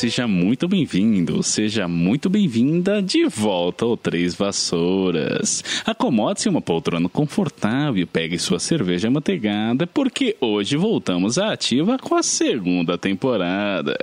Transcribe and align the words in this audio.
Seja 0.00 0.26
muito 0.26 0.66
bem-vindo, 0.66 1.42
seja 1.42 1.86
muito 1.86 2.30
bem-vinda 2.30 3.02
de 3.02 3.26
volta 3.26 3.84
ao 3.84 3.98
Três 3.98 4.34
Vassouras. 4.34 5.62
Acomode-se 5.84 6.48
em 6.48 6.50
uma 6.50 6.62
poltrona 6.62 7.06
confortável, 7.06 8.06
pegue 8.06 8.38
sua 8.38 8.58
cerveja 8.58 9.10
manteigada, 9.10 9.86
porque 9.86 10.38
hoje 10.40 10.74
voltamos 10.74 11.36
à 11.36 11.52
ativa 11.52 11.98
com 11.98 12.14
a 12.14 12.22
segunda 12.22 12.96
temporada. 12.96 13.94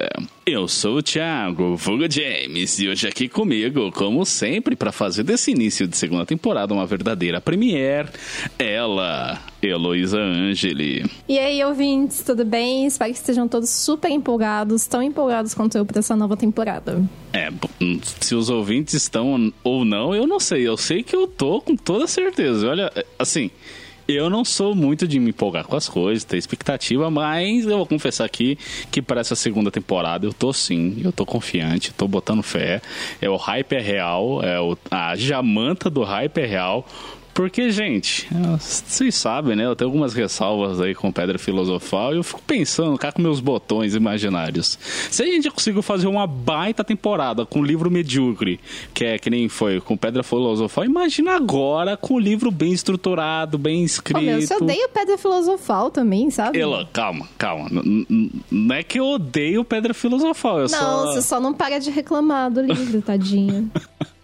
Eu 0.45 0.67
sou 0.67 0.97
o 0.97 1.01
Thiago, 1.01 1.75
vulgo 1.75 2.05
James, 2.07 2.77
e 2.77 2.87
hoje 2.87 3.07
aqui 3.07 3.27
comigo, 3.27 3.91
como 3.91 4.23
sempre, 4.23 4.75
para 4.75 4.91
fazer 4.91 5.23
desse 5.23 5.49
início 5.49 5.87
de 5.87 5.97
segunda 5.97 6.27
temporada 6.27 6.75
uma 6.75 6.85
verdadeira 6.85 7.41
premiere, 7.41 8.09
ela, 8.59 9.41
Heloísa 9.69 10.19
Angeli. 10.19 11.05
E 11.27 11.37
aí, 11.37 11.63
ouvintes, 11.63 12.21
tudo 12.21 12.43
bem? 12.45 12.85
Espero 12.85 13.11
que 13.11 13.17
estejam 13.17 13.47
todos 13.47 13.69
super 13.69 14.09
empolgados, 14.09 14.85
tão 14.85 15.01
empolgados 15.01 15.53
quanto 15.53 15.77
eu 15.77 15.85
para 15.85 15.99
essa 15.99 16.15
nova 16.15 16.35
temporada. 16.35 17.03
É, 17.33 17.49
se 18.19 18.35
os 18.35 18.49
ouvintes 18.49 18.93
estão 18.93 19.51
ou 19.63 19.85
não, 19.85 20.15
eu 20.15 20.25
não 20.25 20.39
sei. 20.39 20.67
Eu 20.67 20.77
sei 20.77 21.03
que 21.03 21.15
eu 21.15 21.27
tô 21.27 21.61
com 21.61 21.75
toda 21.75 22.07
certeza. 22.07 22.69
Olha, 22.69 22.91
assim, 23.19 23.51
eu 24.07 24.29
não 24.29 24.45
sou 24.45 24.73
muito 24.73 25.05
de 25.05 25.19
me 25.19 25.31
empolgar 25.31 25.65
com 25.65 25.75
as 25.75 25.89
coisas, 25.89 26.23
ter 26.23 26.37
expectativa, 26.37 27.11
mas 27.11 27.65
eu 27.65 27.77
vou 27.77 27.85
confessar 27.85 28.23
aqui 28.23 28.57
que 28.89 29.01
para 29.01 29.19
essa 29.19 29.35
segunda 29.35 29.69
temporada 29.69 30.25
eu 30.25 30.31
tô 30.31 30.53
sim, 30.53 31.01
eu 31.03 31.11
tô 31.11 31.25
confiante, 31.25 31.93
tô 31.93 32.07
botando 32.07 32.41
fé. 32.41 32.81
É 33.21 33.29
o 33.29 33.35
hype 33.35 33.73
é 33.73 33.81
real, 33.81 34.41
é 34.41 34.59
o, 34.61 34.77
a 34.89 35.13
jamanta 35.17 35.89
do 35.89 36.03
hype 36.03 36.37
é 36.37 36.45
real. 36.45 36.87
Porque, 37.37 37.69
gente, 37.69 38.27
vocês 38.59 39.13
sabem, 39.13 39.55
né? 39.55 39.63
Eu 39.63 39.75
tenho 39.75 39.89
algumas 39.89 40.15
ressalvas 40.15 40.81
aí 40.81 40.95
com 40.95 41.11
Pedra 41.11 41.37
Filosofal 41.37 42.11
e 42.11 42.17
eu 42.17 42.23
fico 42.23 42.41
pensando 42.41 42.97
cá 42.97 43.11
com 43.11 43.21
meus 43.21 43.39
botões 43.39 43.93
imaginários. 43.93 44.79
Se 45.11 45.21
a 45.21 45.25
gente 45.27 45.51
conseguiu 45.51 45.83
fazer 45.83 46.07
uma 46.07 46.25
baita 46.25 46.83
temporada 46.83 47.45
com 47.45 47.59
um 47.59 47.63
livro 47.63 47.91
medíocre, 47.91 48.59
que 48.91 49.05
é 49.05 49.19
que 49.19 49.29
nem 49.29 49.47
foi 49.47 49.79
com 49.79 49.95
Pedra 49.95 50.23
Filosofal, 50.23 50.83
imagina 50.83 51.35
agora 51.35 51.95
com 51.95 52.15
um 52.15 52.19
livro 52.19 52.49
bem 52.49 52.73
estruturado, 52.73 53.55
bem 53.59 53.83
escrito. 53.83 54.17
Oh, 54.17 54.23
meu, 54.23 54.41
você 54.41 54.55
odeia 54.55 54.89
Pedra 54.89 55.15
Filosofal 55.15 55.91
também, 55.91 56.31
sabe? 56.31 56.59
Ela, 56.59 56.89
calma, 56.91 57.27
calma. 57.37 57.69
Não 58.49 58.75
é 58.75 58.81
que 58.81 58.99
eu 58.99 59.05
odeio 59.05 59.63
Pedra 59.63 59.93
Filosofal, 59.93 60.61
eu 60.61 60.69
não, 60.69 60.69
só... 60.69 61.05
você 61.05 61.21
só 61.21 61.39
não 61.39 61.53
para 61.53 61.77
de 61.77 61.91
reclamar 61.91 62.49
do 62.49 62.61
livro, 62.61 63.03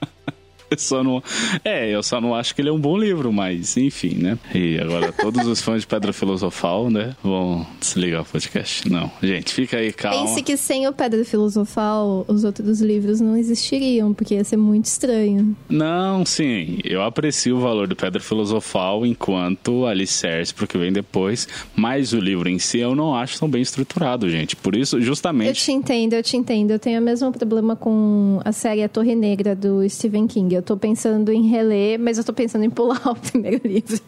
tadinha. 0.76 0.88
só 0.88 1.04
não. 1.04 1.24
É, 1.64 1.90
eu 1.90 2.04
só 2.04 2.20
não 2.20 2.36
acho 2.36 2.54
que 2.54 2.62
ele 2.62 2.70
é 2.70 2.72
um 2.72 2.80
bom 2.80 2.98
livro, 2.98 3.32
mas 3.32 3.78
enfim, 3.78 4.16
né? 4.16 4.38
E 4.54 4.80
agora 4.80 5.12
todos 5.12 5.46
os 5.48 5.62
fãs 5.62 5.82
de 5.82 5.88
Pedra 5.88 6.14
Filosofal, 6.14 6.90
né? 6.90 7.16
Vão 7.24 7.66
desligar 7.80 8.22
o 8.22 8.26
podcast. 8.26 8.90
Não, 8.90 9.12
gente, 9.22 9.54
fica 9.54 9.78
aí, 9.78 9.92
calma. 9.94 10.26
Pense 10.26 10.42
que 10.42 10.58
sem 10.58 10.88
o 10.88 10.94
Pedra 10.94 11.24
Filosofal, 11.24 12.26
os 12.28 12.44
outros 12.44 12.82
livros 12.82 13.20
não 13.20 13.38
existiriam, 13.38 14.14
porque 14.14 14.36
ia 14.36 14.44
ser 14.44 14.58
muito 14.58 14.86
estranho. 14.86 15.56
Não, 15.70 16.26
sim. 16.26 16.80
Eu 16.84 17.02
aprecio 17.02 17.58
o 17.58 17.60
valor 17.60 17.88
do 17.88 17.96
Pedra 17.96 18.22
Filosofal 18.22 19.06
enquanto 19.06 19.86
alicerce 19.86 20.54
pro 20.54 20.68
que 20.68 20.78
vem 20.78 20.92
depois, 20.92 21.48
mas 21.76 22.14
o 22.14 22.20
livro 22.20 22.50
em 22.50 22.60
si 22.60 22.80
eu 22.80 22.96
não 22.96 23.16
acho 23.16 23.40
tão 23.40 23.50
bem 23.50 23.62
estruturado, 23.62 24.30
gente. 24.30 24.56
Por 24.56 24.76
isso, 24.76 25.02
justamente. 25.02 25.48
Eu 25.48 25.54
te 25.54 25.72
entendo, 25.72 26.14
eu 26.14 26.24
te 26.24 26.38
entendo. 26.38 26.72
Eu 26.72 26.80
tenho 26.80 27.00
o 27.00 27.04
mesmo 27.04 27.32
problema 27.32 27.76
com 27.76 28.40
a 28.44 28.52
série 28.52 28.84
A 28.84 28.90
Torre 28.90 29.16
Negra 29.16 29.56
do 29.56 29.88
Stephen 29.90 30.28
King. 30.28 30.56
Eu 30.56 30.63
tô 30.64 30.78
pensando 30.78 31.32
em 31.32 31.48
reler, 31.48 32.00
mas 32.00 32.18
eu 32.18 32.24
tô 32.24 32.34
pensando 32.34 32.64
em 32.64 32.70
pular 32.70 33.02
o 33.08 33.16
primeiro 33.16 33.62
livro. 33.68 34.00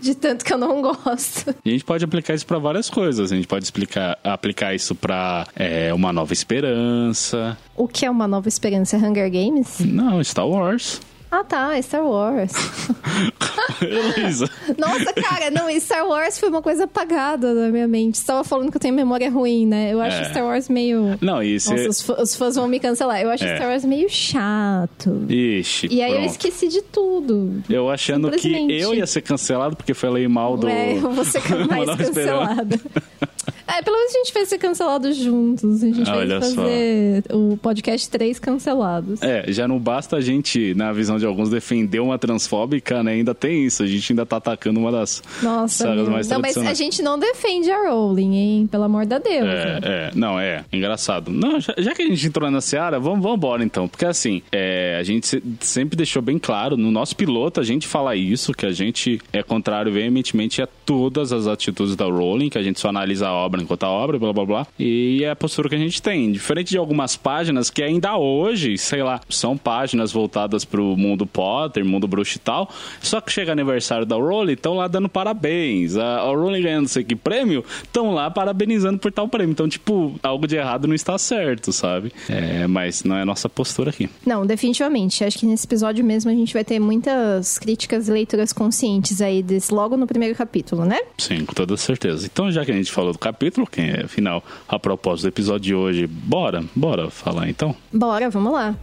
De 0.00 0.14
tanto 0.14 0.44
que 0.44 0.52
eu 0.52 0.58
não 0.58 0.80
gosto. 0.80 1.52
E 1.64 1.70
a 1.70 1.72
gente 1.72 1.84
pode 1.84 2.04
aplicar 2.04 2.34
isso 2.34 2.46
para 2.46 2.60
várias 2.60 2.88
coisas. 2.88 3.32
A 3.32 3.34
gente 3.34 3.48
pode 3.48 3.64
explicar, 3.64 4.16
aplicar 4.22 4.72
isso 4.72 4.94
para 4.94 5.48
é, 5.56 5.92
uma 5.92 6.12
nova 6.12 6.32
esperança. 6.32 7.58
O 7.76 7.88
que 7.88 8.06
é 8.06 8.10
uma 8.10 8.28
nova 8.28 8.48
esperança? 8.48 8.96
Hunger 8.96 9.28
Games? 9.28 9.80
Não, 9.80 10.22
Star 10.22 10.48
Wars. 10.48 11.00
Ah, 11.36 11.42
tá, 11.42 11.82
Star 11.82 12.04
Wars. 12.04 12.52
Nossa, 14.78 15.12
cara, 15.14 15.50
não, 15.50 15.68
Star 15.80 16.06
Wars 16.06 16.38
foi 16.38 16.48
uma 16.48 16.62
coisa 16.62 16.84
apagada 16.84 17.52
da 17.52 17.70
minha 17.70 17.88
mente. 17.88 18.18
Você 18.18 18.26
tava 18.26 18.44
falando 18.44 18.70
que 18.70 18.76
eu 18.76 18.80
tenho 18.80 18.94
memória 18.94 19.28
ruim, 19.28 19.66
né? 19.66 19.92
Eu 19.92 20.00
acho 20.00 20.16
é. 20.16 20.30
Star 20.30 20.44
Wars 20.44 20.68
meio. 20.68 21.18
Não, 21.20 21.42
isso. 21.42 21.72
Nossa, 21.72 21.88
os, 21.88 22.08
os, 22.08 22.36
fãs 22.36 22.54
vão 22.54 22.68
me 22.68 22.78
cancelar. 22.78 23.20
Eu 23.20 23.30
acho 23.30 23.44
é. 23.44 23.56
Star 23.56 23.68
Wars 23.68 23.84
meio 23.84 24.08
chato. 24.08 25.26
Ixi. 25.28 25.88
E 25.90 26.00
aí 26.00 26.12
pronto. 26.12 26.24
eu 26.24 26.30
esqueci 26.30 26.68
de 26.68 26.82
tudo. 26.82 27.64
Eu 27.68 27.90
achando 27.90 28.30
que 28.30 28.70
eu 28.70 28.94
ia 28.94 29.06
ser 29.06 29.22
cancelado 29.22 29.74
porque 29.74 29.92
falei 29.92 30.28
mal 30.28 30.56
do. 30.56 30.68
É, 30.68 30.92
eu 30.92 31.10
vou 31.10 31.24
ser 31.24 31.42
mais 31.66 31.96
cancelada. 31.96 32.78
É, 33.66 33.82
pelo 33.82 33.96
menos 33.96 34.14
a 34.14 34.18
gente 34.18 34.32
vai 34.32 34.46
ser 34.46 34.58
cancelado 34.58 35.12
juntos. 35.12 35.82
A 35.82 35.86
gente 35.86 36.10
vai 36.10 36.28
fazer 36.28 37.24
só. 37.28 37.36
o 37.36 37.56
podcast 37.56 38.08
3 38.10 38.38
cancelados. 38.38 39.22
É, 39.22 39.44
já 39.48 39.66
não 39.66 39.78
basta 39.78 40.16
a 40.16 40.20
gente, 40.20 40.74
na 40.74 40.92
visão 40.92 41.18
de 41.18 41.26
alguns, 41.26 41.50
defender 41.50 42.00
uma 42.00 42.18
transfóbica, 42.18 43.02
né? 43.02 43.12
Ainda 43.12 43.34
tem 43.34 43.64
isso. 43.64 43.82
A 43.82 43.86
gente 43.86 44.12
ainda 44.12 44.26
tá 44.26 44.36
atacando 44.36 44.78
uma 44.78 44.92
das 44.92 45.22
Nossa, 45.42 45.84
sagas 45.84 46.08
mais 46.08 46.28
Não, 46.28 46.40
mas 46.40 46.56
a 46.56 46.74
gente 46.74 47.02
não 47.02 47.18
defende 47.18 47.70
a 47.70 47.88
Rowling, 47.88 48.36
hein? 48.36 48.66
Pelo 48.66 48.84
amor 48.84 49.06
de 49.06 49.18
Deus. 49.18 49.48
É, 49.48 49.80
é. 49.82 50.10
Não, 50.14 50.38
é. 50.38 50.64
Engraçado. 50.72 51.30
Não, 51.30 51.60
já, 51.60 51.74
já, 51.78 51.94
que 51.94 52.02
a 52.02 52.06
gente 52.06 52.26
entrou 52.26 52.50
na 52.50 52.60
seara, 52.60 52.98
vamos, 52.98 53.22
vamos 53.22 53.38
embora 53.38 53.64
então. 53.64 53.88
Porque 53.88 54.04
assim, 54.04 54.42
é, 54.52 54.96
a 54.98 55.02
gente 55.02 55.42
sempre 55.60 55.96
deixou 55.96 56.20
bem 56.20 56.38
claro, 56.38 56.76
no 56.76 56.90
nosso 56.90 57.16
piloto 57.16 57.60
a 57.60 57.64
gente 57.64 57.86
fala 57.86 58.14
isso, 58.16 58.52
que 58.52 58.66
a 58.66 58.72
gente 58.72 59.20
é 59.32 59.42
contrário 59.42 59.92
veementemente 59.92 60.60
a 60.60 60.66
todas 60.66 61.32
as 61.32 61.46
atitudes 61.46 61.96
da 61.96 62.04
Rowling, 62.04 62.48
que 62.48 62.58
a 62.58 62.62
gente 62.62 62.80
só 62.80 62.88
analisa 62.88 63.28
a 63.28 63.32
obra 63.32 63.53
enquanto 63.62 63.84
a 63.84 63.88
obra, 63.88 64.18
blá 64.18 64.32
blá 64.32 64.44
blá. 64.44 64.66
E 64.78 65.22
é 65.24 65.30
a 65.30 65.36
postura 65.36 65.68
que 65.68 65.74
a 65.74 65.78
gente 65.78 66.00
tem. 66.02 66.30
Diferente 66.32 66.70
de 66.70 66.78
algumas 66.78 67.16
páginas 67.16 67.70
que 67.70 67.82
ainda 67.82 68.16
hoje, 68.16 68.76
sei 68.78 69.02
lá, 69.02 69.20
são 69.28 69.56
páginas 69.56 70.12
voltadas 70.12 70.64
pro 70.64 70.96
mundo 70.96 71.26
Potter, 71.26 71.84
mundo 71.84 72.06
bruxo 72.06 72.36
e 72.36 72.40
tal. 72.40 72.70
Só 73.00 73.20
que 73.20 73.32
chega 73.32 73.52
aniversário 73.52 74.06
da 74.06 74.16
Rowling, 74.16 74.52
estão 74.52 74.74
lá 74.74 74.88
dando 74.88 75.08
parabéns. 75.08 75.96
A, 75.96 76.20
a 76.20 76.26
Rowling 76.26 76.62
ganhando 76.62 76.88
sei 76.88 77.04
que 77.04 77.16
prêmio, 77.16 77.64
estão 77.82 78.12
lá 78.12 78.30
parabenizando 78.30 78.98
por 78.98 79.12
tal 79.12 79.28
prêmio. 79.28 79.52
Então, 79.52 79.68
tipo, 79.68 80.14
algo 80.22 80.46
de 80.46 80.56
errado 80.56 80.86
não 80.86 80.94
está 80.94 81.16
certo, 81.18 81.72
sabe? 81.72 82.12
É, 82.28 82.66
mas 82.66 83.04
não 83.04 83.16
é 83.16 83.22
a 83.22 83.26
nossa 83.26 83.48
postura 83.48 83.90
aqui. 83.90 84.08
Não, 84.26 84.46
definitivamente. 84.46 85.24
Acho 85.24 85.38
que 85.38 85.46
nesse 85.46 85.66
episódio 85.66 86.04
mesmo 86.04 86.30
a 86.30 86.34
gente 86.34 86.52
vai 86.52 86.64
ter 86.64 86.78
muitas 86.78 87.58
críticas 87.58 88.08
e 88.08 88.12
leituras 88.12 88.52
conscientes 88.52 89.20
aí 89.20 89.42
desse 89.42 89.72
logo 89.72 89.96
no 89.96 90.06
primeiro 90.06 90.34
capítulo, 90.34 90.84
né? 90.84 90.98
Sim, 91.18 91.44
com 91.44 91.52
toda 91.52 91.76
certeza. 91.76 92.26
Então, 92.26 92.50
já 92.50 92.64
que 92.64 92.70
a 92.70 92.74
gente 92.74 92.90
falou 92.90 93.12
do 93.12 93.18
capítulo, 93.18 93.43
quem 93.70 93.90
é, 93.90 94.04
afinal, 94.04 94.42
a 94.68 94.78
propósito 94.78 95.24
do 95.24 95.28
episódio 95.28 95.60
de 95.60 95.74
hoje, 95.74 96.06
bora, 96.06 96.64
bora 96.74 97.10
falar 97.10 97.48
então? 97.48 97.74
Bora, 97.92 98.30
vamos 98.30 98.52
lá. 98.52 98.74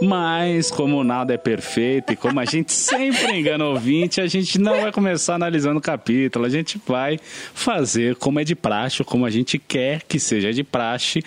Mas, 0.00 0.70
como 0.70 1.04
nada 1.04 1.34
é 1.34 1.36
perfeito 1.36 2.12
e 2.12 2.16
como 2.16 2.40
a 2.40 2.44
gente 2.44 2.72
sempre 2.72 3.38
engana 3.38 3.64
o 3.66 3.72
ouvinte, 3.72 4.20
a 4.20 4.26
gente 4.26 4.58
não 4.58 4.80
vai 4.80 4.90
começar 4.90 5.34
analisando 5.34 5.78
o 5.78 5.82
capítulo. 5.82 6.46
A 6.46 6.48
gente 6.48 6.80
vai 6.86 7.18
fazer 7.54 8.16
como 8.16 8.40
é 8.40 8.44
de 8.44 8.54
praxe, 8.54 9.02
ou 9.02 9.06
como 9.06 9.26
a 9.26 9.30
gente 9.30 9.58
quer 9.58 10.02
que 10.02 10.18
seja 10.18 10.52
de 10.52 10.64
praxe, 10.64 11.22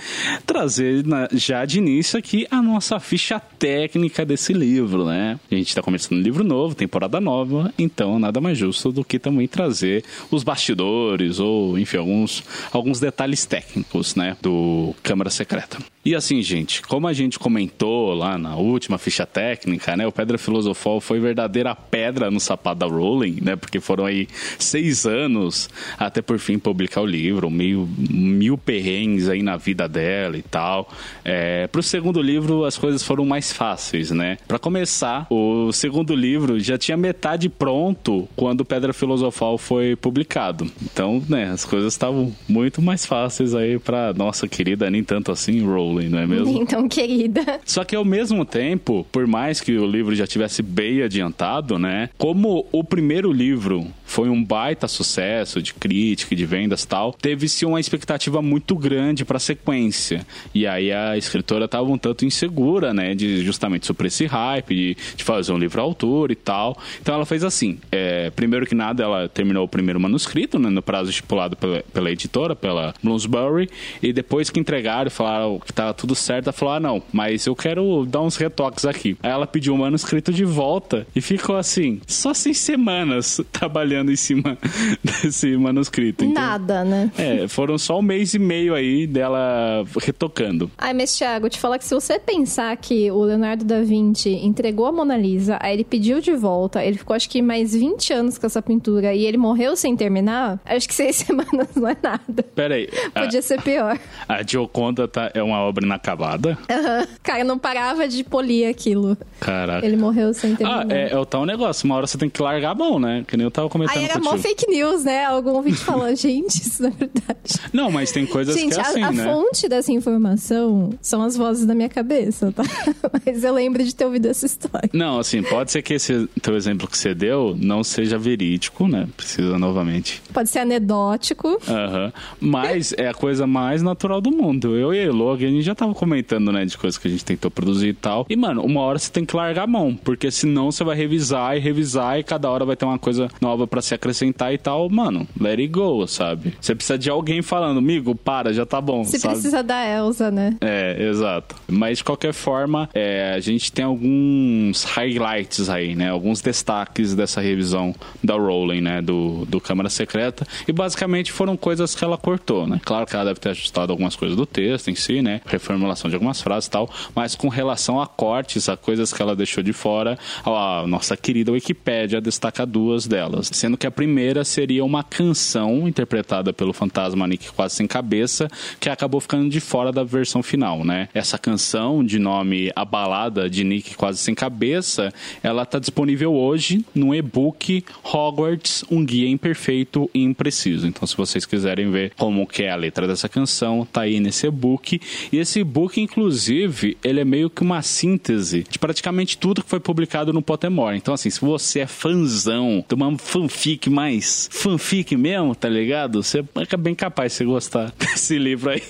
trazer 0.45 1.03
já 1.33 1.65
de 1.65 1.77
início 1.77 2.17
aqui 2.17 2.47
a 2.49 2.61
nossa 2.61 2.99
ficha 2.99 3.39
técnica 3.39 4.25
desse 4.25 4.53
livro, 4.53 5.05
né? 5.05 5.39
A 5.51 5.55
gente 5.55 5.67
está 5.67 5.81
começando 5.81 6.17
um 6.17 6.21
livro 6.21 6.43
novo, 6.43 6.75
temporada 6.75 7.19
nova, 7.19 7.73
então 7.77 8.17
nada 8.17 8.41
mais 8.41 8.57
justo 8.57 8.91
do 8.91 9.03
que 9.03 9.19
também 9.19 9.47
trazer 9.47 10.03
os 10.31 10.43
bastidores 10.43 11.39
ou, 11.39 11.77
enfim, 11.77 11.97
alguns, 11.97 12.43
alguns 12.71 12.99
detalhes 12.99 13.45
técnicos, 13.45 14.15
né, 14.15 14.35
do 14.41 14.95
Câmara 15.03 15.29
Secreta. 15.29 15.77
E 16.05 16.13
assim, 16.13 16.41
gente, 16.41 16.81
como 16.81 17.07
a 17.07 17.13
gente 17.13 17.39
comentou 17.39 18.13
lá 18.13 18.37
na 18.37 18.57
última 18.57 18.97
ficha 18.97 19.25
técnica, 19.25 19.95
né? 19.95 20.05
O 20.05 20.11
Pedra 20.11 20.37
Filosofal 20.37 20.99
foi 20.99 21.17
verdadeira 21.17 21.73
pedra 21.73 22.29
no 22.29 22.41
sapato 22.41 22.79
da 22.79 22.85
Rowling, 22.85 23.39
né? 23.41 23.55
Porque 23.55 23.79
foram 23.79 24.05
aí 24.05 24.27
seis 24.59 25.05
anos 25.05 25.69
até 25.97 26.21
por 26.21 26.39
fim 26.39 26.59
publicar 26.59 26.99
o 26.99 27.05
livro, 27.05 27.49
mil, 27.49 27.87
mil 27.97 28.57
perrengues 28.57 29.29
aí 29.29 29.41
na 29.41 29.55
vida 29.55 29.87
dela 29.87 30.37
e 30.37 30.41
tal. 30.41 30.91
É, 31.23 31.67
pro 31.67 31.81
segundo 31.81 32.21
livro 32.21 32.65
as 32.65 32.77
coisas 32.77 33.01
foram 33.01 33.25
mais 33.25 33.53
fáceis, 33.53 34.11
né? 34.11 34.37
Para 34.45 34.59
começar, 34.59 35.25
o 35.29 35.71
segundo 35.71 36.13
livro 36.13 36.59
já 36.59 36.77
tinha 36.77 36.97
metade 36.97 37.47
pronto 37.47 38.27
quando 38.35 38.65
Pedra 38.65 38.91
Filosofal 38.91 39.57
foi 39.57 39.95
publicado. 39.95 40.69
Então, 40.81 41.23
né, 41.29 41.45
as 41.45 41.63
coisas 41.63 41.93
estavam 41.93 42.35
muito 42.45 42.81
mais 42.81 43.05
fáceis 43.05 43.55
aí 43.55 43.79
para 43.79 44.13
nossa 44.13 44.49
querida, 44.49 44.91
nem 44.91 45.01
tanto 45.01 45.31
assim, 45.31 45.65
Rowling 45.65 45.92
não 46.01 46.19
é 46.19 46.27
mesmo? 46.27 46.53
Então, 46.63 46.87
querida. 46.87 47.59
Só 47.65 47.83
que 47.83 47.95
ao 47.95 48.05
mesmo 48.05 48.45
tempo, 48.45 49.05
por 49.11 49.27
mais 49.27 49.59
que 49.59 49.77
o 49.77 49.85
livro 49.85 50.15
já 50.15 50.25
tivesse 50.25 50.61
bem 50.61 51.01
adiantado, 51.01 51.77
né? 51.77 52.09
Como 52.17 52.65
o 52.71 52.83
primeiro 52.83 53.31
livro 53.31 53.85
foi 54.13 54.29
um 54.29 54.43
baita 54.43 54.87
sucesso 54.87 55.59
de 55.59 55.73
crítica, 55.73 56.35
de 56.35 56.45
vendas 56.45 56.85
tal, 56.85 57.13
teve-se 57.13 57.65
uma 57.65 57.79
expectativa 57.79 58.43
muito 58.43 58.75
grande 58.75 59.25
para 59.25 59.37
a 59.37 59.39
sequência. 59.39 60.23
E 60.53 60.67
aí 60.67 60.91
a 60.91 61.17
escritora 61.17 61.65
estava 61.65 61.89
um 61.89 61.97
tanto 61.97 62.23
insegura, 62.23 62.93
né, 62.93 63.15
de 63.15 63.43
justamente 63.43 63.87
sobre 63.87 64.09
esse 64.09 64.27
hype, 64.27 64.75
de, 64.75 64.97
de 65.15 65.23
fazer 65.23 65.51
um 65.51 65.57
livro 65.57 65.81
altura 65.81 66.31
e 66.31 66.35
tal. 66.35 66.77
Então 67.01 67.15
ela 67.15 67.25
fez 67.25 67.43
assim: 67.43 67.79
é, 67.91 68.29
primeiro 68.29 68.67
que 68.67 68.75
nada, 68.75 69.01
ela 69.01 69.27
terminou 69.27 69.65
o 69.65 69.67
primeiro 69.67 69.99
manuscrito, 69.99 70.59
né, 70.59 70.69
no 70.69 70.83
prazo 70.83 71.09
estipulado 71.09 71.57
pela, 71.57 71.81
pela 71.91 72.11
editora, 72.11 72.55
pela 72.55 72.93
Bloomsbury, 73.01 73.67
e 73.99 74.13
depois 74.13 74.51
que 74.51 74.59
entregaram, 74.59 75.09
falaram 75.09 75.57
que 75.57 75.71
estava 75.71 75.91
tudo 75.91 76.13
certo, 76.13 76.45
ela 76.49 76.53
falou: 76.53 76.75
ah, 76.75 76.79
não, 76.79 77.01
mas 77.11 77.47
eu 77.47 77.55
quero 77.55 78.05
dar 78.05 78.21
uns 78.21 78.35
retoques 78.35 78.85
aqui. 78.85 79.17
Aí 79.23 79.31
ela 79.31 79.47
pediu 79.47 79.73
o 79.73 79.77
manuscrito 79.79 80.31
de 80.31 80.45
volta 80.45 81.07
e 81.15 81.19
ficou 81.19 81.57
assim, 81.57 81.99
só 82.05 82.31
seis 82.31 82.59
semanas 82.59 83.41
trabalhando 83.51 84.02
trabalhando 84.03 84.11
em 84.11 84.15
cima 84.15 84.57
desse 85.03 85.55
manuscrito. 85.57 86.25
Então, 86.25 86.43
Nada, 86.43 86.83
né? 86.83 87.11
É, 87.17 87.47
foram 87.47 87.77
só 87.77 87.99
um 87.99 88.01
mês 88.01 88.33
e 88.33 88.39
meio 88.39 88.75
aí 88.75 89.07
dela 89.07 89.83
retocando. 90.01 90.69
Ai, 90.77 90.93
mas 90.93 91.17
Thiago, 91.17 91.49
te 91.49 91.59
falar 91.59 91.79
que 91.79 91.85
se 91.85 91.95
você 91.95 92.19
pensar 92.19 92.75
que 92.77 93.09
o 93.09 93.23
Leonardo 93.23 93.63
da 93.63 93.81
Vinci 93.81 94.29
entregou 94.29 94.85
a 94.85 94.91
Mona 94.91 95.17
Lisa, 95.17 95.57
aí 95.61 95.73
ele 95.73 95.83
pediu 95.83 96.19
de 96.19 96.33
volta, 96.33 96.83
ele 96.83 96.97
ficou 96.97 97.15
acho 97.15 97.29
que 97.29 97.41
mais 97.41 97.73
20 97.73 98.13
anos 98.13 98.37
com 98.37 98.45
essa 98.45 98.61
pintura 98.61 99.13
e 99.13 99.25
ele 99.25 99.37
morreu 99.37 99.75
sem 99.75 99.95
terminar, 99.95 100.59
acho 100.65 100.87
que 100.87 100.93
seis 100.93 101.15
semanas 101.23 101.69
não 101.75 101.87
é 101.87 101.97
nada. 102.01 102.43
Peraí. 102.55 102.89
Podia 103.13 103.39
a, 103.39 103.41
ser 103.41 103.61
pior. 103.61 103.97
A 104.27 104.43
Gioconda 104.43 105.07
tá, 105.07 105.31
é 105.33 105.41
uma 105.41 105.59
obra 105.59 105.85
inacabada? 105.85 106.57
Uhum. 106.69 107.07
Cara, 107.21 107.43
não 107.43 107.57
parava 107.57 108.07
de 108.07 108.23
polir 108.23 108.67
aquilo. 108.67 109.17
Caraca. 109.39 109.85
Ele 109.85 109.95
morreu 109.95 110.33
sem 110.33 110.55
terminar. 110.55 110.85
Ah, 110.89 110.93
é, 110.93 111.13
é 111.13 111.17
o 111.17 111.25
tal 111.25 111.45
negócio. 111.45 111.85
Uma 111.85 111.95
hora 111.95 112.07
você 112.07 112.17
tem 112.17 112.29
que 112.29 112.41
largar 112.41 112.71
a 112.71 112.75
mão, 112.75 112.99
né? 112.99 113.23
Que 113.27 113.37
nem 113.37 113.43
eu 113.43 113.51
tava 113.51 113.69
comentando 113.69 113.82
Aí 113.89 114.03
era 114.03 114.19
mó 114.19 114.37
fake 114.37 114.69
news, 114.69 115.03
né? 115.03 115.25
Algum 115.25 115.51
ouvinte 115.51 115.77
falou, 115.77 116.13
gente, 116.15 116.61
isso 116.61 116.83
não 116.83 116.89
é 116.89 116.93
verdade. 116.93 117.59
Não, 117.71 117.91
mas 117.91 118.11
tem 118.11 118.25
coisas 118.25 118.55
gente, 118.55 118.73
que 118.73 118.79
é 118.79 118.81
assim, 118.81 119.03
a, 119.03 119.07
a 119.07 119.11
né? 119.11 119.23
fonte 119.23 119.67
dessa 119.67 119.91
informação 119.91 120.91
são 121.01 121.21
as 121.21 121.35
vozes 121.35 121.65
da 121.65 121.73
minha 121.73 121.89
cabeça, 121.89 122.51
tá? 122.51 122.63
mas 123.25 123.43
eu 123.43 123.53
lembro 123.53 123.83
de 123.83 123.93
ter 123.93 124.05
ouvido 124.05 124.27
essa 124.27 124.45
história. 124.45 124.89
Não, 124.93 125.19
assim, 125.19 125.41
pode 125.43 125.71
ser 125.71 125.81
que 125.81 125.93
esse 125.93 126.27
teu 126.41 126.55
exemplo 126.55 126.87
que 126.87 126.97
você 126.97 127.13
deu 127.13 127.55
não 127.59 127.83
seja 127.83 128.17
verídico, 128.17 128.87
né? 128.87 129.07
Precisa 129.15 129.57
novamente. 129.57 130.21
Pode 130.33 130.49
ser 130.49 130.59
anedótico. 130.59 131.59
Aham. 131.67 132.05
Uhum. 132.05 132.11
Mas 132.39 132.93
é 132.97 133.07
a 133.07 133.13
coisa 133.13 133.47
mais 133.47 133.81
natural 133.81 134.21
do 134.21 134.31
mundo. 134.31 134.75
Eu 134.75 134.93
e 134.93 134.99
a 134.99 135.03
Elo, 135.03 135.31
a 135.31 135.37
gente 135.37 135.61
já 135.61 135.75
tava 135.75 135.93
comentando, 135.93 136.51
né, 136.51 136.65
de 136.65 136.77
coisas 136.77 136.97
que 136.97 137.07
a 137.07 137.11
gente 137.11 137.25
tentou 137.25 137.49
produzir 137.49 137.89
e 137.89 137.93
tal. 137.93 138.25
E, 138.29 138.35
mano, 138.35 138.63
uma 138.63 138.81
hora 138.81 138.99
você 138.99 139.11
tem 139.11 139.25
que 139.25 139.35
largar 139.35 139.63
a 139.63 139.67
mão, 139.67 139.95
porque 139.95 140.29
senão 140.31 140.71
você 140.71 140.83
vai 140.83 140.95
revisar 140.95 141.55
e 141.55 141.59
revisar 141.59 142.19
e 142.19 142.23
cada 142.23 142.49
hora 142.49 142.65
vai 142.65 142.75
ter 142.75 142.85
uma 142.85 142.99
coisa 142.99 143.29
nova 143.41 143.67
para 143.73 143.81
se 143.81 143.95
acrescentar 143.95 144.53
e 144.53 144.57
tal, 144.59 144.87
mano, 144.87 145.27
let 145.41 145.57
it 145.57 145.67
go, 145.69 146.05
sabe? 146.05 146.53
Você 146.61 146.75
precisa 146.75 146.95
de 146.95 147.09
alguém 147.09 147.41
falando, 147.41 147.79
amigo, 147.79 148.13
para, 148.13 148.53
já 148.53 148.67
tá 148.67 148.79
bom. 148.79 149.03
Você 149.03 149.17
sabe? 149.17 149.33
precisa 149.33 149.63
da 149.63 149.83
Elsa, 149.83 150.29
né? 150.29 150.55
É, 150.61 151.09
exato. 151.09 151.55
Mas 151.67 151.97
de 151.97 152.03
qualquer 152.03 152.33
forma, 152.33 152.87
é, 152.93 153.33
a 153.33 153.39
gente 153.39 153.71
tem 153.71 153.83
alguns 153.83 154.83
highlights 154.83 155.71
aí, 155.71 155.95
né? 155.95 156.11
Alguns 156.11 156.39
destaques 156.39 157.15
dessa 157.15 157.41
revisão 157.41 157.95
da 158.23 158.35
Rowling, 158.35 158.81
né? 158.81 159.01
Do, 159.01 159.43
do 159.45 159.59
Câmara 159.59 159.89
Secreta. 159.89 160.45
E 160.67 160.71
basicamente 160.71 161.31
foram 161.31 161.57
coisas 161.57 161.95
que 161.95 162.03
ela 162.03 162.15
cortou, 162.15 162.67
né? 162.67 162.79
Claro 162.85 163.07
que 163.07 163.15
ela 163.15 163.25
deve 163.25 163.39
ter 163.39 163.49
ajustado 163.49 163.91
algumas 163.91 164.15
coisas 164.15 164.37
do 164.37 164.45
texto 164.45 164.91
em 164.91 164.95
si, 164.95 165.23
né? 165.23 165.41
Reformulação 165.47 166.11
de 166.11 166.15
algumas 166.15 166.39
frases 166.39 166.67
e 166.67 166.69
tal. 166.69 166.87
Mas 167.15 167.33
com 167.33 167.47
relação 167.47 167.99
a 167.99 168.05
cortes, 168.05 168.69
a 168.69 168.77
coisas 168.77 169.11
que 169.11 169.19
ela 169.19 169.35
deixou 169.35 169.63
de 169.63 169.73
fora, 169.73 170.15
a 170.45 170.85
nossa 170.85 171.17
querida 171.17 171.51
Wikipédia 171.51 172.21
destaca 172.21 172.67
duas 172.67 173.07
delas. 173.07 173.49
Sendo 173.63 173.77
que 173.77 173.87
a 173.87 173.91
primeira 173.91 174.43
seria 174.43 174.83
uma 174.83 175.05
canção 175.05 175.87
interpretada 175.87 176.51
pelo 176.51 176.73
fantasma 176.73 177.25
Nick 177.25 177.49
Quase 177.53 177.75
Sem 177.75 177.87
Cabeça, 177.87 178.49
que 178.77 178.89
acabou 178.89 179.21
ficando 179.21 179.49
de 179.49 179.61
fora 179.61 179.89
da 179.89 180.03
versão 180.03 180.43
final, 180.43 180.83
né? 180.83 181.07
Essa 181.13 181.37
canção, 181.37 182.03
de 182.03 182.19
nome 182.19 182.73
A 182.75 182.83
Balada 182.83 183.49
de 183.49 183.63
Nick 183.63 183.95
Quase 183.95 184.19
Sem 184.19 184.35
Cabeça, 184.35 185.13
ela 185.41 185.63
está 185.63 185.79
disponível 185.79 186.33
hoje 186.33 186.85
no 186.93 187.15
e-book 187.15 187.85
Hogwarts, 188.03 188.83
um 188.91 189.05
guia 189.05 189.29
imperfeito 189.29 190.11
e 190.13 190.21
impreciso. 190.21 190.85
Então, 190.85 191.07
se 191.07 191.15
vocês 191.15 191.45
quiserem 191.45 191.89
ver 191.89 192.11
como 192.17 192.45
que 192.45 192.63
é 192.63 192.69
a 192.69 192.75
letra 192.75 193.07
dessa 193.07 193.29
canção, 193.29 193.87
tá 193.89 194.01
aí 194.01 194.19
nesse 194.19 194.45
e-book. 194.45 194.99
E 195.31 195.37
esse 195.37 195.61
e-book, 195.61 196.01
inclusive, 196.01 196.97
ele 197.01 197.21
é 197.21 197.23
meio 197.23 197.49
que 197.49 197.61
uma 197.61 197.81
síntese 197.81 198.65
de 198.69 198.77
praticamente 198.77 199.37
tudo 199.37 199.63
que 199.63 199.69
foi 199.69 199.79
publicado 199.79 200.33
no 200.33 200.41
Pottermore. 200.41 200.97
Então, 200.97 201.13
assim, 201.13 201.29
se 201.29 201.39
você 201.39 201.79
é 201.79 201.87
fãzão 201.87 202.83
de 202.85 202.93
uma 202.93 203.17
fanfic 203.17 203.52
mais 203.89 204.49
fanfic 204.51 205.15
mesmo, 205.15 205.55
tá 205.55 205.69
ligado? 205.69 206.21
Você 206.23 206.43
é 206.55 206.77
bem 206.77 206.95
capaz 206.95 207.31
de 207.33 207.37
você 207.37 207.45
gostar 207.45 207.93
desse 207.99 208.37
livro 208.37 208.69
aí. 208.69 208.81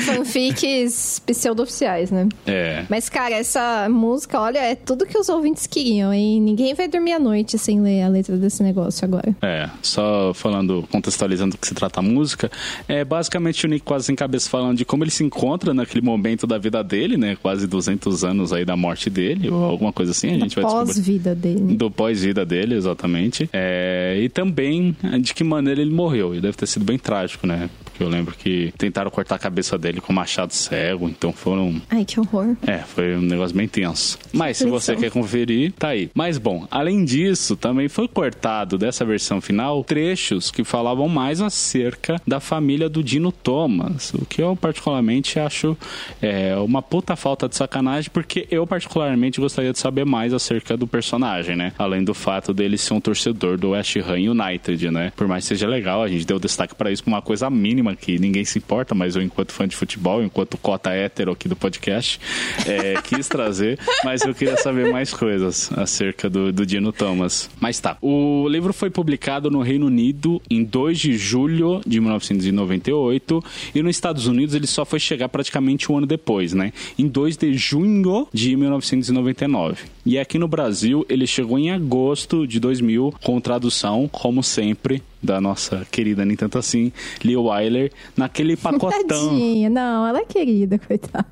Fanfics 0.00 1.20
pseudo-oficiais, 1.24 2.10
né? 2.10 2.28
É. 2.46 2.84
Mas, 2.88 3.08
cara, 3.08 3.34
essa 3.34 3.88
música, 3.88 4.40
olha, 4.40 4.58
é 4.58 4.74
tudo 4.74 5.06
que 5.06 5.16
os 5.16 5.28
ouvintes 5.28 5.66
queriam, 5.66 6.12
hein? 6.12 6.40
Ninguém 6.40 6.74
vai 6.74 6.88
dormir 6.88 7.12
à 7.12 7.18
noite 7.18 7.58
sem 7.58 7.80
ler 7.80 8.02
a 8.02 8.08
letra 8.08 8.36
desse 8.36 8.62
negócio 8.62 9.04
agora. 9.04 9.34
É, 9.40 9.68
só 9.82 10.32
falando, 10.34 10.84
contextualizando 10.90 11.56
que 11.56 11.66
se 11.66 11.74
trata 11.74 12.00
a 12.00 12.02
música, 12.02 12.50
é 12.88 13.04
basicamente 13.04 13.64
o 13.66 13.68
Nick 13.68 13.84
quase 13.84 14.12
em 14.12 14.16
cabeça 14.16 14.48
falando 14.48 14.76
de 14.76 14.84
como 14.84 15.04
ele 15.04 15.10
se 15.10 15.24
encontra 15.24 15.72
naquele 15.72 16.04
momento 16.04 16.46
da 16.46 16.58
vida 16.58 16.82
dele, 16.82 17.16
né? 17.16 17.36
Quase 17.40 17.66
200 17.66 18.24
anos 18.24 18.52
aí 18.52 18.64
da 18.64 18.76
morte 18.76 19.08
dele, 19.08 19.50
ou 19.50 19.64
alguma 19.64 19.92
coisa 19.92 20.12
assim, 20.12 20.30
a 20.30 20.38
gente 20.38 20.56
da 20.56 20.62
vai 20.62 20.70
pós-vida 20.70 21.34
dele. 21.34 21.76
Do 21.76 21.90
pós-vida 21.90 22.44
dele, 22.44 22.74
exatamente. 22.74 23.48
É, 23.52 24.18
e 24.20 24.28
também 24.28 24.96
de 25.20 25.34
que 25.34 25.44
maneira 25.44 25.80
ele 25.80 25.92
morreu, 25.92 26.34
e 26.34 26.40
deve 26.40 26.56
ter 26.56 26.66
sido 26.66 26.84
bem 26.84 26.98
trágico, 26.98 27.46
né? 27.46 27.70
Porque 27.94 28.02
eu 28.02 28.08
lembro 28.08 28.34
que 28.34 28.74
tentaram 28.76 29.08
cortar 29.08 29.36
a 29.36 29.38
cabeça 29.38 29.78
dele 29.78 30.00
com 30.00 30.12
machado 30.12 30.52
cego, 30.52 31.08
então 31.08 31.32
foram. 31.32 31.80
Ai, 31.88 32.04
que 32.04 32.18
horror. 32.18 32.56
É, 32.66 32.78
foi 32.78 33.16
um 33.16 33.20
negócio 33.20 33.56
bem 33.56 33.68
tenso. 33.68 34.18
Mas 34.32 34.56
se 34.56 34.66
você 34.66 34.96
quer 34.96 35.12
conferir, 35.12 35.72
tá 35.72 35.88
aí. 35.88 36.10
Mas 36.12 36.36
bom, 36.36 36.66
além 36.72 37.04
disso, 37.04 37.54
também 37.54 37.88
foi 37.88 38.08
cortado 38.08 38.76
dessa 38.76 39.04
versão 39.04 39.40
final 39.40 39.84
trechos 39.84 40.50
que 40.50 40.64
falavam 40.64 41.08
mais 41.08 41.40
acerca 41.40 42.20
da 42.26 42.40
família 42.40 42.88
do 42.88 43.00
Dino 43.00 43.30
Thomas, 43.30 44.12
o 44.12 44.26
que 44.26 44.42
eu 44.42 44.56
particularmente 44.56 45.38
acho 45.38 45.76
é, 46.20 46.56
uma 46.56 46.82
puta 46.82 47.14
falta 47.14 47.48
de 47.48 47.54
sacanagem, 47.54 48.10
porque 48.12 48.48
eu 48.50 48.66
particularmente 48.66 49.40
gostaria 49.40 49.72
de 49.72 49.78
saber 49.78 50.04
mais 50.04 50.32
acerca 50.32 50.76
do 50.76 50.86
personagem, 50.86 51.54
né? 51.54 51.72
Além 51.78 52.02
do 52.02 52.12
fato 52.12 52.52
dele 52.52 52.76
ser 52.76 52.94
um 52.94 53.00
torcedor 53.00 53.56
do 53.56 53.70
West 53.70 53.96
Ham 53.98 54.32
United, 54.32 54.90
né? 54.90 55.12
Por 55.14 55.28
mais 55.28 55.44
que 55.44 55.48
seja 55.48 55.68
legal, 55.68 56.02
a 56.02 56.08
gente 56.08 56.26
deu 56.26 56.40
destaque 56.40 56.74
para 56.74 56.90
isso 56.90 57.04
com 57.04 57.10
uma 57.10 57.22
coisa 57.22 57.48
mínima 57.48 57.83
que 57.92 58.18
ninguém 58.20 58.44
se 58.44 58.58
importa, 58.58 58.94
mas 58.94 59.16
eu, 59.16 59.22
enquanto 59.22 59.52
fã 59.52 59.66
de 59.66 59.74
futebol, 59.74 60.22
enquanto 60.22 60.56
cota 60.56 60.90
hétero 60.90 61.32
aqui 61.32 61.48
do 61.48 61.56
podcast, 61.56 62.20
é, 62.66 62.94
quis 63.02 63.26
trazer, 63.26 63.80
mas 64.04 64.22
eu 64.22 64.32
queria 64.32 64.56
saber 64.56 64.92
mais 64.92 65.12
coisas 65.12 65.72
acerca 65.76 66.30
do, 66.30 66.52
do 66.52 66.64
Dino 66.64 66.92
Thomas. 66.92 67.50
Mas 67.60 67.80
tá, 67.80 67.96
o 68.00 68.46
livro 68.48 68.72
foi 68.72 68.90
publicado 68.90 69.50
no 69.50 69.60
Reino 69.60 69.86
Unido 69.86 70.40
em 70.48 70.62
2 70.62 70.98
de 70.98 71.18
julho 71.18 71.80
de 71.84 72.00
1998 72.00 73.44
e 73.74 73.82
nos 73.82 73.96
Estados 73.96 74.26
Unidos 74.26 74.54
ele 74.54 74.66
só 74.66 74.84
foi 74.84 75.00
chegar 75.00 75.28
praticamente 75.28 75.90
um 75.90 75.98
ano 75.98 76.06
depois, 76.06 76.52
né? 76.52 76.72
Em 76.96 77.08
2 77.08 77.36
de 77.36 77.54
junho 77.54 78.28
de 78.32 78.56
1999. 78.56 79.84
E 80.04 80.18
aqui 80.18 80.38
no 80.38 80.46
Brasil 80.46 81.04
ele 81.08 81.26
chegou 81.26 81.58
em 81.58 81.70
agosto 81.70 82.46
de 82.46 82.60
2000 82.60 83.14
com 83.22 83.40
tradução, 83.40 84.08
como 84.08 84.42
sempre, 84.42 85.02
da 85.24 85.40
nossa 85.40 85.86
querida 85.90 86.24
nem 86.24 86.36
tanto 86.36 86.58
assim, 86.58 86.92
Leo 87.24 87.44
Wyler, 87.44 87.90
naquele 88.16 88.56
pacotão. 88.56 89.06
Tadinha. 89.06 89.70
Não, 89.70 90.06
ela 90.06 90.18
é 90.20 90.24
querida, 90.24 90.78
coitada. 90.78 91.26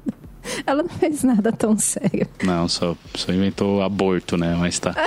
Ela 0.66 0.82
não 0.82 0.90
fez 0.90 1.22
nada 1.22 1.52
tão 1.52 1.78
sério. 1.78 2.26
Não, 2.42 2.68
só, 2.68 2.96
só 3.14 3.30
inventou 3.32 3.80
aborto, 3.82 4.37
né? 4.37 4.56
Mas 4.58 4.78
tá. 4.78 4.92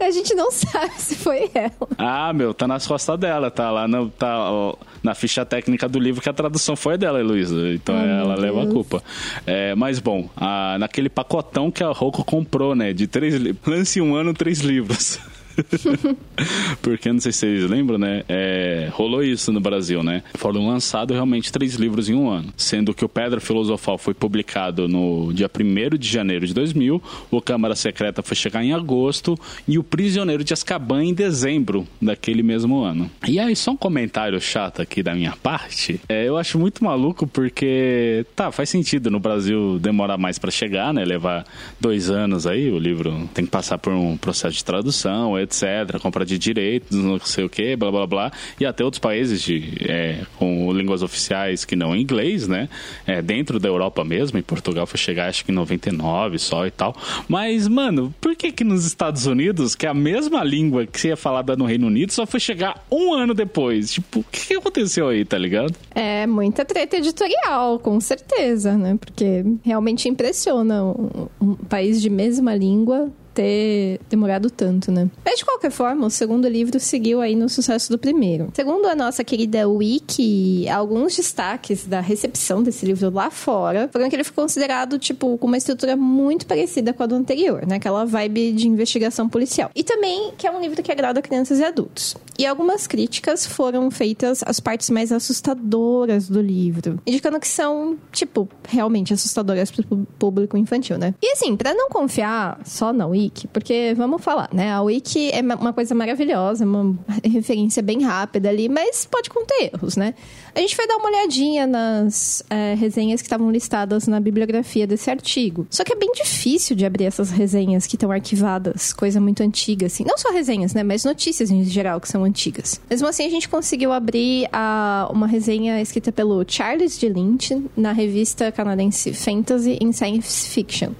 A 0.00 0.10
gente 0.10 0.34
não 0.34 0.50
sabe 0.50 0.92
se 0.98 1.14
foi 1.14 1.48
ela. 1.54 1.72
Ah, 1.96 2.32
meu, 2.32 2.52
tá 2.52 2.66
nas 2.66 2.84
costas 2.86 3.18
dela, 3.18 3.48
tá 3.50 3.70
lá 3.70 3.86
no, 3.86 4.10
tá, 4.10 4.50
ó, 4.50 4.74
na 5.02 5.14
ficha 5.14 5.46
técnica 5.46 5.88
do 5.88 6.00
livro 6.00 6.20
que 6.20 6.28
a 6.28 6.32
tradução 6.32 6.74
foi 6.74 6.98
dela, 6.98 7.20
Heloísa. 7.20 7.68
Então 7.72 7.94
Oh, 7.94 7.98
ela 7.98 8.34
leva 8.34 8.58
a 8.60 8.62
Deus. 8.62 8.74
culpa. 8.74 9.02
É, 9.46 9.74
mas 9.76 10.00
bom, 10.00 10.28
a- 10.36 10.76
naquele 10.80 11.08
pacotão 11.08 11.70
que 11.70 11.82
a 11.82 11.88
Roku 11.92 12.24
comprou, 12.24 12.74
né? 12.74 12.92
De 12.92 13.06
três 13.06 13.34
lance 13.64 14.00
um 14.00 14.14
ano, 14.16 14.34
três 14.34 14.60
livros. 14.60 15.18
Porque 16.80 17.12
não 17.12 17.20
sei 17.20 17.32
se 17.32 17.38
vocês 17.40 17.70
lembram, 17.70 17.98
né? 17.98 18.22
É, 18.28 18.88
rolou 18.92 19.22
isso 19.22 19.52
no 19.52 19.60
Brasil, 19.60 20.02
né? 20.02 20.22
Foram 20.34 20.66
lançados 20.66 21.14
realmente 21.14 21.52
três 21.52 21.74
livros 21.74 22.08
em 22.08 22.14
um 22.14 22.30
ano. 22.30 22.52
Sendo 22.56 22.94
que 22.94 23.04
o 23.04 23.08
Pedra 23.08 23.40
Filosofal 23.40 23.98
foi 23.98 24.14
publicado 24.14 24.88
no 24.88 25.32
dia 25.32 25.48
1 25.48 25.96
de 25.96 26.08
janeiro 26.08 26.46
de 26.46 26.54
2000, 26.54 27.02
o 27.30 27.40
Câmara 27.40 27.74
Secreta 27.74 28.22
foi 28.22 28.36
chegar 28.36 28.64
em 28.64 28.72
agosto 28.72 29.38
e 29.66 29.78
o 29.78 29.82
Prisioneiro 29.82 30.44
de 30.44 30.52
Azkaban 30.52 31.04
em 31.04 31.14
dezembro 31.14 31.86
daquele 32.00 32.42
mesmo 32.42 32.82
ano. 32.82 33.10
E 33.26 33.38
aí, 33.38 33.54
só 33.54 33.72
um 33.72 33.76
comentário 33.76 34.40
chato 34.40 34.82
aqui 34.82 35.02
da 35.02 35.14
minha 35.14 35.36
parte. 35.42 36.00
É, 36.08 36.26
eu 36.26 36.36
acho 36.36 36.58
muito 36.58 36.84
maluco 36.84 37.26
porque, 37.26 38.24
tá, 38.34 38.50
faz 38.50 38.68
sentido 38.68 39.10
no 39.10 39.20
Brasil 39.20 39.78
demorar 39.78 40.16
mais 40.16 40.38
pra 40.38 40.50
chegar, 40.50 40.92
né? 40.92 41.04
Levar 41.04 41.44
dois 41.80 42.10
anos 42.10 42.46
aí, 42.46 42.70
o 42.70 42.78
livro 42.78 43.28
tem 43.34 43.44
que 43.44 43.50
passar 43.50 43.78
por 43.78 43.92
um 43.92 44.16
processo 44.16 44.56
de 44.56 44.64
tradução, 44.64 45.36
etc., 45.42 45.98
compra 46.00 46.24
de 46.24 46.38
direitos, 46.38 46.96
não 46.96 47.18
sei 47.20 47.44
o 47.44 47.48
que, 47.48 47.76
blá 47.76 47.90
blá 47.90 48.06
blá, 48.06 48.32
e 48.60 48.66
até 48.66 48.84
outros 48.84 49.00
países 49.00 49.42
de, 49.42 49.74
é, 49.88 50.20
com 50.38 50.72
línguas 50.72 51.02
oficiais 51.02 51.64
que 51.64 51.76
não 51.76 51.94
inglês, 51.94 52.48
né? 52.48 52.68
É, 53.06 53.20
dentro 53.20 53.58
da 53.58 53.68
Europa 53.68 54.04
mesmo, 54.04 54.38
em 54.38 54.42
Portugal 54.42 54.86
foi 54.86 54.98
chegar 54.98 55.28
acho 55.28 55.44
que 55.44 55.52
em 55.52 55.54
99 55.54 56.38
só 56.38 56.66
e 56.66 56.70
tal. 56.70 56.94
Mas, 57.28 57.68
mano, 57.68 58.14
por 58.20 58.36
que 58.36 58.52
que 58.52 58.64
nos 58.64 58.84
Estados 58.84 59.26
Unidos, 59.26 59.74
que 59.74 59.86
é 59.86 59.88
a 59.88 59.94
mesma 59.94 60.44
língua 60.44 60.86
que 60.86 61.10
é 61.10 61.16
falada 61.16 61.56
no 61.56 61.64
Reino 61.64 61.86
Unido, 61.86 62.12
só 62.12 62.26
foi 62.26 62.40
chegar 62.40 62.84
um 62.90 63.14
ano 63.14 63.34
depois? 63.34 63.92
Tipo, 63.92 64.20
o 64.20 64.24
que, 64.24 64.48
que 64.48 64.54
aconteceu 64.54 65.08
aí, 65.08 65.24
tá 65.24 65.38
ligado? 65.38 65.74
É 65.94 66.26
muita 66.26 66.64
treta 66.64 66.96
editorial, 66.96 67.78
com 67.78 67.98
certeza, 68.00 68.76
né? 68.76 68.96
Porque 68.98 69.44
realmente 69.62 70.08
impressiona 70.08 70.84
um, 70.84 71.28
um 71.40 71.54
país 71.54 72.00
de 72.00 72.10
mesma 72.10 72.54
língua 72.54 73.10
ter 73.34 74.00
demorado 74.08 74.50
tanto, 74.50 74.90
né? 74.92 75.08
Mas 75.24 75.38
de 75.38 75.44
qualquer 75.44 75.70
forma, 75.70 76.06
o 76.06 76.10
segundo 76.10 76.48
livro 76.48 76.78
seguiu 76.78 77.20
aí 77.20 77.34
no 77.34 77.48
sucesso 77.48 77.90
do 77.90 77.98
primeiro. 77.98 78.50
Segundo 78.54 78.86
a 78.86 78.94
nossa 78.94 79.24
querida 79.24 79.68
Wiki, 79.68 80.68
alguns 80.68 81.16
destaques 81.16 81.86
da 81.86 82.00
recepção 82.00 82.62
desse 82.62 82.84
livro 82.86 83.10
lá 83.10 83.30
fora 83.30 83.88
foram 83.92 84.08
que 84.08 84.16
ele 84.16 84.24
foi 84.24 84.34
considerado, 84.34 84.98
tipo, 84.98 85.36
com 85.38 85.46
uma 85.46 85.56
estrutura 85.56 85.96
muito 85.96 86.46
parecida 86.46 86.92
com 86.92 87.02
a 87.02 87.06
do 87.06 87.14
anterior, 87.14 87.66
né? 87.66 87.76
Aquela 87.76 88.04
vibe 88.04 88.52
de 88.52 88.68
investigação 88.68 89.28
policial. 89.28 89.70
E 89.74 89.82
também 89.82 90.32
que 90.36 90.46
é 90.46 90.50
um 90.50 90.60
livro 90.60 90.82
que 90.82 90.90
agrada 90.92 91.22
crianças 91.22 91.58
e 91.58 91.64
adultos. 91.64 92.16
E 92.38 92.46
algumas 92.46 92.86
críticas 92.86 93.46
foram 93.46 93.90
feitas 93.90 94.42
às 94.46 94.58
partes 94.58 94.90
mais 94.90 95.12
assustadoras 95.12 96.28
do 96.28 96.40
livro, 96.40 96.98
indicando 97.06 97.38
que 97.38 97.48
são, 97.48 97.96
tipo, 98.10 98.48
realmente 98.68 99.12
assustadoras 99.12 99.70
pro 99.70 99.84
pu- 99.84 100.06
público 100.18 100.56
infantil, 100.56 100.98
né? 100.98 101.14
E 101.22 101.32
assim, 101.32 101.56
pra 101.56 101.74
não 101.74 101.88
confiar 101.88 102.60
só 102.64 102.92
na 102.92 103.06
Wiki, 103.06 103.21
porque 103.52 103.94
vamos 103.96 104.22
falar, 104.22 104.48
né? 104.52 104.72
A 104.72 104.82
Wiki 104.82 105.30
é 105.30 105.42
ma- 105.42 105.54
uma 105.56 105.72
coisa 105.72 105.94
maravilhosa, 105.94 106.64
uma 106.64 106.96
referência 107.24 107.82
bem 107.82 108.02
rápida 108.02 108.48
ali, 108.48 108.68
mas 108.68 109.04
pode 109.04 109.28
conter 109.30 109.70
erros, 109.74 109.96
né? 109.96 110.14
A 110.54 110.60
gente 110.60 110.74
foi 110.76 110.86
dar 110.86 110.96
uma 110.96 111.08
olhadinha 111.08 111.66
nas 111.66 112.42
é, 112.50 112.74
resenhas 112.74 113.20
que 113.22 113.26
estavam 113.26 113.50
listadas 113.50 114.06
na 114.06 114.20
bibliografia 114.20 114.86
desse 114.86 115.10
artigo. 115.10 115.66
Só 115.70 115.82
que 115.84 115.92
é 115.92 115.96
bem 115.96 116.12
difícil 116.12 116.76
de 116.76 116.84
abrir 116.84 117.04
essas 117.04 117.30
resenhas 117.30 117.86
que 117.86 117.96
estão 117.96 118.10
arquivadas, 118.10 118.92
coisa 118.92 119.20
muito 119.20 119.42
antiga, 119.42 119.86
assim. 119.86 120.04
Não 120.04 120.18
só 120.18 120.30
resenhas, 120.30 120.74
né? 120.74 120.82
Mas 120.82 121.04
notícias 121.04 121.50
em 121.50 121.64
geral 121.64 122.00
que 122.00 122.08
são 122.08 122.24
antigas. 122.24 122.80
Mesmo 122.90 123.06
assim, 123.08 123.24
a 123.26 123.30
gente 123.30 123.48
conseguiu 123.48 123.92
abrir 123.92 124.48
a, 124.52 125.08
uma 125.12 125.26
resenha 125.26 125.80
escrita 125.80 126.12
pelo 126.12 126.44
Charles 126.46 126.98
de 126.98 127.08
Lynch 127.08 127.62
na 127.76 127.92
revista 127.92 128.52
canadense 128.52 129.12
Fantasy 129.14 129.78
and 129.82 129.92
Science 129.92 130.48
Fiction. 130.50 130.90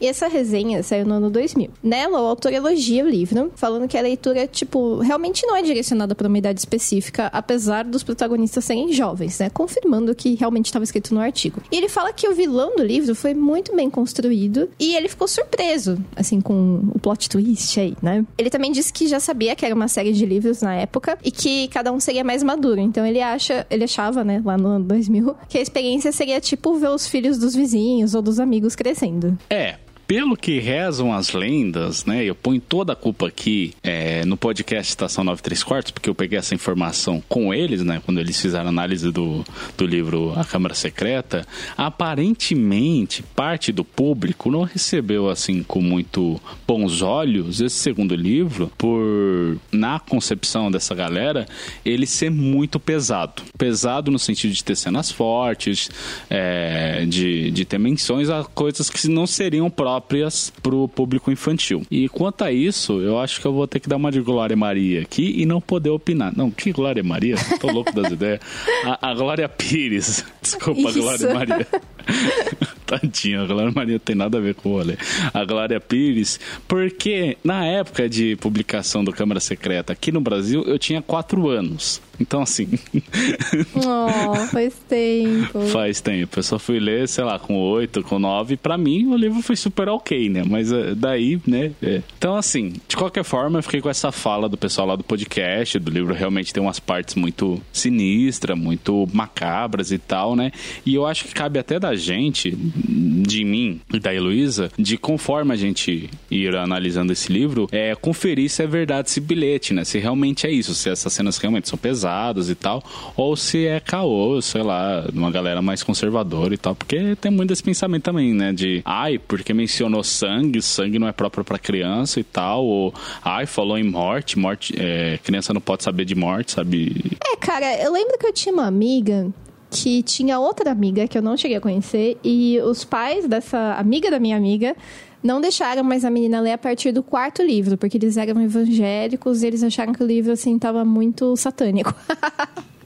E 0.00 0.06
essa 0.06 0.28
resenha 0.28 0.82
saiu 0.82 1.06
no 1.06 1.14
ano 1.14 1.30
2000. 1.30 1.70
Nela, 1.82 2.20
o 2.20 2.26
autor 2.26 2.52
elogia 2.52 3.04
o 3.04 3.08
livro, 3.08 3.52
falando 3.56 3.88
que 3.88 3.96
a 3.96 4.00
leitura, 4.00 4.46
tipo, 4.46 4.98
realmente 4.98 5.46
não 5.46 5.56
é 5.56 5.62
direcionada 5.62 6.14
para 6.14 6.28
uma 6.28 6.38
idade 6.38 6.60
específica, 6.60 7.28
apesar 7.32 7.84
dos 7.84 8.02
protagonistas 8.02 8.64
serem 8.64 8.92
jovens, 8.92 9.38
né? 9.38 9.50
Confirmando 9.50 10.14
que 10.14 10.34
realmente 10.34 10.66
estava 10.66 10.84
escrito 10.84 11.14
no 11.14 11.20
artigo. 11.20 11.60
E 11.70 11.76
ele 11.76 11.88
fala 11.88 12.12
que 12.12 12.28
o 12.28 12.34
vilão 12.34 12.76
do 12.76 12.82
livro 12.82 13.14
foi 13.14 13.34
muito 13.34 13.74
bem 13.74 13.90
construído 13.90 14.68
e 14.78 14.94
ele 14.94 15.08
ficou 15.08 15.26
surpreso, 15.26 15.98
assim, 16.16 16.40
com 16.40 16.82
o 16.94 16.98
plot 16.98 17.28
twist 17.28 17.78
aí, 17.78 17.96
né? 18.02 18.24
Ele 18.36 18.50
também 18.50 18.72
disse 18.72 18.92
que 18.92 19.06
já 19.06 19.20
sabia 19.20 19.54
que 19.56 19.64
era 19.64 19.74
uma 19.74 19.88
série 19.88 20.12
de 20.12 20.24
livros 20.24 20.62
na 20.62 20.74
época 20.74 21.18
e 21.24 21.30
que 21.30 21.68
cada 21.68 21.92
um 21.92 22.00
seria 22.00 22.24
mais 22.24 22.42
maduro. 22.42 22.80
Então 22.80 23.04
ele 23.04 23.20
acha, 23.20 23.66
ele 23.70 23.84
achava, 23.84 24.24
né, 24.24 24.42
lá 24.44 24.56
no 24.56 24.68
ano 24.68 24.84
2000, 24.84 25.34
que 25.48 25.58
a 25.58 25.60
experiência 25.60 26.12
seria 26.12 26.40
tipo 26.40 26.74
ver 26.74 26.90
os 26.90 27.06
filhos 27.06 27.38
dos 27.38 27.54
vizinhos 27.54 28.14
ou 28.14 28.22
dos 28.22 28.38
amigos 28.40 28.74
crescendo. 28.74 29.38
É, 29.50 29.76
pelo 30.08 30.38
que 30.38 30.58
rezam 30.58 31.12
as 31.12 31.32
lendas, 31.32 32.06
né? 32.06 32.24
Eu 32.24 32.34
ponho 32.34 32.58
toda 32.58 32.94
a 32.94 32.96
culpa 32.96 33.28
aqui 33.28 33.74
é, 33.82 34.24
no 34.24 34.38
podcast 34.38 34.88
Estação 34.88 35.22
93 35.22 35.62
Quartos, 35.62 35.92
porque 35.92 36.08
eu 36.08 36.14
peguei 36.14 36.38
essa 36.38 36.54
informação 36.54 37.22
com 37.28 37.52
eles, 37.52 37.84
né? 37.84 38.00
Quando 38.02 38.18
eles 38.18 38.40
fizeram 38.40 38.64
a 38.64 38.68
análise 38.70 39.12
do, 39.12 39.44
do 39.76 39.86
livro 39.86 40.32
A 40.34 40.46
Câmara 40.46 40.74
Secreta. 40.74 41.46
Aparentemente, 41.76 43.22
parte 43.22 43.70
do 43.70 43.84
público 43.84 44.50
não 44.50 44.62
recebeu, 44.62 45.28
assim, 45.28 45.62
com 45.62 45.82
muito 45.82 46.40
bons 46.66 47.02
olhos 47.02 47.60
esse 47.60 47.76
segundo 47.76 48.16
livro, 48.16 48.72
por, 48.78 49.58
na 49.70 50.00
concepção 50.00 50.70
dessa 50.70 50.94
galera, 50.94 51.46
ele 51.84 52.06
ser 52.06 52.30
muito 52.30 52.80
pesado. 52.80 53.42
Pesado 53.58 54.10
no 54.10 54.18
sentido 54.18 54.54
de 54.54 54.64
ter 54.64 54.74
cenas 54.74 55.12
fortes, 55.12 55.90
é, 56.30 57.04
de, 57.04 57.50
de 57.50 57.66
ter 57.66 57.76
menções 57.78 58.30
a 58.30 58.42
coisas 58.42 58.88
que 58.88 59.06
não 59.06 59.26
seriam 59.26 59.68
próprias 59.68 59.97
pro 60.00 60.88
público 60.88 61.30
infantil. 61.30 61.82
E 61.90 62.08
quanto 62.08 62.42
a 62.44 62.52
isso, 62.52 63.00
eu 63.00 63.18
acho 63.18 63.40
que 63.40 63.46
eu 63.46 63.52
vou 63.52 63.66
ter 63.66 63.80
que 63.80 63.88
dar 63.88 63.96
uma 63.96 64.10
de 64.10 64.20
Glória 64.20 64.56
Maria 64.56 65.02
aqui 65.02 65.34
e 65.40 65.46
não 65.46 65.60
poder 65.60 65.90
opinar. 65.90 66.32
Não, 66.36 66.50
que 66.50 66.72
Glória 66.72 67.02
Maria? 67.02 67.36
Tô 67.60 67.70
louco 67.70 67.92
das 67.94 68.10
ideias. 68.12 68.40
A, 68.84 69.10
a 69.10 69.14
Glória 69.14 69.48
Pires. 69.48 70.24
Desculpa, 70.40 70.88
Isso. 70.88 71.00
Glória 71.00 71.34
Maria. 71.34 71.66
Tadinha, 72.86 73.42
a 73.42 73.46
Glória 73.46 73.70
Maria 73.70 73.98
tem 73.98 74.16
nada 74.16 74.38
a 74.38 74.40
ver 74.40 74.54
com 74.54 74.70
o 74.70 74.72
rolê. 74.72 74.96
A 75.34 75.44
Glória 75.44 75.78
Pires, 75.78 76.40
porque 76.66 77.36
na 77.44 77.64
época 77.66 78.08
de 78.08 78.34
publicação 78.36 79.04
do 79.04 79.12
Câmara 79.12 79.40
Secreta 79.40 79.92
aqui 79.92 80.10
no 80.10 80.20
Brasil, 80.22 80.62
eu 80.66 80.78
tinha 80.78 81.02
quatro 81.02 81.48
anos. 81.48 82.00
Então, 82.20 82.42
assim, 82.42 82.66
Oh, 83.76 84.34
faz 84.46 84.74
tempo. 84.88 85.60
faz 85.68 86.00
tempo. 86.00 86.38
Eu 86.38 86.42
só 86.42 86.58
fui 86.58 86.80
ler, 86.80 87.06
sei 87.06 87.22
lá, 87.24 87.38
com 87.38 87.54
oito, 87.56 88.02
com 88.02 88.18
nove. 88.18 88.56
Pra 88.56 88.76
mim, 88.76 89.06
o 89.06 89.16
livro 89.16 89.40
foi 89.42 89.54
super 89.54 89.88
ok, 89.88 90.28
né? 90.28 90.42
Mas 90.44 90.72
eh, 90.72 90.94
daí, 90.96 91.40
né? 91.46 91.70
é. 91.82 92.02
Então, 92.16 92.34
assim, 92.36 92.72
de 92.88 92.96
qualquer 92.96 93.22
forma, 93.22 93.58
eu 93.58 93.62
fiquei 93.62 93.80
com 93.80 93.88
essa 93.88 94.10
fala 94.10 94.48
do 94.48 94.56
pessoal 94.56 94.88
lá 94.88 94.96
do 94.96 95.04
podcast. 95.04 95.78
Do 95.78 95.90
livro 95.90 96.12
realmente 96.12 96.52
tem 96.52 96.62
umas 96.62 96.80
partes 96.80 97.14
muito 97.14 97.60
sinistras, 97.72 98.58
muito 98.58 99.06
macabras 99.12 99.92
e 99.92 99.98
tal, 99.98 100.34
né? 100.34 100.50
E 100.84 100.94
eu 100.94 101.06
acho 101.06 101.24
que 101.24 101.32
cabe 101.34 101.58
até 101.58 101.78
da 101.78 101.94
gente, 101.98 102.50
de 102.50 103.44
mim 103.44 103.80
e 103.92 103.98
da 103.98 104.14
Heloísa, 104.14 104.70
de 104.78 104.96
conforme 104.96 105.52
a 105.52 105.56
gente 105.56 106.08
ir 106.30 106.56
analisando 106.56 107.12
esse 107.12 107.32
livro, 107.32 107.68
é 107.70 107.94
conferir 107.94 108.48
se 108.48 108.62
é 108.62 108.66
verdade 108.66 109.08
esse 109.08 109.20
bilhete, 109.20 109.74
né? 109.74 109.84
Se 109.84 109.98
realmente 109.98 110.46
é 110.46 110.50
isso, 110.50 110.74
se 110.74 110.88
essas 110.88 111.12
cenas 111.12 111.38
realmente 111.38 111.68
são 111.68 111.78
pesadas 111.78 112.48
e 112.48 112.54
tal, 112.54 112.82
ou 113.16 113.36
se 113.36 113.66
é 113.66 113.80
caô, 113.80 114.40
sei 114.40 114.62
lá, 114.62 115.00
de 115.00 115.18
uma 115.18 115.30
galera 115.30 115.60
mais 115.60 115.82
conservadora 115.82 116.54
e 116.54 116.58
tal, 116.58 116.74
porque 116.74 117.16
tem 117.16 117.30
muito 117.30 117.52
esse 117.52 117.62
pensamento 117.62 118.04
também, 118.04 118.32
né? 118.34 118.52
De, 118.52 118.82
ai, 118.84 119.18
porque 119.18 119.52
mencionou 119.52 120.02
sangue, 120.02 120.62
sangue 120.62 120.98
não 120.98 121.08
é 121.08 121.12
próprio 121.12 121.44
pra 121.44 121.58
criança 121.58 122.20
e 122.20 122.24
tal, 122.24 122.64
ou, 122.64 122.94
ai, 123.24 123.46
falou 123.46 123.78
em 123.78 123.84
morte, 123.84 124.38
morte, 124.38 124.74
é, 124.78 125.18
criança 125.22 125.52
não 125.52 125.60
pode 125.60 125.82
saber 125.82 126.04
de 126.04 126.14
morte, 126.14 126.52
sabe? 126.52 127.12
É, 127.24 127.36
cara, 127.36 127.82
eu 127.82 127.92
lembro 127.92 128.18
que 128.18 128.26
eu 128.26 128.32
tinha 128.32 128.52
uma 128.52 128.66
amiga 128.66 129.32
que 129.70 130.02
tinha 130.02 130.38
outra 130.38 130.70
amiga 130.70 131.06
que 131.06 131.16
eu 131.16 131.22
não 131.22 131.36
cheguei 131.36 131.56
a 131.56 131.60
conhecer 131.60 132.18
e 132.24 132.58
os 132.60 132.84
pais 132.84 133.26
dessa 133.26 133.74
amiga 133.74 134.10
da 134.10 134.18
minha 134.18 134.36
amiga 134.36 134.74
não 135.22 135.40
deixaram 135.40 135.82
mais 135.82 136.04
a 136.04 136.10
menina 136.10 136.40
ler 136.40 136.52
a 136.52 136.58
partir 136.58 136.92
do 136.92 137.02
quarto 137.02 137.42
livro, 137.42 137.76
porque 137.76 137.98
eles 137.98 138.16
eram 138.16 138.40
evangélicos 138.40 139.42
e 139.42 139.46
eles 139.46 139.62
acharam 139.62 139.92
que 139.92 140.02
o 140.02 140.06
livro, 140.06 140.32
assim, 140.32 140.58
tava 140.58 140.84
muito 140.84 141.36
satânico. 141.36 141.92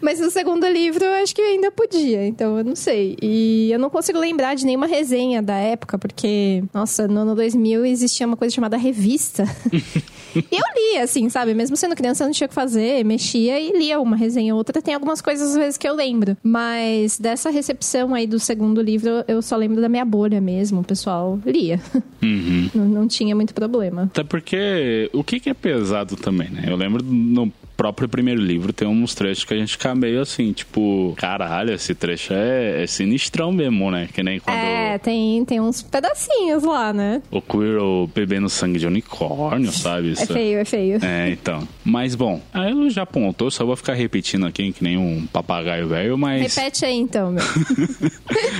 Mas 0.00 0.18
no 0.18 0.30
segundo 0.30 0.66
livro 0.66 1.04
eu 1.04 1.12
acho 1.22 1.34
que 1.34 1.42
ainda 1.42 1.70
podia, 1.70 2.26
então 2.26 2.58
eu 2.58 2.64
não 2.64 2.76
sei. 2.76 3.16
E 3.22 3.70
eu 3.72 3.78
não 3.78 3.90
consigo 3.90 4.18
lembrar 4.18 4.54
de 4.54 4.64
nenhuma 4.64 4.86
resenha 4.86 5.42
da 5.42 5.56
época, 5.56 5.98
porque, 5.98 6.62
nossa, 6.72 7.06
no 7.06 7.20
ano 7.20 7.34
2000 7.34 7.84
existia 7.86 8.26
uma 8.26 8.36
coisa 8.36 8.54
chamada 8.54 8.76
revista. 8.76 9.44
e 10.34 10.42
eu 10.50 10.64
lia, 10.76 11.04
assim, 11.04 11.28
sabe? 11.28 11.54
Mesmo 11.54 11.76
sendo 11.76 11.94
criança, 11.94 12.24
eu 12.24 12.26
não 12.28 12.32
tinha 12.32 12.46
o 12.46 12.48
que 12.48 12.54
fazer, 12.54 13.04
mexia 13.04 13.60
e 13.60 13.72
lia 13.72 14.00
uma 14.00 14.16
resenha 14.16 14.54
ou 14.54 14.58
outra. 14.58 14.80
Tem 14.82 14.94
algumas 14.94 15.20
coisas, 15.20 15.50
às 15.50 15.56
vezes, 15.56 15.76
que 15.76 15.88
eu 15.88 15.94
lembro. 15.94 16.36
Mas 16.42 17.18
dessa 17.18 17.50
recepção 17.50 18.14
aí 18.14 18.26
do 18.26 18.38
segundo 18.38 18.80
livro, 18.80 19.24
eu 19.28 19.42
só 19.42 19.56
lembro 19.56 19.80
da 19.80 19.88
minha 19.88 20.04
bolha 20.04 20.40
mesmo. 20.40 20.80
O 20.80 20.84
pessoal 20.84 21.38
lia. 21.44 21.80
Uhum. 22.22 22.70
Não, 22.74 22.84
não 22.84 23.08
tinha 23.08 23.34
muito 23.34 23.54
problema. 23.54 24.02
Até 24.04 24.24
porque 24.24 25.10
o 25.12 25.22
que, 25.22 25.40
que 25.40 25.50
é 25.50 25.54
pesado 25.54 26.16
também, 26.16 26.48
né? 26.50 26.64
Eu 26.66 26.76
lembro 26.76 27.02
no 27.02 27.52
próprio 27.76 28.08
primeiro 28.08 28.40
livro 28.40 28.72
tem 28.72 28.86
uns 28.86 29.14
trechos 29.14 29.44
que 29.44 29.54
a 29.54 29.56
gente 29.56 29.72
fica 29.72 29.94
meio 29.94 30.20
assim, 30.20 30.52
tipo, 30.52 31.14
caralho, 31.16 31.72
esse 31.72 31.94
trecho 31.94 32.32
é, 32.32 32.82
é 32.82 32.86
sinistrão 32.86 33.50
mesmo, 33.52 33.90
né? 33.90 34.08
Que 34.12 34.22
nem 34.22 34.38
quando 34.38 34.56
É, 34.56 34.98
tem, 34.98 35.44
tem 35.44 35.60
uns 35.60 35.82
pedacinhos 35.82 36.62
lá, 36.62 36.92
né? 36.92 37.22
o 37.30 37.40
Quirrell 37.40 38.10
bebendo 38.14 38.48
sangue 38.48 38.78
de 38.78 38.86
unicórnio, 38.86 39.72
sabe? 39.72 40.10
É 40.10 40.12
Isso 40.12 40.26
feio, 40.32 40.58
é 40.58 40.64
feio. 40.64 40.98
É, 41.04 41.30
então. 41.30 41.66
Mas 41.84 42.14
bom, 42.14 42.40
aí 42.52 42.70
eu 42.70 42.90
já 42.90 43.02
apontou, 43.02 43.50
só 43.50 43.64
vou 43.64 43.76
ficar 43.76 43.94
repetindo 43.94 44.46
aqui 44.46 44.72
que 44.72 44.82
nem 44.84 44.96
um 44.96 45.26
papagaio 45.32 45.88
velho, 45.88 46.16
mas. 46.18 46.54
Repete 46.54 46.84
aí 46.84 46.96
então, 46.96 47.32
meu. 47.32 47.42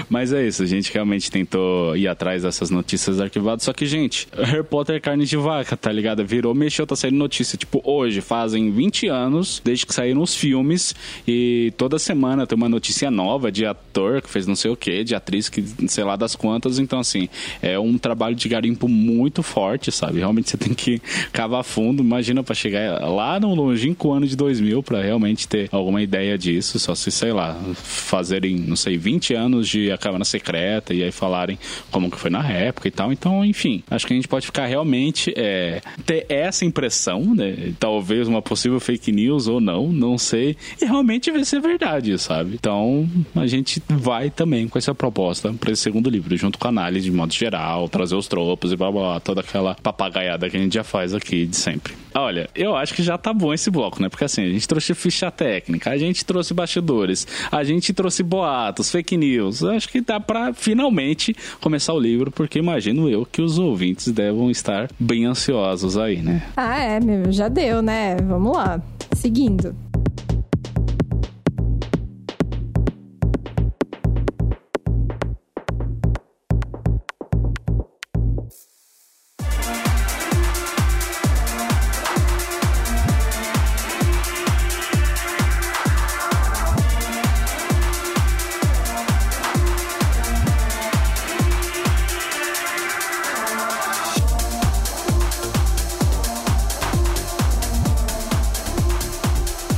Mas 0.09 0.33
é 0.33 0.47
isso, 0.47 0.62
a 0.62 0.66
gente 0.66 0.92
realmente 0.92 1.31
tentou 1.31 1.97
ir 1.97 2.07
atrás 2.09 2.42
dessas 2.42 2.71
notícias 2.71 3.21
arquivadas. 3.21 3.62
Só 3.64 3.73
que, 3.73 3.87
gente, 3.87 4.28
Harry 4.37 4.62
Potter 4.62 4.97
é 4.97 5.00
carne 5.00 5.25
de 5.25 5.37
vaca, 5.37 5.76
tá 5.76 5.90
ligado? 5.90 6.25
Virou, 6.25 6.54
mexeu, 6.54 6.87
tá 6.87 6.95
saindo 6.95 7.16
notícia. 7.16 7.57
Tipo, 7.57 7.81
hoje 7.85 8.21
fazem 8.21 8.71
20 8.71 9.01
anos 9.09 9.61
desde 9.64 9.87
que 9.87 9.94
saíram 9.94 10.23
os 10.23 10.35
filmes 10.35 10.94
e 11.26 11.73
toda 11.76 11.99
semana 11.99 12.47
tem 12.47 12.56
uma 12.56 12.68
notícia 12.68 13.11
nova 13.11 13.50
de 13.50 13.64
ator 13.66 14.23
que 14.23 14.28
fez 14.28 14.47
não 14.47 14.56
sei 14.56 14.71
o 14.71 14.76
que, 14.76 15.04
de 15.04 15.14
atriz 15.14 15.49
que 15.49 15.64
sei 15.88 16.04
lá 16.04 16.16
das 16.16 16.35
quantas. 16.35 16.78
Então, 16.78 16.99
assim, 16.99 17.28
é 17.61 17.78
um 17.78 17.99
trabalho 17.99 18.35
de 18.35 18.49
garimpo 18.49 18.88
muito 18.88 19.42
forte, 19.42 19.90
sabe? 19.90 20.18
Realmente 20.18 20.50
você 20.50 20.56
tem 20.56 20.75
que 20.75 21.00
cavar 21.32 21.64
fundo. 21.64 22.02
Imagina 22.02 22.42
pra 22.42 22.54
chegar 22.54 23.00
lá 23.00 23.38
no 23.38 23.54
longínquo 23.54 24.12
ano 24.12 24.26
de 24.26 24.37
2000 24.37 24.82
pra 24.82 25.02
realmente 25.02 25.47
ter 25.47 25.68
alguma 25.73 26.02
ideia 26.02 26.37
disso. 26.37 26.78
Só 26.78 26.94
se, 26.94 27.11
sei 27.11 27.32
lá, 27.32 27.59
fazerem, 27.75 28.56
não 28.56 28.76
sei, 28.76 28.97
20 28.97 29.35
anos 29.35 29.68
de 29.68 29.90
A 29.90 29.99
Câmara 29.99 30.25
Secreta 30.25 30.94
e 30.94 31.02
aí 31.02 31.12
falarem 31.12 31.59
como 31.90 32.11
que 32.11 32.18
foi 32.18 32.30
na 32.30 32.49
época 32.49 32.88
e 32.88 32.90
tal. 32.90 33.12
Então, 33.12 33.44
enfim, 33.44 33.82
acho 33.90 34.06
que 34.06 34.12
a 34.12 34.16
gente 34.16 34.28
pode 34.28 34.47
ficar 34.47 34.66
realmente 34.66 35.32
é, 35.37 35.80
ter 36.04 36.26
essa 36.28 36.64
impressão, 36.64 37.35
né? 37.35 37.73
Talvez 37.78 38.28
uma 38.28 38.42
possível 38.42 38.80
fake 38.92 39.12
news 39.12 39.49
ou 39.49 39.61
não, 39.61 39.88
não 39.88 40.18
sei. 40.18 40.56
E 40.80 40.84
realmente 40.84 41.30
vai 41.30 41.44
ser 41.44 41.61
verdade, 41.61 42.18
sabe? 42.18 42.54
Então, 42.54 43.08
a 43.34 43.46
gente 43.46 43.82
vai 43.88 44.30
também 44.30 44.68
com 44.68 44.78
essa 44.78 44.94
proposta 44.94 45.52
para 45.52 45.72
esse 45.72 45.82
segundo 45.82 46.11
livro, 46.11 46.37
junto 46.37 46.58
com 46.58 46.66
a 46.66 46.70
análise 46.70 47.04
de 47.04 47.12
modo 47.12 47.32
geral, 47.32 47.88
trazer 47.88 48.14
os 48.14 48.28
tropos 48.28 48.72
e 48.72 48.76
blá 48.76 48.90
blá, 48.90 49.00
blá 49.02 49.20
toda 49.20 49.40
aquela 49.40 49.75
papagaiada 49.75 50.49
que 50.50 50.56
a 50.56 50.61
gente 50.61 50.75
já 50.75 50.84
faz 50.84 51.14
aqui 51.14 51.46
de 51.46 51.56
sempre. 51.56 51.94
Olha, 52.14 52.49
eu 52.54 52.76
acho 52.76 52.92
que 52.92 53.02
já 53.02 53.16
tá 53.16 53.32
bom 53.32 53.54
esse 53.54 53.70
bloco, 53.70 54.02
né? 54.02 54.08
Porque 54.08 54.25
assim, 54.25 54.42
a 54.42 54.50
gente 54.50 54.68
trouxe 54.68 54.94
ficha 54.94 55.30
técnica, 55.30 55.90
a 55.90 55.96
gente 55.96 56.25
trouxe 56.25 56.52
bastidores, 56.52 57.26
a 57.50 57.64
gente 57.64 57.92
trouxe 57.94 58.22
boatos, 58.22 58.90
fake 58.90 59.16
news. 59.16 59.62
Eu 59.62 59.70
acho 59.70 59.88
que 59.88 60.00
dá 60.00 60.20
pra 60.20 60.52
finalmente 60.52 61.34
começar 61.61 61.94
o 61.94 61.99
livro, 61.99 62.30
porque 62.30 62.58
imagino 62.58 63.08
eu 63.08 63.25
que 63.25 63.40
os 63.40 63.58
ouvintes 63.58 64.08
devem 64.08 64.50
estar 64.50 64.90
bem 64.99 65.25
ansiosos 65.25 65.96
aí, 65.96 66.18
né? 66.18 66.42
Ah, 66.56 66.78
é, 66.78 67.00
meu, 67.00 67.32
já 67.32 67.49
deu, 67.49 67.80
né? 67.80 68.16
Vamos 68.16 68.54
lá. 68.54 68.82
Seguindo. 69.14 69.75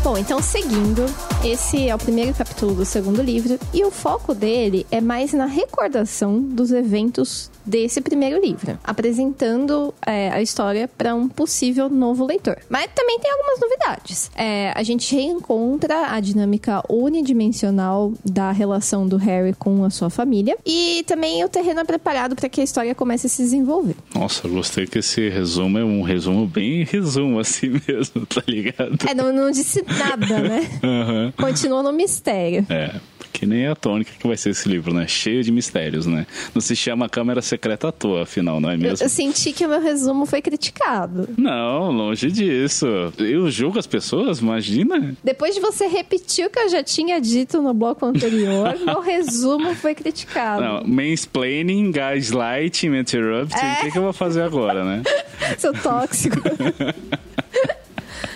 Bom, 0.04 0.18
então 0.18 0.38
seguindo, 0.42 1.06
esse 1.44 1.90
é 1.90 1.94
o 1.94 1.98
primeiro 1.98 2.32
capítulo 2.32 2.74
do 2.74 2.86
segundo 2.86 3.20
livro 3.20 3.58
e 3.72 3.84
o 3.84 3.90
foco 3.90 4.34
dele 4.34 4.86
é 4.90 4.98
mais 4.98 5.34
na 5.34 5.44
recordação 5.44 6.40
dos 6.40 6.72
eventos 6.72 7.50
desse 7.66 8.00
primeiro 8.00 8.40
livro, 8.40 8.78
apresentando 8.82 9.94
é, 10.06 10.30
a 10.30 10.40
história 10.40 10.88
para 10.88 11.14
um 11.14 11.28
possível 11.28 11.88
novo 11.88 12.24
leitor. 12.26 12.58
Mas 12.68 12.90
também 12.94 13.18
tem 13.18 13.30
algumas 13.30 13.60
novidades. 13.60 14.30
É, 14.34 14.72
a 14.74 14.82
gente 14.82 15.14
reencontra 15.14 16.08
a 16.12 16.20
dinâmica 16.20 16.82
unidimensional 16.88 18.12
da 18.24 18.50
relação 18.50 19.06
do 19.06 19.16
Harry 19.16 19.54
com 19.54 19.84
a 19.84 19.90
sua 19.90 20.10
família 20.10 20.56
e 20.64 21.02
também 21.06 21.44
o 21.44 21.48
terreno 21.48 21.80
é 21.80 21.84
preparado 21.84 22.36
para 22.36 22.48
que 22.48 22.60
a 22.60 22.64
história 22.64 22.94
comece 22.94 23.26
a 23.26 23.30
se 23.30 23.42
desenvolver. 23.42 23.96
Nossa, 24.14 24.46
gostei 24.48 24.86
que 24.86 24.98
esse 24.98 25.28
resumo 25.28 25.78
é 25.78 25.84
um 25.84 26.02
resumo 26.02 26.46
bem 26.46 26.84
resumo 26.84 27.38
assim 27.38 27.80
mesmo, 27.86 28.26
tá 28.26 28.42
ligado? 28.46 28.98
É, 29.06 29.14
não, 29.14 29.32
não 29.32 29.50
disse 29.50 29.82
nada, 29.82 30.40
né? 30.40 30.68
Aham. 30.82 31.33
Continua 31.36 31.82
no 31.82 31.92
mistério. 31.92 32.66
É, 32.70 32.94
que 33.32 33.44
nem 33.46 33.66
a 33.66 33.74
tônica 33.74 34.12
que 34.18 34.26
vai 34.26 34.36
ser 34.36 34.50
esse 34.50 34.68
livro, 34.68 34.94
né? 34.94 35.06
Cheio 35.08 35.42
de 35.42 35.50
mistérios, 35.50 36.06
né? 36.06 36.26
Não 36.54 36.60
se 36.60 36.76
chama 36.76 37.08
Câmera 37.08 37.42
Secreta 37.42 37.88
à 37.88 37.92
toa, 37.92 38.22
afinal, 38.22 38.60
não 38.60 38.70
é 38.70 38.74
Eu, 38.74 38.78
mesmo? 38.78 39.04
eu 39.04 39.08
senti 39.08 39.52
que 39.52 39.66
o 39.66 39.68
meu 39.68 39.80
resumo 39.80 40.24
foi 40.26 40.40
criticado. 40.40 41.28
Não, 41.36 41.90
longe 41.90 42.30
disso. 42.30 42.86
Eu 43.18 43.50
julgo 43.50 43.78
as 43.78 43.86
pessoas, 43.86 44.38
imagina. 44.38 45.14
Depois 45.22 45.54
de 45.54 45.60
você 45.60 45.86
repetir 45.88 46.46
o 46.46 46.50
que 46.50 46.58
eu 46.58 46.68
já 46.68 46.82
tinha 46.82 47.20
dito 47.20 47.60
no 47.60 47.74
bloco 47.74 48.06
anterior, 48.06 48.78
meu 48.86 49.00
resumo 49.00 49.74
foi 49.74 49.94
criticado. 49.94 50.62
Não, 50.62 50.84
mansplaining, 50.84 51.90
gaslighting, 51.90 52.94
interrupting, 52.96 53.56
o 53.56 53.80
que, 53.82 53.90
que 53.90 53.98
eu 53.98 54.02
vou 54.02 54.12
fazer 54.12 54.42
agora, 54.42 54.84
né? 54.84 55.02
Seu 55.58 55.72
tóxico. 55.72 56.36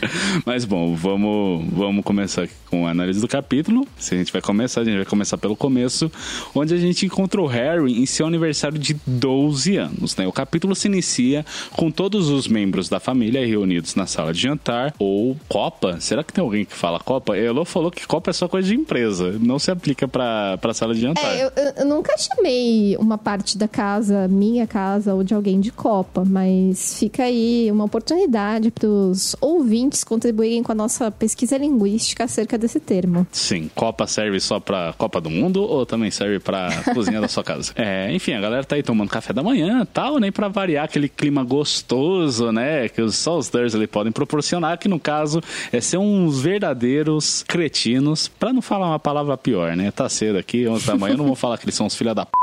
Mas 0.44 0.64
bom, 0.64 0.94
vamos, 0.94 1.64
vamos 1.72 2.04
começar 2.04 2.48
com 2.70 2.86
a 2.86 2.90
análise 2.90 3.20
do 3.20 3.28
capítulo. 3.28 3.86
Se 3.98 4.14
a 4.14 4.18
gente 4.18 4.32
vai 4.32 4.42
começar, 4.42 4.80
a 4.80 4.84
gente 4.84 4.96
vai 4.96 5.04
começar 5.04 5.38
pelo 5.38 5.56
começo, 5.56 6.10
onde 6.54 6.74
a 6.74 6.76
gente 6.78 7.06
encontra 7.06 7.40
o 7.40 7.46
Harry 7.46 8.00
em 8.00 8.06
seu 8.06 8.26
aniversário 8.26 8.78
de 8.78 8.94
12 9.06 9.76
anos. 9.76 10.16
Né? 10.16 10.26
O 10.26 10.32
capítulo 10.32 10.74
se 10.74 10.88
inicia 10.88 11.44
com 11.72 11.90
todos 11.90 12.28
os 12.28 12.46
membros 12.48 12.88
da 12.88 13.00
família 13.00 13.46
reunidos 13.46 13.94
na 13.94 14.06
sala 14.06 14.32
de 14.32 14.40
jantar, 14.40 14.94
ou 14.98 15.36
Copa. 15.48 15.98
Será 16.00 16.22
que 16.22 16.32
tem 16.32 16.42
alguém 16.42 16.64
que 16.64 16.74
fala 16.74 16.98
Copa? 17.00 17.36
Elo 17.36 17.64
falou 17.64 17.90
que 17.90 18.06
Copa 18.06 18.30
é 18.30 18.32
só 18.32 18.48
coisa 18.48 18.68
de 18.68 18.74
empresa, 18.74 19.36
não 19.40 19.58
se 19.58 19.70
aplica 19.70 20.06
pra 20.08 20.58
sala 20.74 20.94
de 20.94 21.00
jantar. 21.00 21.24
É, 21.24 21.44
eu- 21.44 21.50
eu 21.78 21.86
nunca 21.86 22.14
chamei 22.18 22.96
uma 22.98 23.16
parte 23.18 23.56
da 23.56 23.66
casa, 23.68 24.28
minha 24.28 24.66
casa, 24.66 25.14
ou 25.14 25.22
de 25.24 25.34
alguém 25.34 25.60
de 25.60 25.70
Copa, 25.72 26.24
mas 26.24 26.98
fica 26.98 27.24
aí 27.24 27.70
uma 27.70 27.84
oportunidade 27.84 28.70
para 28.70 28.88
os 28.88 29.34
ouvintes 29.40 29.87
contribuírem 30.04 30.62
com 30.62 30.72
a 30.72 30.74
nossa 30.74 31.10
pesquisa 31.10 31.56
linguística 31.56 32.24
acerca 32.24 32.56
desse 32.58 32.78
termo. 32.80 33.26
Sim, 33.32 33.70
Copa 33.74 34.06
serve 34.06 34.38
só 34.40 34.58
pra 34.60 34.94
Copa 34.96 35.20
do 35.20 35.30
Mundo 35.30 35.62
ou 35.62 35.84
também 35.86 36.10
serve 36.10 36.38
pra 36.40 36.68
cozinha 36.94 37.20
da 37.20 37.28
sua 37.28 37.42
casa? 37.44 37.72
É, 37.76 38.12
enfim, 38.12 38.32
a 38.34 38.40
galera 38.40 38.64
tá 38.64 38.76
aí 38.76 38.82
tomando 38.82 39.08
café 39.08 39.32
da 39.32 39.42
manhã 39.42 39.86
tal, 39.92 40.18
nem 40.18 40.30
pra 40.32 40.48
variar 40.48 40.84
aquele 40.84 41.08
clima 41.08 41.42
gostoso, 41.44 42.52
né? 42.52 42.88
Que 42.88 43.02
os- 43.02 43.16
só 43.16 43.36
os 43.38 43.48
Dursley 43.48 43.86
podem 43.86 44.12
proporcionar, 44.12 44.78
que 44.78 44.88
no 44.88 44.98
caso 45.00 45.40
é 45.72 45.80
ser 45.80 45.98
uns 45.98 46.40
verdadeiros 46.40 47.44
cretinos, 47.46 48.28
pra 48.28 48.52
não 48.52 48.62
falar 48.62 48.86
uma 48.88 48.98
palavra 48.98 49.36
pior, 49.36 49.76
né? 49.76 49.90
Tá 49.90 50.08
cedo 50.08 50.38
aqui, 50.38 50.66
11 50.68 50.86
da 50.86 50.96
manhã, 50.96 51.14
eu 51.14 51.18
não 51.18 51.26
vou 51.26 51.36
falar 51.36 51.58
que 51.58 51.64
eles 51.64 51.74
são 51.74 51.86
os 51.86 51.94
filha 51.94 52.14
da 52.14 52.24
p. 52.26 52.32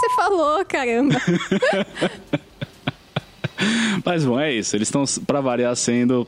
Você 0.00 0.10
falou, 0.16 0.64
caramba. 0.64 1.14
Mas 4.04 4.24
bom, 4.24 4.38
é 4.38 4.52
isso. 4.52 4.76
Eles 4.76 4.88
estão, 4.88 5.04
pra 5.26 5.40
variar, 5.40 5.74
sendo 5.76 6.26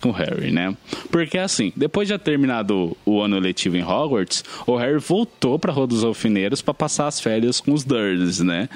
com 0.00 0.08
o 0.08 0.12
Harry, 0.12 0.50
né? 0.52 0.74
Porque 1.10 1.36
assim, 1.36 1.70
depois 1.76 2.08
de 2.08 2.14
ter 2.16 2.24
terminado 2.24 2.96
o 3.04 3.20
ano 3.20 3.38
letivo 3.38 3.76
em 3.76 3.82
Hogwarts, 3.84 4.42
o 4.66 4.74
Harry 4.76 4.98
voltou 4.98 5.58
pra 5.58 5.70
Rua 5.72 5.86
dos 5.86 6.02
Alfineiros 6.02 6.62
pra 6.62 6.72
passar 6.72 7.08
as 7.08 7.20
férias 7.20 7.60
com 7.60 7.72
os 7.74 7.84
Dursleys, 7.84 8.40
né? 8.40 8.70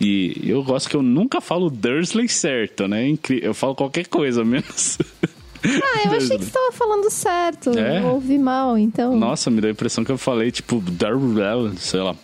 E 0.00 0.40
eu 0.44 0.62
gosto 0.62 0.88
que 0.88 0.96
eu 0.96 1.02
nunca 1.02 1.42
falo 1.42 1.68
Dursley 1.68 2.26
certo, 2.28 2.88
né? 2.88 3.06
Incri- 3.06 3.40
Eu 3.42 3.52
falo 3.52 3.74
qualquer 3.74 4.06
coisa, 4.06 4.42
menos... 4.46 4.98
Ah, 5.64 6.02
eu 6.06 6.12
achei 6.12 6.38
que 6.38 6.44
você 6.44 6.50
tava 6.52 6.70
falando 6.72 7.10
certo. 7.10 7.76
É? 7.78 7.98
Eu 8.00 8.06
ouvi 8.14 8.38
mal, 8.38 8.78
então. 8.78 9.16
Nossa, 9.16 9.50
me 9.50 9.60
deu 9.60 9.68
a 9.68 9.72
impressão 9.72 10.04
que 10.04 10.12
eu 10.12 10.18
falei, 10.18 10.50
tipo, 10.50 10.82
sei 11.76 12.00
lá. 12.00 12.14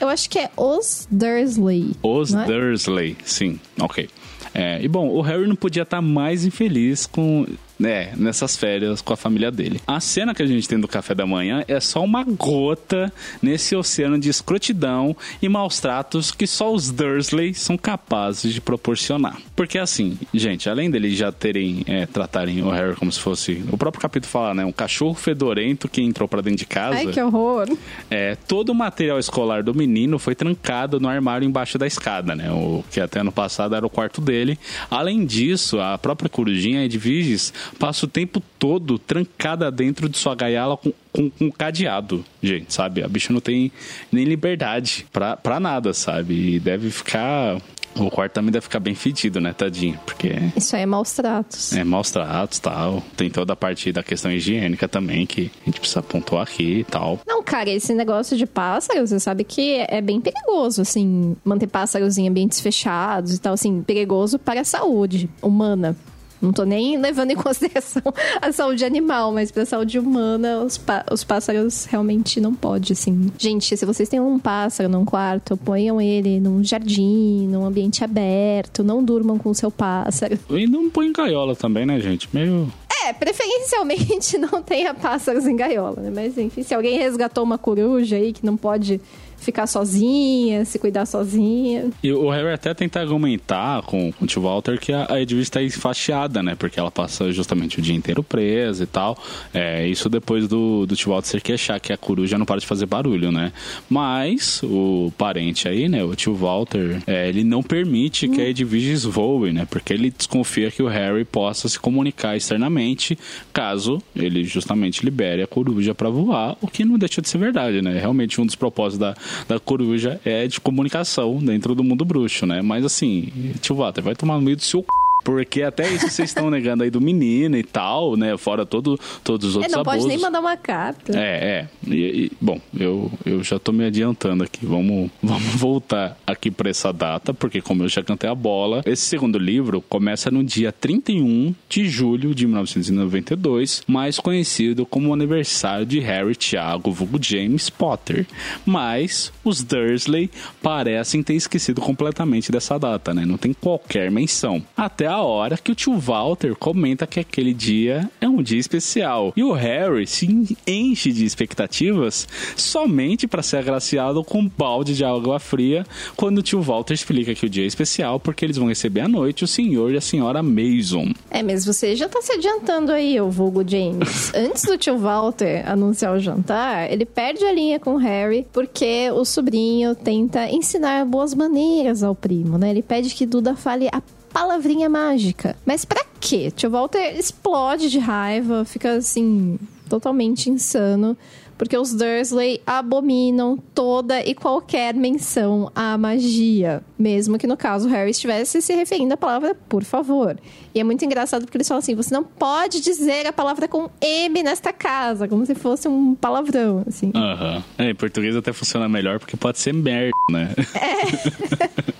Eu 0.00 0.08
acho 0.08 0.28
que 0.28 0.38
é 0.38 0.50
os 0.56 1.06
Dursley. 1.10 1.92
Os 2.02 2.34
é? 2.34 2.44
Dursley, 2.44 3.16
sim, 3.24 3.58
ok. 3.80 4.08
É, 4.54 4.82
e 4.82 4.88
bom, 4.88 5.08
o 5.08 5.20
Harry 5.20 5.46
não 5.46 5.56
podia 5.56 5.82
estar 5.82 6.00
mais 6.00 6.44
infeliz 6.44 7.06
com 7.06 7.46
né, 7.78 8.12
nessas 8.16 8.56
férias 8.56 9.00
com 9.00 9.12
a 9.12 9.16
família 9.16 9.50
dele. 9.50 9.80
A 9.86 10.00
cena 10.00 10.34
que 10.34 10.42
a 10.42 10.46
gente 10.46 10.68
tem 10.68 10.78
do 10.78 10.88
café 10.88 11.14
da 11.14 11.26
manhã 11.26 11.64
é 11.68 11.78
só 11.80 12.02
uma 12.02 12.24
gota 12.24 13.12
nesse 13.40 13.76
oceano 13.76 14.18
de 14.18 14.28
escrotidão 14.28 15.16
e 15.40 15.48
maus 15.48 15.78
tratos 15.80 16.30
que 16.32 16.46
só 16.46 16.72
os 16.72 16.90
Dursley 16.90 17.54
são 17.54 17.76
capazes 17.76 18.52
de 18.52 18.60
proporcionar. 18.60 19.36
Porque 19.54 19.78
assim, 19.78 20.18
gente, 20.34 20.68
além 20.68 20.90
deles 20.90 21.16
já 21.16 21.30
terem, 21.30 21.82
é, 21.86 22.06
tratarem 22.06 22.62
o 22.62 22.70
Harry 22.70 22.96
como 22.96 23.12
se 23.12 23.20
fosse, 23.20 23.62
o 23.70 23.78
próprio 23.78 24.00
capítulo 24.00 24.30
fala, 24.30 24.54
né, 24.54 24.64
um 24.64 24.72
cachorro 24.72 25.14
fedorento 25.14 25.88
que 25.88 26.02
entrou 26.02 26.28
para 26.28 26.40
dentro 26.40 26.58
de 26.58 26.66
casa. 26.66 26.96
Ai, 26.96 27.06
que 27.06 27.22
horror. 27.22 27.68
É, 28.10 28.34
todo 28.34 28.70
o 28.70 28.74
material 28.74 29.18
escolar 29.18 29.62
do 29.62 29.74
menino 29.74 30.18
foi 30.18 30.34
trancado 30.34 30.98
no 30.98 31.08
armário 31.08 31.46
embaixo 31.46 31.78
da 31.78 31.86
escada, 31.86 32.34
né, 32.34 32.50
o 32.50 32.84
que 32.90 33.00
até 33.00 33.22
no 33.22 33.30
passado 33.30 33.74
era 33.74 33.86
o 33.86 33.90
quarto 33.90 34.20
dele. 34.20 34.58
Além 34.90 35.24
disso, 35.24 35.80
a 35.80 35.96
própria 35.98 36.28
corujinha 36.28 36.84
Edviges 36.84 37.52
passa 37.78 38.06
o 38.06 38.08
tempo 38.08 38.42
todo 38.58 38.98
trancada 38.98 39.70
dentro 39.70 40.08
de 40.08 40.18
sua 40.18 40.34
gaiola 40.34 40.76
com, 40.76 40.92
com, 41.12 41.30
com 41.30 41.50
cadeado, 41.50 42.24
gente, 42.42 42.72
sabe? 42.72 43.02
A 43.02 43.08
bicha 43.08 43.32
não 43.32 43.40
tem 43.40 43.72
nem 44.10 44.24
liberdade 44.24 45.06
pra, 45.12 45.36
pra 45.36 45.58
nada, 45.58 45.92
sabe? 45.92 46.54
E 46.54 46.60
deve 46.60 46.90
ficar 46.90 47.58
o 47.96 48.10
quarto 48.10 48.34
também 48.34 48.52
deve 48.52 48.62
ficar 48.62 48.80
bem 48.80 48.94
fedido, 48.94 49.40
né, 49.40 49.52
tadinho? 49.52 49.98
Porque. 50.04 50.32
Isso 50.56 50.76
aí 50.76 50.82
é 50.82 50.86
maus 50.86 51.12
tratos. 51.12 51.72
É, 51.72 51.82
maus 51.82 52.10
tratos 52.10 52.58
tal. 52.58 53.02
Tem 53.16 53.30
toda 53.30 53.52
a 53.52 53.56
parte 53.56 53.92
da 53.92 54.02
questão 54.02 54.30
higiênica 54.30 54.88
também 54.88 55.26
que 55.26 55.50
a 55.62 55.64
gente 55.64 55.80
precisa 55.80 56.02
pontuar 56.02 56.42
aqui 56.42 56.80
e 56.80 56.84
tal. 56.84 57.20
Não, 57.26 57.42
cara, 57.42 57.70
esse 57.70 57.94
negócio 57.94 58.36
de 58.36 58.46
pássaros, 58.46 59.10
você 59.10 59.20
sabe 59.20 59.44
que 59.44 59.84
é 59.88 60.00
bem 60.00 60.20
perigoso, 60.20 60.82
assim, 60.82 61.36
manter 61.44 61.66
pássaros 61.66 62.18
em 62.18 62.28
ambientes 62.28 62.60
fechados 62.60 63.34
e 63.34 63.40
tal, 63.40 63.54
assim, 63.54 63.82
perigoso 63.82 64.38
para 64.38 64.60
a 64.60 64.64
saúde 64.64 65.28
humana. 65.42 65.96
Não 66.40 66.52
tô 66.52 66.64
nem 66.64 66.96
levando 66.96 67.30
em 67.30 67.36
consideração 67.36 68.02
a 68.40 68.52
saúde 68.52 68.84
animal, 68.84 69.32
mas 69.32 69.50
pra 69.50 69.64
saúde 69.64 69.98
humana, 69.98 70.58
os, 70.58 70.80
os 71.10 71.24
pássaros 71.24 71.84
realmente 71.86 72.40
não 72.40 72.54
pode, 72.54 72.92
assim. 72.92 73.30
Gente, 73.38 73.76
se 73.76 73.84
vocês 73.84 74.08
têm 74.08 74.20
um 74.20 74.38
pássaro 74.38 74.88
num 74.88 75.04
quarto, 75.04 75.56
ponham 75.56 76.00
ele 76.00 76.40
num 76.40 76.62
jardim, 76.62 77.48
num 77.48 77.64
ambiente 77.64 78.04
aberto, 78.04 78.84
não 78.84 79.02
durmam 79.02 79.38
com 79.38 79.50
o 79.50 79.54
seu 79.54 79.70
pássaro. 79.70 80.38
E 80.50 80.66
não 80.66 80.88
põe 80.90 81.08
em 81.08 81.12
gaiola 81.12 81.56
também, 81.56 81.84
né, 81.84 82.00
gente? 82.00 82.28
Meio 82.32 82.70
é, 83.04 83.12
preferencialmente 83.12 84.36
não 84.38 84.62
tenha 84.62 84.92
pássaros 84.92 85.46
em 85.46 85.56
gaiola, 85.56 86.02
né? 86.02 86.10
Mas 86.14 86.36
enfim, 86.36 86.62
se 86.62 86.74
alguém 86.74 86.98
resgatou 86.98 87.44
uma 87.44 87.56
coruja 87.56 88.16
aí 88.16 88.32
que 88.32 88.44
não 88.44 88.56
pode 88.56 89.00
ficar 89.38 89.66
sozinha, 89.66 90.64
se 90.64 90.78
cuidar 90.78 91.06
sozinha. 91.06 91.90
E 92.02 92.12
o 92.12 92.30
Harry 92.30 92.52
até 92.52 92.74
tenta 92.74 93.00
argumentar 93.00 93.82
com, 93.82 94.12
com 94.12 94.24
o 94.24 94.28
tio 94.28 94.42
Walter 94.42 94.78
que 94.78 94.92
a, 94.92 95.06
a 95.10 95.20
Edwige 95.20 95.42
está 95.42 95.62
enfaixada, 95.62 96.42
né? 96.42 96.54
Porque 96.54 96.78
ela 96.78 96.90
passa 96.90 97.32
justamente 97.32 97.78
o 97.78 97.82
dia 97.82 97.94
inteiro 97.94 98.22
presa 98.22 98.84
e 98.84 98.86
tal. 98.86 99.16
É, 99.52 99.86
isso 99.86 100.08
depois 100.08 100.48
do, 100.48 100.86
do 100.86 100.96
tio 100.96 101.12
Walter 101.12 101.40
queixar 101.40 101.80
que 101.80 101.92
a 101.92 101.96
coruja 101.96 102.36
não 102.36 102.46
para 102.46 102.60
de 102.60 102.66
fazer 102.66 102.86
barulho, 102.86 103.32
né? 103.32 103.52
Mas 103.88 104.60
o 104.62 105.12
parente 105.16 105.68
aí, 105.68 105.88
né? 105.88 106.02
O 106.04 106.14
tio 106.14 106.34
Walter, 106.34 107.02
é, 107.06 107.28
ele 107.28 107.44
não 107.44 107.62
permite 107.62 108.26
hum. 108.26 108.32
que 108.32 108.40
a 108.40 108.48
Edwige 108.48 108.96
voe, 109.06 109.52
né? 109.52 109.66
Porque 109.68 109.92
ele 109.92 110.10
desconfia 110.10 110.70
que 110.70 110.82
o 110.82 110.88
Harry 110.88 111.24
possa 111.24 111.68
se 111.68 111.78
comunicar 111.78 112.36
externamente 112.36 113.18
caso 113.52 114.02
ele 114.14 114.44
justamente 114.44 115.04
libere 115.04 115.42
a 115.42 115.46
coruja 115.46 115.94
para 115.94 116.08
voar, 116.08 116.56
o 116.60 116.66
que 116.66 116.84
não 116.84 116.98
deixa 116.98 117.20
de 117.20 117.28
ser 117.28 117.38
verdade, 117.38 117.82
né? 117.82 117.98
Realmente 117.98 118.40
um 118.40 118.46
dos 118.46 118.54
propósitos 118.54 118.98
da, 118.98 119.14
da 119.48 119.58
coruja 119.58 120.20
é 120.24 120.46
de 120.46 120.60
comunicação 120.60 121.38
dentro 121.38 121.74
do 121.74 121.84
mundo 121.84 122.04
bruxo, 122.04 122.46
né? 122.46 122.62
Mas 122.62 122.84
assim, 122.84 123.32
tio 123.60 123.76
Walter, 123.76 124.02
vai 124.02 124.14
tomar 124.14 124.36
no 124.36 124.42
meio 124.42 124.56
do 124.56 124.62
seu 124.62 124.80
c... 124.80 124.86
Porque 125.28 125.62
até 125.62 125.86
isso 125.92 126.08
vocês 126.08 126.30
estão 126.30 126.48
negando 126.48 126.84
aí 126.84 126.90
do 126.90 127.02
menino 127.02 127.54
e 127.58 127.62
tal, 127.62 128.16
né? 128.16 128.34
Fora 128.38 128.64
todo, 128.64 128.98
todos 129.22 129.50
os 129.50 129.56
outros 129.56 129.70
é, 129.70 129.76
não 129.76 129.82
abusos. 129.82 130.00
pode 130.00 130.08
nem 130.08 130.18
mandar 130.18 130.40
uma 130.40 130.56
carta. 130.56 131.12
É, 131.14 131.68
é. 131.68 131.68
E, 131.86 131.96
e, 131.96 132.32
bom, 132.40 132.58
eu, 132.74 133.12
eu 133.26 133.44
já 133.44 133.58
tô 133.58 133.70
me 133.70 133.84
adiantando 133.84 134.42
aqui. 134.42 134.64
Vamos, 134.64 135.10
vamos 135.22 135.54
voltar 135.54 136.16
aqui 136.26 136.50
para 136.50 136.70
essa 136.70 136.94
data, 136.94 137.34
porque 137.34 137.60
como 137.60 137.84
eu 137.84 137.90
já 137.90 138.02
cantei 138.02 138.30
a 138.30 138.34
bola, 138.34 138.80
esse 138.86 139.02
segundo 139.02 139.38
livro 139.38 139.82
começa 139.82 140.30
no 140.30 140.42
dia 140.42 140.72
31 140.72 141.54
de 141.68 141.86
julho 141.90 142.34
de 142.34 142.46
1992, 142.46 143.82
mais 143.86 144.18
conhecido 144.18 144.86
como 144.86 145.10
o 145.10 145.12
aniversário 145.12 145.84
de 145.84 145.98
Harry 145.98 146.36
Thiago 146.36 146.90
vulgo 146.90 147.22
James 147.22 147.68
Potter. 147.68 148.26
Mas 148.64 149.30
os 149.44 149.62
Dursley 149.62 150.30
parecem 150.62 151.22
ter 151.22 151.34
esquecido 151.34 151.82
completamente 151.82 152.50
dessa 152.50 152.78
data, 152.78 153.12
né? 153.12 153.26
Não 153.26 153.36
tem 153.36 153.52
qualquer 153.52 154.10
menção. 154.10 154.62
Até 154.74 155.06
a 155.06 155.17
hora 155.22 155.56
que 155.56 155.72
o 155.72 155.74
tio 155.74 155.96
Walter 155.98 156.54
comenta 156.54 157.06
que 157.06 157.20
aquele 157.20 157.52
dia 157.52 158.10
é 158.20 158.28
um 158.28 158.42
dia 158.42 158.58
especial. 158.58 159.32
E 159.36 159.42
o 159.42 159.52
Harry 159.52 160.06
se 160.06 160.56
enche 160.66 161.12
de 161.12 161.24
expectativas 161.24 162.26
somente 162.56 163.26
para 163.26 163.42
ser 163.42 163.58
agraciado 163.58 164.22
com 164.24 164.40
um 164.40 164.48
balde 164.48 164.94
de 164.94 165.04
água 165.04 165.38
fria 165.38 165.84
quando 166.16 166.38
o 166.38 166.42
tio 166.42 166.60
Walter 166.60 166.94
explica 166.94 167.34
que 167.34 167.46
o 167.46 167.48
dia 167.48 167.64
é 167.64 167.66
especial 167.66 168.20
porque 168.20 168.44
eles 168.44 168.56
vão 168.56 168.68
receber 168.68 169.00
à 169.02 169.08
noite 169.08 169.44
o 169.44 169.48
senhor 169.48 169.92
e 169.92 169.96
a 169.96 170.00
senhora 170.00 170.42
Mason. 170.42 171.12
É, 171.30 171.42
mas 171.42 171.64
você 171.64 171.94
já 171.96 172.08
tá 172.08 172.20
se 172.22 172.32
adiantando 172.32 172.92
aí, 172.92 173.20
o 173.20 173.30
vulgo 173.30 173.66
James. 173.66 174.32
Antes 174.36 174.64
do 174.64 174.78
tio 174.78 174.98
Walter 174.98 175.68
anunciar 175.68 176.14
o 176.14 176.20
jantar, 176.20 176.90
ele 176.90 177.04
perde 177.04 177.44
a 177.44 177.52
linha 177.52 177.78
com 177.78 177.94
o 177.94 177.98
Harry 177.98 178.46
porque 178.52 179.10
o 179.12 179.24
sobrinho 179.24 179.94
tenta 179.94 180.50
ensinar 180.50 181.04
boas 181.04 181.34
maneiras 181.34 182.02
ao 182.02 182.14
primo, 182.14 182.58
né? 182.58 182.70
Ele 182.70 182.82
pede 182.82 183.14
que 183.14 183.26
Duda 183.26 183.56
fale 183.56 183.88
a 183.92 184.02
palavrinha 184.38 184.88
mágica. 184.88 185.56
Mas 185.66 185.84
para 185.84 186.04
quê? 186.20 186.52
Tio 186.52 186.70
Walter 186.70 187.18
explode 187.18 187.90
de 187.90 187.98
raiva, 187.98 188.64
fica 188.64 188.92
assim, 188.92 189.58
totalmente 189.88 190.48
insano. 190.48 191.16
Porque 191.56 191.76
os 191.76 191.92
Dursley 191.92 192.62
abominam 192.64 193.58
toda 193.74 194.24
e 194.24 194.32
qualquer 194.32 194.94
menção 194.94 195.72
à 195.74 195.98
magia. 195.98 196.84
Mesmo 196.96 197.36
que 197.36 197.48
no 197.48 197.56
caso 197.56 197.88
Harry 197.88 198.12
estivesse 198.12 198.62
se 198.62 198.72
referindo 198.76 199.14
à 199.14 199.16
palavra 199.16 199.56
por 199.68 199.82
favor. 199.82 200.38
E 200.72 200.78
é 200.78 200.84
muito 200.84 201.04
engraçado 201.04 201.44
porque 201.44 201.56
eles 201.56 201.66
falam 201.66 201.80
assim: 201.80 201.96
você 201.96 202.14
não 202.14 202.22
pode 202.22 202.80
dizer 202.80 203.26
a 203.26 203.32
palavra 203.32 203.66
com 203.66 203.90
M 204.00 204.40
nesta 204.44 204.72
casa, 204.72 205.26
como 205.26 205.44
se 205.44 205.56
fosse 205.56 205.88
um 205.88 206.14
palavrão, 206.14 206.84
assim. 206.86 207.10
Aham. 207.12 207.56
Uhum. 207.56 207.62
É, 207.76 207.90
em 207.90 207.94
português 207.96 208.36
até 208.36 208.52
funciona 208.52 208.88
melhor 208.88 209.18
porque 209.18 209.36
pode 209.36 209.58
ser 209.58 209.74
merda, 209.74 210.12
né? 210.30 210.54
É. 210.76 211.88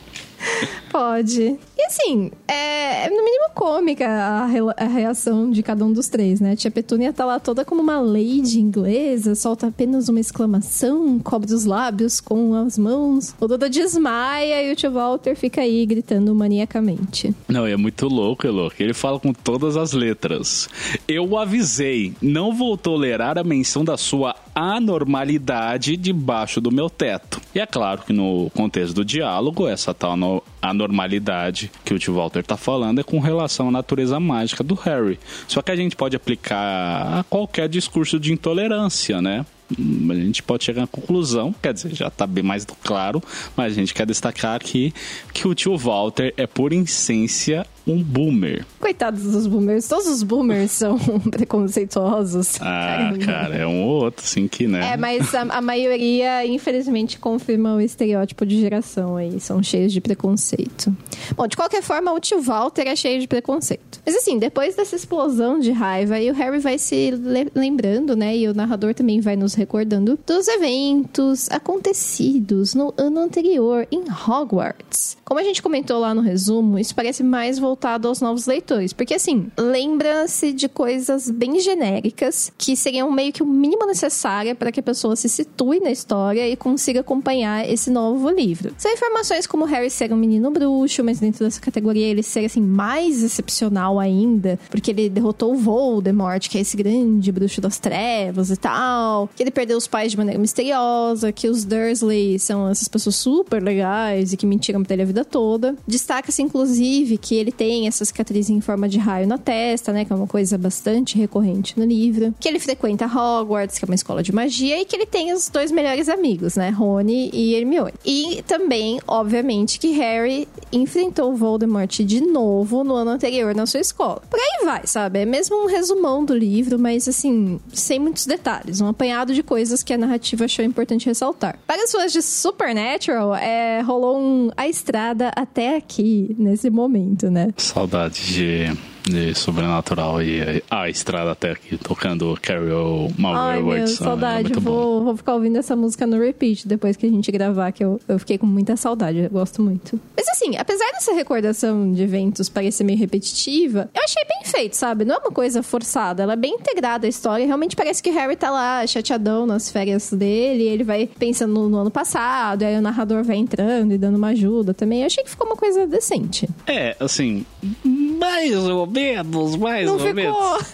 Pode. 0.90 1.56
E 1.76 1.86
assim, 1.86 2.30
é 2.46 3.08
no 3.10 3.24
mínimo 3.24 3.50
cômica 3.54 4.06
a, 4.08 4.46
reação 4.86 5.50
de 5.50 5.62
cada 5.62 5.84
um 5.84 5.92
dos 5.92 6.08
três, 6.08 6.40
né? 6.40 6.56
Tia 6.56 6.70
Petúnia 6.70 7.12
tá 7.12 7.24
lá 7.24 7.38
toda 7.38 7.64
como 7.64 7.82
uma 7.82 8.00
lady 8.00 8.60
inglesa, 8.60 9.34
solta 9.34 9.68
apenas 9.68 10.08
uma 10.08 10.20
exclamação, 10.20 11.18
cobre 11.18 11.52
os 11.52 11.64
lábios 11.64 12.20
com 12.20 12.54
as 12.54 12.78
mãos. 12.78 13.34
O 13.40 13.46
Duda 13.46 13.68
desmaia 13.68 14.62
e 14.62 14.72
o 14.72 14.76
tio 14.76 14.92
Walter 14.92 15.34
fica 15.36 15.60
aí 15.60 15.84
gritando 15.86 16.34
maniacamente. 16.34 17.34
Não, 17.46 17.66
é 17.66 17.76
muito 17.76 18.06
louco, 18.06 18.46
é 18.46 18.50
louco. 18.50 18.76
Ele 18.78 18.94
fala 18.94 19.20
com 19.20 19.32
todas 19.32 19.76
as 19.76 19.92
letras. 19.92 20.68
Eu 21.06 21.36
avisei, 21.36 22.14
não 22.20 22.54
vou 22.54 22.76
tolerar 22.76 23.38
a 23.38 23.44
menção 23.44 23.84
da 23.84 23.96
sua 23.96 24.34
anormalidade 24.58 25.96
debaixo 25.96 26.60
do 26.60 26.70
meu 26.70 26.90
teto. 26.90 27.40
E 27.54 27.60
é 27.60 27.66
claro 27.66 28.02
que 28.02 28.12
no 28.12 28.50
contexto 28.50 28.94
do 28.94 29.04
diálogo, 29.04 29.68
essa 29.68 29.94
tal 29.94 30.44
anormalidade 30.60 31.70
que 31.84 31.94
o 31.94 31.98
tio 31.98 32.14
Walter 32.14 32.44
tá 32.44 32.56
falando 32.56 33.00
é 33.00 33.04
com 33.04 33.20
relação 33.20 33.68
à 33.68 33.70
natureza 33.70 34.18
mágica 34.18 34.64
do 34.64 34.74
Harry. 34.74 35.18
Só 35.46 35.62
que 35.62 35.70
a 35.70 35.76
gente 35.76 35.94
pode 35.94 36.16
aplicar 36.16 37.18
a 37.18 37.24
qualquer 37.24 37.68
discurso 37.68 38.18
de 38.18 38.32
intolerância, 38.32 39.22
né? 39.22 39.46
a 39.70 40.14
gente 40.14 40.42
pode 40.42 40.64
chegar 40.64 40.84
à 40.84 40.86
conclusão, 40.86 41.54
quer 41.62 41.74
dizer, 41.74 41.94
já 41.94 42.08
está 42.08 42.26
bem 42.26 42.42
mais 42.42 42.64
claro, 42.82 43.22
mas 43.56 43.72
a 43.72 43.76
gente 43.76 43.92
quer 43.92 44.06
destacar 44.06 44.54
aqui 44.54 44.94
que 45.32 45.46
o 45.46 45.54
tio 45.54 45.76
Walter 45.76 46.32
é 46.36 46.46
por 46.46 46.72
essência 46.72 47.66
um 47.90 48.02
boomer. 48.02 48.64
Coitados 48.78 49.22
dos 49.22 49.46
boomers. 49.46 49.88
Todos 49.88 50.06
os 50.06 50.22
boomers 50.22 50.70
são 50.70 50.98
preconceituosos. 51.30 52.60
Ah, 52.60 53.10
Caramba. 53.10 53.24
cara, 53.24 53.56
é 53.56 53.66
um 53.66 53.82
ou 53.84 54.04
outro, 54.04 54.24
assim, 54.24 54.46
que, 54.46 54.66
né? 54.66 54.92
É, 54.92 54.96
mas 54.96 55.34
a, 55.34 55.42
a, 55.42 55.60
maioria, 55.60 56.46
infelizmente, 56.46 57.18
confirma 57.18 57.74
o 57.74 57.80
estereótipo 57.80 58.44
de 58.44 58.60
geração 58.60 59.16
aí. 59.16 59.40
São 59.40 59.62
cheios 59.62 59.92
de 59.92 60.00
preconceito. 60.00 60.94
Bom, 61.34 61.46
de 61.46 61.56
qualquer 61.56 61.82
forma, 61.82 62.12
o 62.12 62.20
tio 62.20 62.40
Walter 62.40 62.86
é 62.86 62.94
cheio 62.94 63.20
de 63.20 63.26
preconceito. 63.26 64.00
Mas 64.04 64.14
assim, 64.16 64.38
depois 64.38 64.76
dessa 64.76 64.96
explosão 64.96 65.58
de 65.58 65.72
raiva, 65.72 66.14
aí 66.14 66.30
o 66.30 66.34
Harry 66.34 66.58
vai 66.58 66.78
se 66.78 67.12
lembrando, 67.54 68.14
né? 68.16 68.36
E 68.36 68.48
o 68.48 68.54
narrador 68.54 68.94
também 68.94 69.20
vai 69.20 69.36
nos 69.36 69.54
recordando 69.54 70.18
dos 70.26 70.46
eventos 70.48 71.50
acontecidos 71.50 72.74
no 72.74 72.92
ano 72.96 73.20
anterior 73.20 73.86
em 73.90 74.04
Hogwarts. 74.10 75.16
Como 75.24 75.40
a 75.40 75.42
gente 75.42 75.62
comentou 75.62 75.98
lá 75.98 76.14
no 76.14 76.20
resumo, 76.20 76.78
isso 76.78 76.94
parece 76.94 77.22
mais 77.22 77.58
voltado 77.58 77.77
voltado 77.78 78.08
aos 78.08 78.20
novos 78.20 78.46
leitores. 78.46 78.92
Porque, 78.92 79.14
assim, 79.14 79.50
lembra-se 79.56 80.52
de 80.52 80.68
coisas 80.68 81.30
bem 81.30 81.60
genéricas 81.60 82.52
que 82.58 82.76
seriam 82.76 83.10
meio 83.10 83.32
que 83.32 83.42
o 83.42 83.46
mínimo 83.46 83.86
necessário 83.86 84.56
para 84.56 84.72
que 84.72 84.80
a 84.80 84.82
pessoa 84.82 85.14
se 85.14 85.28
situe 85.28 85.78
na 85.78 85.90
história 85.90 86.48
e 86.48 86.56
consiga 86.56 87.00
acompanhar 87.00 87.68
esse 87.68 87.90
novo 87.90 88.28
livro. 88.30 88.74
São 88.76 88.92
informações 88.92 89.46
como 89.46 89.64
Harry 89.64 89.90
ser 89.90 90.12
um 90.12 90.16
menino 90.16 90.50
bruxo, 90.50 91.04
mas 91.04 91.20
dentro 91.20 91.44
dessa 91.44 91.60
categoria 91.60 92.06
ele 92.06 92.22
ser, 92.22 92.44
assim, 92.44 92.60
mais 92.60 93.22
excepcional 93.22 94.00
ainda, 94.00 94.58
porque 94.70 94.90
ele 94.90 95.08
derrotou 95.08 95.52
o 95.52 95.56
Voldemort, 95.56 96.48
que 96.48 96.58
é 96.58 96.62
esse 96.62 96.76
grande 96.76 97.30
bruxo 97.30 97.60
das 97.60 97.78
trevas 97.78 98.50
e 98.50 98.56
tal, 98.56 99.30
que 99.36 99.42
ele 99.42 99.52
perdeu 99.52 99.78
os 99.78 99.86
pais 99.86 100.10
de 100.10 100.18
maneira 100.18 100.40
misteriosa, 100.40 101.30
que 101.30 101.48
os 101.48 101.64
Dursley 101.64 102.38
são 102.40 102.68
essas 102.68 102.88
pessoas 102.88 103.14
super 103.14 103.62
legais 103.62 104.32
e 104.32 104.36
que 104.36 104.46
mentiram 104.46 104.82
pra 104.82 104.94
ele 104.94 105.02
a 105.02 105.06
vida 105.06 105.24
toda. 105.24 105.76
Destaca-se, 105.86 106.42
inclusive, 106.42 107.18
que 107.18 107.36
ele 107.36 107.52
tem 107.68 107.86
essa 107.86 108.02
cicatriz 108.02 108.48
em 108.48 108.62
forma 108.62 108.88
de 108.88 108.98
raio 108.98 109.26
na 109.26 109.36
testa, 109.36 109.92
né? 109.92 110.02
Que 110.02 110.10
é 110.10 110.16
uma 110.16 110.26
coisa 110.26 110.56
bastante 110.56 111.18
recorrente 111.18 111.78
no 111.78 111.84
livro. 111.84 112.34
Que 112.40 112.48
ele 112.48 112.58
frequenta 112.58 113.04
Hogwarts, 113.04 113.78
que 113.78 113.84
é 113.84 113.86
uma 113.86 113.94
escola 113.94 114.22
de 114.22 114.32
magia, 114.32 114.80
e 114.80 114.86
que 114.86 114.96
ele 114.96 115.04
tem 115.04 115.34
os 115.34 115.50
dois 115.50 115.70
melhores 115.70 116.08
amigos, 116.08 116.56
né? 116.56 116.70
Rony 116.70 117.28
e 117.30 117.54
Hermione. 117.54 117.92
E 118.06 118.42
também, 118.46 118.98
obviamente, 119.06 119.78
que 119.78 119.90
Harry 119.92 120.48
enfrentou 120.72 121.36
Voldemort 121.36 121.90
de 122.00 122.22
novo 122.22 122.82
no 122.82 122.94
ano 122.94 123.10
anterior 123.10 123.54
na 123.54 123.66
sua 123.66 123.80
escola. 123.80 124.22
Por 124.30 124.40
aí 124.40 124.64
vai, 124.64 124.86
sabe? 124.86 125.18
É 125.18 125.26
mesmo 125.26 125.62
um 125.64 125.66
resumão 125.66 126.24
do 126.24 126.34
livro, 126.34 126.78
mas 126.78 127.06
assim, 127.06 127.60
sem 127.74 127.98
muitos 127.98 128.24
detalhes. 128.24 128.80
Um 128.80 128.88
apanhado 128.88 129.34
de 129.34 129.42
coisas 129.42 129.82
que 129.82 129.92
a 129.92 129.98
narrativa 129.98 130.46
achou 130.46 130.64
importante 130.64 131.04
ressaltar. 131.04 131.58
Para 131.66 131.84
as 131.84 131.92
fãs 131.92 132.12
de 132.12 132.22
Supernatural, 132.22 133.34
é, 133.34 133.82
rolou 133.82 134.18
um 134.18 134.50
A 134.56 134.66
Estrada 134.66 135.30
até 135.36 135.76
aqui, 135.76 136.34
nesse 136.38 136.70
momento, 136.70 137.30
né? 137.30 137.52
Saudade 137.58 138.20
de 138.32 138.72
de 139.08 139.34
Sobrenatural 139.34 140.22
e 140.22 140.62
a 140.70 140.88
estrada 140.88 141.32
até 141.32 141.52
aqui, 141.52 141.76
tocando 141.76 142.38
Carol 142.40 143.10
Ai, 143.34 143.62
meu, 143.62 143.86
saudade. 143.86 144.52
Ah, 144.54 144.56
é 144.56 144.60
vou, 144.60 145.04
vou 145.04 145.16
ficar 145.16 145.34
ouvindo 145.34 145.56
essa 145.56 145.74
música 145.74 146.06
no 146.06 146.18
repeat 146.18 146.66
depois 146.66 146.96
que 146.96 147.06
a 147.06 147.08
gente 147.08 147.30
gravar, 147.30 147.72
que 147.72 147.84
eu, 147.84 148.00
eu 148.08 148.18
fiquei 148.18 148.38
com 148.38 148.46
muita 148.46 148.76
saudade. 148.76 149.18
Eu 149.18 149.30
gosto 149.30 149.62
muito. 149.62 150.00
Mas 150.16 150.28
assim, 150.28 150.56
apesar 150.56 150.90
dessa 150.92 151.12
recordação 151.12 151.92
de 151.92 152.02
eventos 152.02 152.48
parecer 152.48 152.84
meio 152.84 152.98
repetitiva, 152.98 153.88
eu 153.94 154.02
achei 154.02 154.24
bem 154.24 154.42
feito, 154.44 154.74
sabe? 154.74 155.04
Não 155.04 155.16
é 155.16 155.18
uma 155.18 155.30
coisa 155.30 155.62
forçada, 155.62 156.22
ela 156.22 156.34
é 156.34 156.36
bem 156.36 156.54
integrada 156.54 157.06
à 157.06 157.08
história. 157.08 157.46
Realmente 157.46 157.76
parece 157.76 158.02
que 158.02 158.10
Harry 158.10 158.36
tá 158.36 158.50
lá 158.50 158.86
chateadão 158.86 159.46
nas 159.46 159.70
férias 159.70 160.12
dele, 160.12 160.64
ele 160.64 160.84
vai 160.84 161.08
pensando 161.18 161.54
no, 161.54 161.68
no 161.68 161.78
ano 161.78 161.90
passado, 161.90 162.62
e 162.62 162.64
aí 162.64 162.76
o 162.76 162.82
narrador 162.82 163.22
vai 163.24 163.36
entrando 163.36 163.92
e 163.92 163.98
dando 163.98 164.16
uma 164.16 164.28
ajuda 164.28 164.74
também. 164.74 165.00
Eu 165.00 165.06
achei 165.06 165.24
que 165.24 165.30
ficou 165.30 165.46
uma 165.46 165.56
coisa 165.56 165.86
decente. 165.86 166.48
É, 166.66 166.96
assim, 167.00 167.44
mais 167.84 168.56
ou 168.56 168.86
menos, 168.98 169.56
mais 169.56 169.86
Não 169.86 169.94
ou 169.94 169.98
ficou. 169.98 170.14
menos. 170.14 170.72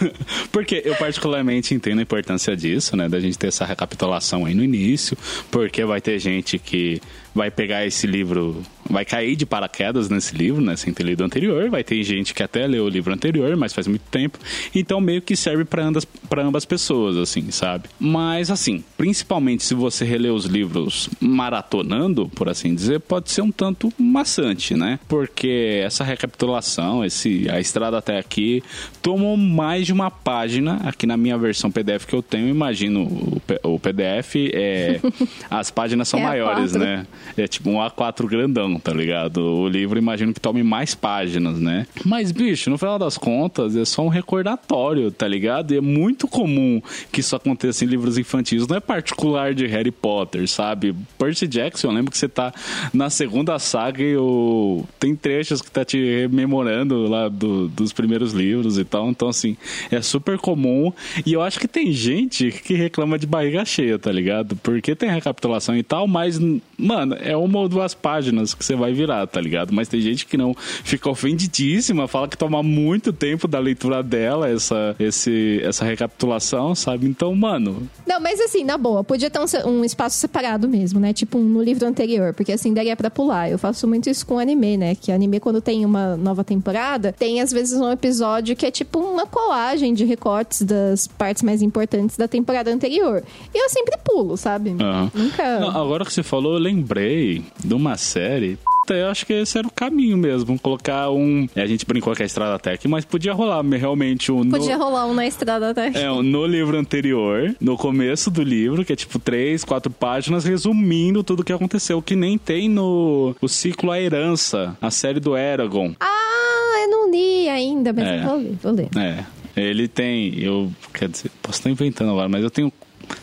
porque 0.52 0.82
eu 0.84 0.94
particularmente 0.96 1.74
entendo 1.74 1.98
a 1.98 2.02
importância 2.02 2.56
disso, 2.56 2.96
né? 2.96 3.08
Da 3.08 3.20
gente 3.20 3.38
ter 3.38 3.48
essa 3.48 3.64
recapitulação 3.64 4.44
aí 4.44 4.54
no 4.54 4.62
início, 4.64 5.16
porque 5.50 5.84
vai 5.84 6.00
ter 6.00 6.18
gente 6.18 6.58
que 6.58 7.00
vai 7.36 7.50
pegar 7.50 7.84
esse 7.84 8.06
livro, 8.06 8.62
vai 8.88 9.04
cair 9.04 9.36
de 9.36 9.44
paraquedas 9.44 10.08
nesse 10.08 10.34
livro, 10.34 10.62
né, 10.62 10.74
sem 10.74 10.92
ter 10.92 11.02
lido 11.02 11.20
o 11.20 11.24
anterior. 11.24 11.68
Vai 11.68 11.84
ter 11.84 12.02
gente 12.02 12.32
que 12.32 12.42
até 12.42 12.66
leu 12.66 12.86
o 12.86 12.88
livro 12.88 13.12
anterior, 13.12 13.54
mas 13.56 13.74
faz 13.74 13.86
muito 13.86 14.04
tempo. 14.10 14.38
Então 14.74 15.02
meio 15.02 15.20
que 15.20 15.36
serve 15.36 15.64
para 15.66 15.84
ambas, 15.84 16.06
ambas 16.38 16.64
pessoas, 16.64 17.18
assim, 17.18 17.50
sabe? 17.50 17.90
Mas 18.00 18.50
assim, 18.50 18.82
principalmente 18.96 19.64
se 19.64 19.74
você 19.74 20.02
relê 20.02 20.30
os 20.30 20.46
livros 20.46 21.10
maratonando, 21.20 22.26
por 22.30 22.48
assim 22.48 22.74
dizer, 22.74 23.00
pode 23.00 23.30
ser 23.30 23.42
um 23.42 23.52
tanto 23.52 23.92
maçante, 23.98 24.74
né? 24.74 24.98
Porque 25.06 25.82
essa 25.84 26.02
recapitulação, 26.02 27.04
esse 27.04 27.46
a 27.50 27.60
estrada 27.60 27.98
até 27.98 28.18
aqui, 28.18 28.62
tomou 29.02 29.36
mais 29.36 29.84
de 29.84 29.92
uma 29.92 30.10
página. 30.10 30.80
Aqui 30.84 31.06
na 31.06 31.18
minha 31.18 31.36
versão 31.36 31.70
PDF 31.70 32.06
que 32.06 32.14
eu 32.14 32.22
tenho, 32.22 32.48
imagino 32.48 33.02
o, 33.02 33.42
o 33.74 33.78
PDF, 33.78 34.36
é, 34.54 35.00
as 35.50 35.70
páginas 35.70 36.08
são 36.08 36.20
é 36.20 36.22
maiores, 36.22 36.72
né? 36.72 37.06
É 37.36 37.46
tipo 37.46 37.70
um 37.70 37.76
A4 37.76 38.26
grandão, 38.26 38.78
tá 38.78 38.92
ligado? 38.92 39.38
O 39.38 39.68
livro 39.68 39.98
imagino 39.98 40.32
que 40.32 40.40
tome 40.40 40.62
mais 40.62 40.94
páginas, 40.94 41.58
né? 41.58 41.86
Mas, 42.04 42.32
bicho, 42.32 42.70
no 42.70 42.78
final 42.78 42.98
das 42.98 43.16
contas, 43.18 43.76
é 43.76 43.84
só 43.84 44.02
um 44.02 44.08
recordatório, 44.08 45.10
tá 45.10 45.26
ligado? 45.26 45.72
E 45.72 45.78
é 45.78 45.80
muito 45.80 46.28
comum 46.28 46.80
que 47.10 47.20
isso 47.20 47.34
aconteça 47.34 47.84
em 47.84 47.88
livros 47.88 48.18
infantis. 48.18 48.66
Não 48.66 48.76
é 48.76 48.80
particular 48.80 49.54
de 49.54 49.66
Harry 49.66 49.90
Potter, 49.90 50.48
sabe? 50.48 50.94
Percy 51.18 51.46
Jackson, 51.46 51.88
eu 51.88 51.92
lembro 51.92 52.10
que 52.10 52.18
você 52.18 52.28
tá 52.28 52.52
na 52.92 53.10
segunda 53.10 53.58
saga 53.58 54.02
e 54.02 54.16
o... 54.16 54.84
tem 54.98 55.14
trechos 55.14 55.62
que 55.62 55.70
tá 55.70 55.84
te 55.84 55.98
rememorando 55.98 57.06
lá 57.08 57.28
do, 57.28 57.68
dos 57.68 57.92
primeiros 57.92 58.32
livros 58.32 58.78
e 58.78 58.84
tal. 58.84 59.08
Então, 59.10 59.28
assim, 59.28 59.56
é 59.90 60.00
super 60.00 60.38
comum. 60.38 60.92
E 61.24 61.32
eu 61.32 61.42
acho 61.42 61.58
que 61.58 61.68
tem 61.68 61.92
gente 61.92 62.50
que 62.50 62.74
reclama 62.74 63.18
de 63.18 63.26
barriga 63.26 63.64
cheia, 63.64 63.98
tá 63.98 64.12
ligado? 64.12 64.56
Porque 64.56 64.94
tem 64.94 65.10
recapitulação 65.10 65.76
e 65.76 65.82
tal, 65.82 66.06
mas, 66.06 66.38
mano, 66.78 67.15
é 67.20 67.36
uma 67.36 67.58
ou 67.58 67.68
duas 67.68 67.94
páginas 67.94 68.54
que 68.54 68.64
você 68.64 68.74
vai 68.74 68.92
virar, 68.92 69.26
tá 69.26 69.40
ligado? 69.40 69.72
Mas 69.72 69.88
tem 69.88 70.00
gente 70.00 70.26
que 70.26 70.36
não 70.36 70.54
fica 70.54 71.08
ofendidíssima, 71.08 72.08
fala 72.08 72.28
que 72.28 72.36
toma 72.36 72.62
muito 72.62 73.12
tempo 73.12 73.46
da 73.46 73.58
leitura 73.58 74.02
dela, 74.02 74.48
essa, 74.48 74.94
esse, 74.98 75.60
essa 75.62 75.84
recapitulação, 75.84 76.74
sabe? 76.74 77.06
Então, 77.06 77.34
mano. 77.34 77.88
Não, 78.06 78.20
mas 78.20 78.40
assim, 78.40 78.64
na 78.64 78.78
boa, 78.78 79.04
podia 79.04 79.30
ter 79.30 79.38
um, 79.38 79.70
um 79.70 79.84
espaço 79.84 80.16
separado 80.18 80.68
mesmo, 80.68 80.98
né? 81.00 81.12
Tipo 81.12 81.38
no 81.38 81.62
livro 81.62 81.86
anterior, 81.86 82.32
porque 82.34 82.52
assim 82.52 82.72
daria 82.72 82.96
pra 82.96 83.10
pular. 83.10 83.50
Eu 83.50 83.58
faço 83.58 83.86
muito 83.86 84.08
isso 84.08 84.26
com 84.26 84.38
anime, 84.38 84.76
né? 84.76 84.94
Que 84.94 85.12
anime, 85.12 85.40
quando 85.40 85.60
tem 85.60 85.84
uma 85.84 86.16
nova 86.16 86.42
temporada, 86.44 87.12
tem 87.12 87.40
às 87.40 87.52
vezes 87.52 87.78
um 87.78 87.90
episódio 87.90 88.56
que 88.56 88.66
é 88.66 88.70
tipo 88.70 88.98
uma 88.98 89.26
colagem 89.26 89.94
de 89.94 90.04
recortes 90.04 90.62
das 90.62 91.06
partes 91.06 91.42
mais 91.42 91.62
importantes 91.62 92.16
da 92.16 92.28
temporada 92.28 92.72
anterior. 92.72 93.22
E 93.54 93.58
eu 93.58 93.68
sempre 93.68 93.96
pulo, 94.04 94.36
sabe? 94.36 94.70
Uhum. 94.70 95.10
Nunca. 95.14 95.60
Não, 95.60 95.70
agora 95.70 96.04
que 96.04 96.12
você 96.12 96.22
falou, 96.22 96.54
eu 96.54 96.58
lembrei 96.58 96.95
lembrei 96.96 97.44
de 97.62 97.74
uma 97.74 97.96
série 97.96 98.58
eu 98.88 99.08
acho 99.08 99.26
que 99.26 99.32
esse 99.32 99.58
era 99.58 99.66
o 99.66 99.70
caminho 99.70 100.16
mesmo. 100.16 100.56
Colocar 100.60 101.10
um. 101.10 101.48
A 101.56 101.66
gente 101.66 101.84
brincou 101.84 102.14
com 102.14 102.22
a 102.22 102.24
Estrada 102.24 102.56
Tech, 102.56 102.86
mas 102.86 103.04
podia 103.04 103.32
rolar 103.32 103.60
realmente 103.64 104.30
um. 104.30 104.48
Podia 104.48 104.78
no... 104.78 104.84
rolar 104.84 105.06
um 105.06 105.12
na 105.12 105.26
Estrada 105.26 105.74
Tech. 105.74 105.98
É, 105.98 106.06
no 106.06 106.46
livro 106.46 106.78
anterior, 106.78 107.52
no 107.60 107.76
começo 107.76 108.30
do 108.30 108.44
livro, 108.44 108.84
que 108.84 108.92
é 108.92 108.96
tipo 108.96 109.18
três, 109.18 109.64
quatro 109.64 109.90
páginas, 109.90 110.44
resumindo 110.44 111.24
tudo 111.24 111.40
o 111.40 111.44
que 111.44 111.52
aconteceu, 111.52 112.00
que 112.00 112.14
nem 112.14 112.38
tem 112.38 112.68
no 112.68 113.34
o 113.40 113.48
ciclo 113.48 113.90
A 113.90 114.00
Herança, 114.00 114.78
a 114.80 114.92
série 114.92 115.18
do 115.18 115.36
Eragon. 115.36 115.92
Ah, 115.98 116.82
eu 116.84 116.88
não 116.88 117.10
li 117.10 117.48
ainda, 117.48 117.92
mas 117.92 118.06
é. 118.06 118.22
vou 118.22 118.36
ler, 118.36 118.54
vou 118.62 118.72
ler. 118.72 118.88
É. 118.96 119.24
Ele 119.56 119.88
tem, 119.88 120.38
eu, 120.38 120.70
quer 120.94 121.08
dizer, 121.08 121.28
posso 121.42 121.58
estar 121.58 121.70
inventando 121.70 122.12
agora, 122.12 122.28
mas 122.28 122.44
eu 122.44 122.50
tenho 122.50 122.72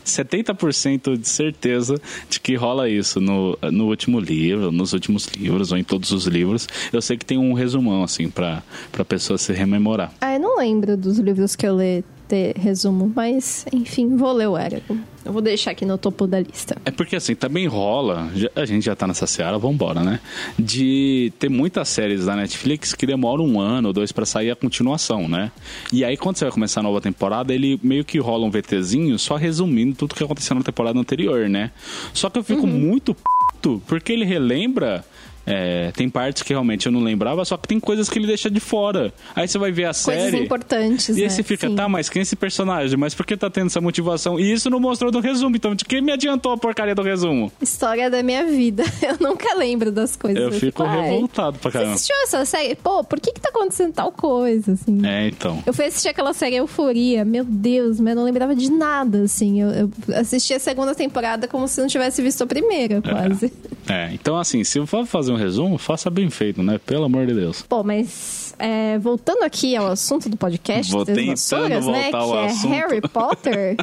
70% 0.05 1.17
de 1.17 1.27
certeza 1.27 1.99
de 2.29 2.39
que 2.39 2.55
rola 2.55 2.89
isso 2.89 3.19
no, 3.19 3.57
no 3.71 3.87
último 3.87 4.19
livro, 4.19 4.71
nos 4.71 4.93
últimos 4.93 5.27
livros, 5.27 5.71
ou 5.71 5.77
em 5.77 5.83
todos 5.83 6.11
os 6.11 6.25
livros. 6.25 6.67
Eu 6.91 7.01
sei 7.01 7.17
que 7.17 7.25
tem 7.25 7.37
um 7.37 7.53
resumão, 7.53 8.03
assim, 8.03 8.29
pra, 8.29 8.63
pra 8.91 9.05
pessoa 9.05 9.37
se 9.37 9.53
rememorar. 9.53 10.13
Ah, 10.21 10.33
eu 10.33 10.39
não 10.39 10.57
lembro 10.57 10.95
dos 10.97 11.19
livros 11.19 11.55
que 11.55 11.65
eu 11.65 11.77
li 11.77 12.03
ter 12.33 12.57
resumo, 12.57 13.13
mas 13.15 13.63
enfim, 13.71 14.17
vou 14.17 14.33
ler 14.33 14.47
o 14.47 14.57
Eragon. 14.57 14.97
Eu 15.23 15.31
vou 15.31 15.39
deixar 15.41 15.69
aqui 15.69 15.85
no 15.85 15.99
topo 15.99 16.25
da 16.25 16.39
lista. 16.39 16.75
É 16.83 16.89
porque 16.89 17.15
assim, 17.15 17.35
também 17.35 17.67
rola, 17.67 18.27
a 18.55 18.65
gente 18.65 18.83
já 18.83 18.95
tá 18.95 19.05
nessa 19.05 19.27
seara, 19.27 19.59
vambora, 19.59 20.01
né? 20.01 20.19
De 20.57 21.31
ter 21.37 21.47
muitas 21.47 21.87
séries 21.89 22.25
da 22.25 22.35
Netflix 22.35 22.95
que 22.95 23.05
demoram 23.05 23.45
um 23.45 23.59
ano 23.59 23.89
ou 23.89 23.93
dois 23.93 24.11
para 24.11 24.25
sair 24.25 24.49
a 24.49 24.55
continuação, 24.55 25.29
né? 25.29 25.51
E 25.93 26.03
aí 26.03 26.17
quando 26.17 26.37
você 26.37 26.45
vai 26.45 26.51
começar 26.51 26.79
a 26.79 26.83
nova 26.83 26.99
temporada, 26.99 27.53
ele 27.53 27.79
meio 27.83 28.03
que 28.03 28.17
rola 28.17 28.47
um 28.47 28.49
VTzinho 28.49 29.19
só 29.19 29.35
resumindo 29.35 29.95
tudo 29.95 30.15
que 30.15 30.23
aconteceu 30.23 30.55
na 30.55 30.63
temporada 30.63 30.97
anterior, 30.99 31.47
né? 31.47 31.69
Só 32.15 32.31
que 32.31 32.39
eu 32.39 32.43
fico 32.43 32.63
uhum. 32.63 32.67
muito 32.67 33.13
p... 33.13 33.79
porque 33.85 34.11
ele 34.11 34.25
relembra 34.25 35.05
é, 35.45 35.91
tem 35.91 36.09
partes 36.09 36.43
que 36.43 36.53
realmente 36.53 36.85
eu 36.85 36.91
não 36.91 37.01
lembrava, 37.01 37.43
só 37.43 37.57
que 37.57 37.67
tem 37.67 37.79
coisas 37.79 38.09
que 38.09 38.17
ele 38.17 38.27
deixa 38.27 38.49
de 38.49 38.59
fora. 38.59 39.13
Aí 39.35 39.47
você 39.47 39.57
vai 39.57 39.71
ver 39.71 39.83
a 39.83 39.87
coisas 39.87 40.03
série. 40.03 40.21
Coisas 40.21 40.41
importantes. 40.41 41.09
E 41.09 41.21
aí 41.21 41.23
né? 41.23 41.29
você 41.29 41.43
fica, 41.43 41.67
Sim. 41.67 41.75
tá, 41.75 41.89
mas 41.89 42.09
quem 42.09 42.19
é 42.19 42.23
esse 42.23 42.35
personagem? 42.35 42.97
Mas 42.97 43.13
por 43.13 43.25
que 43.25 43.35
tá 43.35 43.49
tendo 43.49 43.67
essa 43.67 43.81
motivação? 43.81 44.39
E 44.39 44.51
isso 44.51 44.69
não 44.69 44.79
mostrou 44.79 45.11
no 45.11 45.19
resumo. 45.19 45.55
Então, 45.55 45.75
de 45.75 45.83
que 45.85 46.01
me 46.01 46.11
adiantou 46.11 46.51
a 46.51 46.57
porcaria 46.57 46.95
do 46.95 47.01
resumo? 47.01 47.51
História 47.61 48.09
da 48.09 48.23
minha 48.23 48.45
vida. 48.45 48.83
Eu 49.01 49.17
nunca 49.19 49.53
lembro 49.55 49.91
das 49.91 50.15
coisas. 50.15 50.41
Eu 50.41 50.51
fico 50.51 50.83
revoltado 50.83 51.59
pra 51.59 51.71
caramba. 51.71 51.97
Você 51.97 52.11
assistiu 52.11 52.15
essa 52.23 52.45
série? 52.45 52.75
Pô, 52.75 53.03
por 53.03 53.19
que 53.19 53.31
que 53.31 53.41
tá 53.41 53.49
acontecendo 53.49 53.93
tal 53.93 54.11
coisa, 54.11 54.73
assim? 54.73 55.05
É, 55.05 55.27
então. 55.27 55.61
Eu 55.65 55.73
fui 55.73 55.85
assistir 55.85 56.09
aquela 56.09 56.33
série 56.33 56.55
Euforia. 56.55 57.25
Meu 57.25 57.43
Deus, 57.43 57.99
mas 57.99 58.11
eu 58.11 58.15
não 58.15 58.23
lembrava 58.23 58.55
de 58.55 58.71
nada, 58.71 59.23
assim. 59.23 59.61
Eu, 59.61 59.69
eu 59.71 59.91
assisti 60.15 60.53
a 60.53 60.59
segunda 60.59 60.95
temporada 60.95 61.47
como 61.47 61.67
se 61.67 61.81
não 61.81 61.87
tivesse 61.87 62.21
visto 62.21 62.43
a 62.43 62.47
primeira, 62.47 63.01
quase. 63.01 63.51
É. 63.89 63.93
É, 63.93 64.13
então 64.13 64.37
assim, 64.37 64.63
se 64.63 64.79
eu 64.79 64.87
for 64.87 65.05
fazer 65.05 65.32
um 65.33 65.37
resumo, 65.37 65.77
faça 65.77 66.09
bem 66.09 66.29
feito, 66.29 66.63
né? 66.63 66.79
Pelo 66.85 67.05
amor 67.05 67.25
de 67.25 67.33
Deus. 67.33 67.65
Bom, 67.69 67.83
mas 67.83 68.42
é, 68.59 68.97
voltando 68.99 69.43
aqui 69.43 69.75
ao 69.75 69.87
assunto 69.87 70.29
do 70.29 70.37
podcast 70.37 70.91
Vou 70.91 71.05
das 71.05 71.25
vassouras, 71.25 71.85
né? 71.85 72.09
Que 72.09 72.15
é 72.15 72.45
assunto. 72.45 72.67
Harry 72.67 73.01
Potter. 73.01 73.77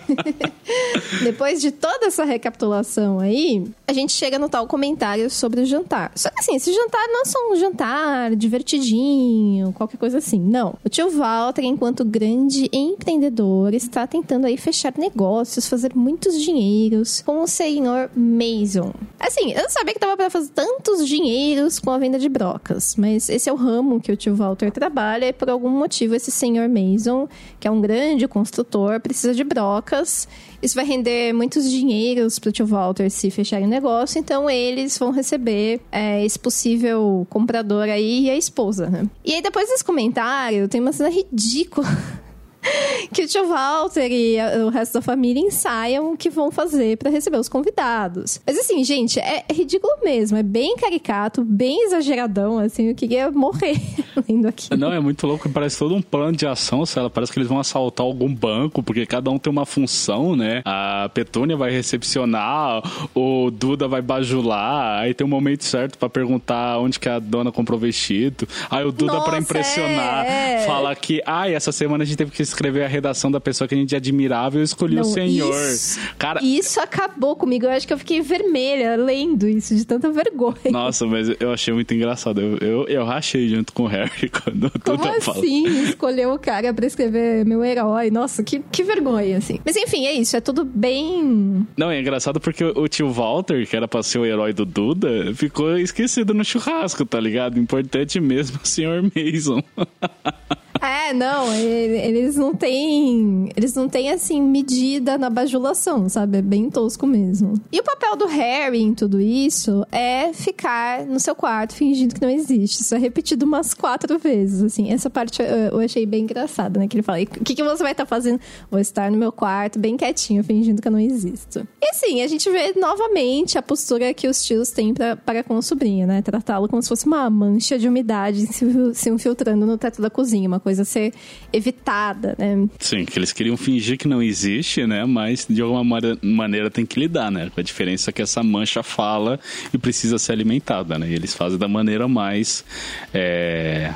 Depois 1.23 1.61
de 1.61 1.71
toda 1.71 2.07
essa 2.07 2.25
recapitulação 2.25 3.19
aí, 3.19 3.65
a 3.87 3.93
gente 3.93 4.13
chega 4.13 4.39
no 4.39 4.49
tal 4.49 4.67
comentário 4.67 5.29
sobre 5.31 5.63
o 5.63 5.67
jantar. 5.67 6.13
Só 6.15 6.31
que 6.31 6.41
assim, 6.41 6.57
esse 6.57 6.73
jantar 6.73 7.07
não 7.09 7.23
é 7.23 7.25
só 7.25 7.39
um 7.51 7.57
jantar 7.57 8.35
divertidinho, 8.37 9.73
qualquer 9.73 9.97
coisa 9.97 10.19
assim. 10.19 10.41
Não. 10.41 10.75
O 10.85 10.89
tio 10.89 11.11
Walter, 11.11 11.63
enquanto 11.63 12.05
grande 12.05 12.69
empreendedor, 12.73 13.75
está 13.75 14.07
tentando 14.07 14.47
aí 14.47 14.57
fechar 14.57 14.93
negócios, 14.97 15.69
fazer 15.69 15.95
muitos 15.95 16.41
dinheiros 16.41 17.21
com 17.21 17.43
o 17.43 17.47
senhor 17.47 18.11
Mason. 18.15 18.93
Assim, 19.19 19.53
eu 19.53 19.63
não 19.63 19.71
sabia 19.71 19.95
que 19.95 20.01
dava 20.01 20.17
para 20.17 20.31
fazer 20.31 20.51
tantos 20.51 21.07
dinheiros 21.07 21.79
com 21.79 21.91
a 21.91 21.99
venda 21.99 22.19
de 22.19 22.29
brocas, 22.29 22.97
mas 22.97 23.29
esse 23.29 23.49
é 23.49 23.53
o 23.53 23.57
ramo 23.57 24.01
que 24.01 24.13
o 24.13 24.17
tio 24.17 24.35
Walter 24.35 24.60
trabalha 24.69 25.27
e 25.27 25.33
por 25.33 25.49
algum 25.49 25.71
motivo 25.71 26.17
esse 26.17 26.33
senhor 26.33 26.69
Mason, 26.69 27.29
que 27.61 27.69
é 27.69 27.71
um 27.71 27.81
grande 27.81 28.27
construtor, 28.27 28.99
precisa 28.99 29.33
de 29.33 29.45
brocas. 29.45 30.27
Isso 30.61 30.75
vai 30.75 30.85
render 30.85 31.33
muitos 31.33 31.71
dinheiros 31.71 32.41
para 32.41 32.49
o 32.49 32.53
tio 32.53 32.67
Walter 32.67 33.09
se 33.11 33.31
fechar 33.31 33.63
o 33.63 33.67
negócio, 33.69 34.19
então 34.19 34.51
eles 34.51 34.99
vão 34.99 35.13
receber 35.13 35.81
é, 35.93 36.25
esse 36.25 36.39
possível 36.39 37.25
comprador 37.31 37.85
aí 37.85 38.25
e 38.25 38.31
a 38.31 38.37
esposa, 38.37 38.91
né? 38.91 39.07
E 39.25 39.35
aí 39.35 39.43
depois 39.43 39.69
desse 39.69 39.85
comentário, 39.85 40.67
tem 40.67 40.81
uma 40.81 40.93
cena 40.93 41.09
ridícula 41.09 41.87
que 43.13 43.23
o 43.23 43.27
tio 43.27 43.47
Walter 43.49 44.11
e 44.11 44.37
o 44.65 44.69
resto 44.69 44.95
da 44.95 45.03
família 45.03 45.41
ensaiam 45.41 46.13
o 46.13 46.17
que 46.17 46.31
vão 46.31 46.51
fazer 46.51 46.97
pra 46.97 47.11
receber 47.11 47.39
os 47.39 47.49
convidados. 47.49 48.41
Mas 48.47 48.59
assim, 48.59 48.83
gente, 48.85 49.19
é 49.19 49.45
ridículo 49.53 49.93
mesmo. 50.03 50.37
É 50.37 50.43
bem 50.43 50.77
caricato, 50.77 51.45
bem 51.45 51.87
exageradão, 51.87 52.59
assim. 52.59 52.89
Eu 52.89 52.95
queria 52.95 53.31
morrer 53.31 53.81
lendo 54.29 54.47
aqui. 54.47 54.77
Não, 54.77 54.93
é 54.93 55.01
muito 55.01 55.27
louco, 55.27 55.49
parece 55.49 55.79
todo 55.79 55.95
um 55.95 56.03
plano 56.03 56.37
de 56.37 56.47
ação, 56.47 56.85
sei 56.85 57.03
lá, 57.03 57.11
parece 57.11 57.33
que 57.33 57.39
eles 57.39 57.49
vão 57.49 57.59
assaltar 57.59 58.05
algum 58.05 58.33
banco, 58.33 58.83
porque 58.83 59.07
cada 59.07 59.31
um 59.31 59.39
tem 59.39 59.51
uma 59.51 59.67
função, 59.67 60.37
né? 60.37 60.63
A 60.65 61.11
Petúnia 61.13 61.57
vai 61.57 61.71
recepcionar, 61.71 62.83
o 63.15 63.51
Duda 63.51 63.89
vai 63.89 64.03
bajular, 64.03 65.01
aí 65.01 65.15
tem 65.15 65.27
um 65.27 65.31
momento 65.31 65.65
certo 65.65 65.99
pra 65.99 66.09
perguntar 66.09 66.79
onde 66.79 66.99
que 66.99 67.09
a 67.09 67.19
dona 67.19 67.51
comprou 67.51 67.79
o 67.79 67.81
vestido. 67.81 68.47
Aí 68.71 68.85
o 68.85 68.93
Duda, 68.93 69.21
pra 69.21 69.39
impressionar, 69.39 70.27
é. 70.27 70.65
fala 70.67 70.95
que, 70.95 71.23
ai, 71.27 71.55
essa 71.55 71.73
semana 71.73 72.05
a 72.05 72.07
gente 72.07 72.17
teve 72.17 72.31
que 72.31 72.43
escrever 72.51 72.85
a 72.85 72.89
redação 72.89 73.31
da 73.31 73.41
pessoa 73.41 73.67
que 73.67 73.75
a 73.75 73.79
gente 73.79 73.95
admirava 73.97 74.57
e 74.57 74.61
eu 74.61 74.65
escolhi 74.65 74.97
Não, 74.97 75.03
o 75.03 75.05
senhor. 75.05 75.55
Isso, 75.73 75.99
Cara, 76.19 76.41
isso 76.43 76.81
acabou 76.81 77.35
comigo. 77.37 77.67
Eu 77.67 77.71
acho 77.71 77.87
que 77.87 77.93
eu 77.93 77.99
fiquei 77.99 78.21
vermelha 78.21 78.97
lendo 78.97 79.49
isso, 79.49 79.75
de 79.75 79.85
tanta 79.85 80.11
vergonha. 80.11 80.57
nossa, 80.71 81.07
mas 81.07 81.29
eu 81.41 81.53
achei 81.53 81.73
muito 81.73 81.93
engraçado. 81.95 82.41
Eu, 82.41 82.59
eu, 82.59 82.89
eu 82.89 83.05
rachei 83.05 83.49
junto 83.49 83.73
com 83.73 83.85
o 83.85 83.87
Harry 83.87 84.29
quando 84.31 84.65
o 84.67 84.71
Como 84.81 84.97
Duda 84.99 85.21
fala. 85.21 85.39
assim? 85.39 85.67
Escolheu 85.85 86.33
o 86.33 86.39
cara 86.39 86.73
pra 86.75 86.87
escrever 86.87 87.45
meu 87.45 87.65
herói. 87.65 88.11
Nossa, 88.11 88.43
que, 88.43 88.61
que 88.71 88.83
vergonha, 88.83 89.39
assim. 89.39 89.59
Mas 89.65 89.77
enfim, 89.77 90.07
é 90.07 90.13
isso. 90.13 90.37
É 90.37 90.41
tudo 90.41 90.65
bem. 90.65 91.67
Não, 91.77 91.91
é 91.91 92.01
engraçado 92.01 92.41
porque 92.41 92.65
o 92.65 92.87
tio 92.89 93.11
Walter, 93.11 93.67
que 93.67 93.77
era 93.77 93.87
pra 93.89 94.03
ser 94.03 94.19
o 94.19 94.27
herói 94.27 94.53
do 94.53 94.65
Duda, 94.65 95.35
ficou 95.35 95.79
esquecido 95.79 96.35
no 96.35 96.45
churrasco, 96.45 97.05
tá 97.05 97.21
ligado? 97.21 97.59
Importante 97.59 98.21
mesmo 98.21 98.59
o 98.63 98.67
senhor 98.67 99.03
Mason. 99.03 99.63
É, 100.81 101.13
não, 101.13 101.53
ele- 101.55 101.99
eles 102.19 102.37
não 102.37 102.55
têm. 102.55 103.51
Eles 103.57 103.75
não 103.75 103.89
têm, 103.89 104.11
assim, 104.11 104.41
medida 104.41 105.19
na 105.19 105.29
bajulação, 105.29 106.09
sabe? 106.09 106.39
É 106.39 106.43
bem 106.43 106.71
tosco 106.71 107.07
mesmo. 107.07 107.55
E 107.73 107.79
o 107.81 107.83
papel 107.85 108.17
do 108.17 108.27
Harry 108.27 108.81
em 108.81 108.95
tudo 108.95 109.21
isso 109.21 109.85
é 109.93 110.33
ficar 110.33 111.05
no 111.05 111.21
seu 111.21 111.35
quarto 111.35 111.75
fingindo 111.75 112.15
que 112.15 112.21
não 112.21 112.31
existe. 112.31 112.81
Isso 112.83 112.95
é 112.95 112.99
repetido 112.99 113.45
umas 113.45 113.75
quatro 113.75 114.19
vezes, 114.19 114.63
assim. 114.63 114.91
Essa 114.91 115.11
parte 115.11 115.43
eu, 115.43 115.79
achei 115.81 116.07
bem 116.07 116.25
engraçada, 116.25 116.81
né? 116.81 116.89
Que 116.89 116.97
ele 116.97 117.03
fala: 117.03 117.21
"E 117.21 117.25
o 117.25 117.27
que, 117.45 117.55
que 117.55 117.63
você 117.63 117.83
vai 117.83 117.93
estar 117.93 118.07
fazendo? 118.07 118.41
Vou 118.71 118.81
estar 118.81 119.11
no 119.11 119.17
meu 119.19 119.33
quarto, 119.33 119.79
bem 119.79 119.97
quietinho, 119.97 120.43
fingindo 120.43 120.81
que 120.81 120.89
eu 120.89 120.93
não 120.93 120.99
existo. 120.99 121.67
E 121.83 121.91
assim, 121.91 122.23
a 122.23 122.27
gente 122.27 122.49
vê 122.51 122.73
novamente 122.79 123.59
a 123.59 123.63
postura 123.63 124.15
que 124.15 124.29
os 124.29 124.43
tios 124.43 124.71
têm 124.71 124.95
pra, 124.95 125.17
para 125.17 125.43
com 125.45 125.57
o 125.57 125.63
sobrinho, 125.63 126.07
né? 126.07 126.23
Tratá-lo 126.23 126.69
como 126.69 126.81
se 126.83 126.89
fosse 126.89 127.07
uma 127.07 127.29
mancha 127.29 127.79
de 127.79 127.89
umidade 127.89 128.47
se, 128.47 128.95
se 128.95 129.11
infiltrando 129.11 129.67
no 129.67 129.77
teto 129.77 130.01
da 130.01 130.09
cozinha, 130.09 130.49
uma 130.49 130.61
coisa 130.61 130.70
a 130.79 130.85
ser 130.85 131.13
evitada, 131.53 132.37
né? 132.39 132.69
Sim, 132.79 133.05
que 133.05 133.19
eles 133.19 133.33
queriam 133.33 133.57
fingir 133.57 133.99
que 133.99 134.07
não 134.07 134.23
existe, 134.23 134.87
né? 134.87 135.05
Mas 135.05 135.47
de 135.49 135.61
alguma 135.63 135.83
mane- 135.83 136.19
maneira 136.23 136.71
tem 136.71 136.87
que 136.87 137.01
lidar, 137.01 137.31
né? 137.31 137.51
A 137.57 137.63
diferença 137.63 138.13
que 138.13 138.23
essa 138.23 138.43
mancha 138.43 138.83
fala 138.83 139.41
e 139.73 139.79
precisa 139.79 140.19
ser 140.19 140.33
alimentada, 140.33 140.99
né? 140.99 141.09
E 141.11 141.15
eles 141.15 141.35
fazem 141.35 141.59
da 141.59 141.69
maneira 141.69 142.07
mais. 142.07 142.65
É... 143.13 143.93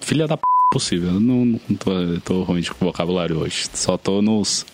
Filha 0.00 0.26
da 0.26 0.36
p 0.36 0.42
possível. 0.72 1.12
Não, 1.20 1.44
não 1.68 1.76
tô, 1.76 1.90
tô 2.24 2.42
ruim 2.42 2.60
de 2.62 2.70
vocabulário 2.80 3.38
hoje. 3.38 3.68
Só 3.74 3.96
tô 3.98 4.22
nos. 4.22 4.64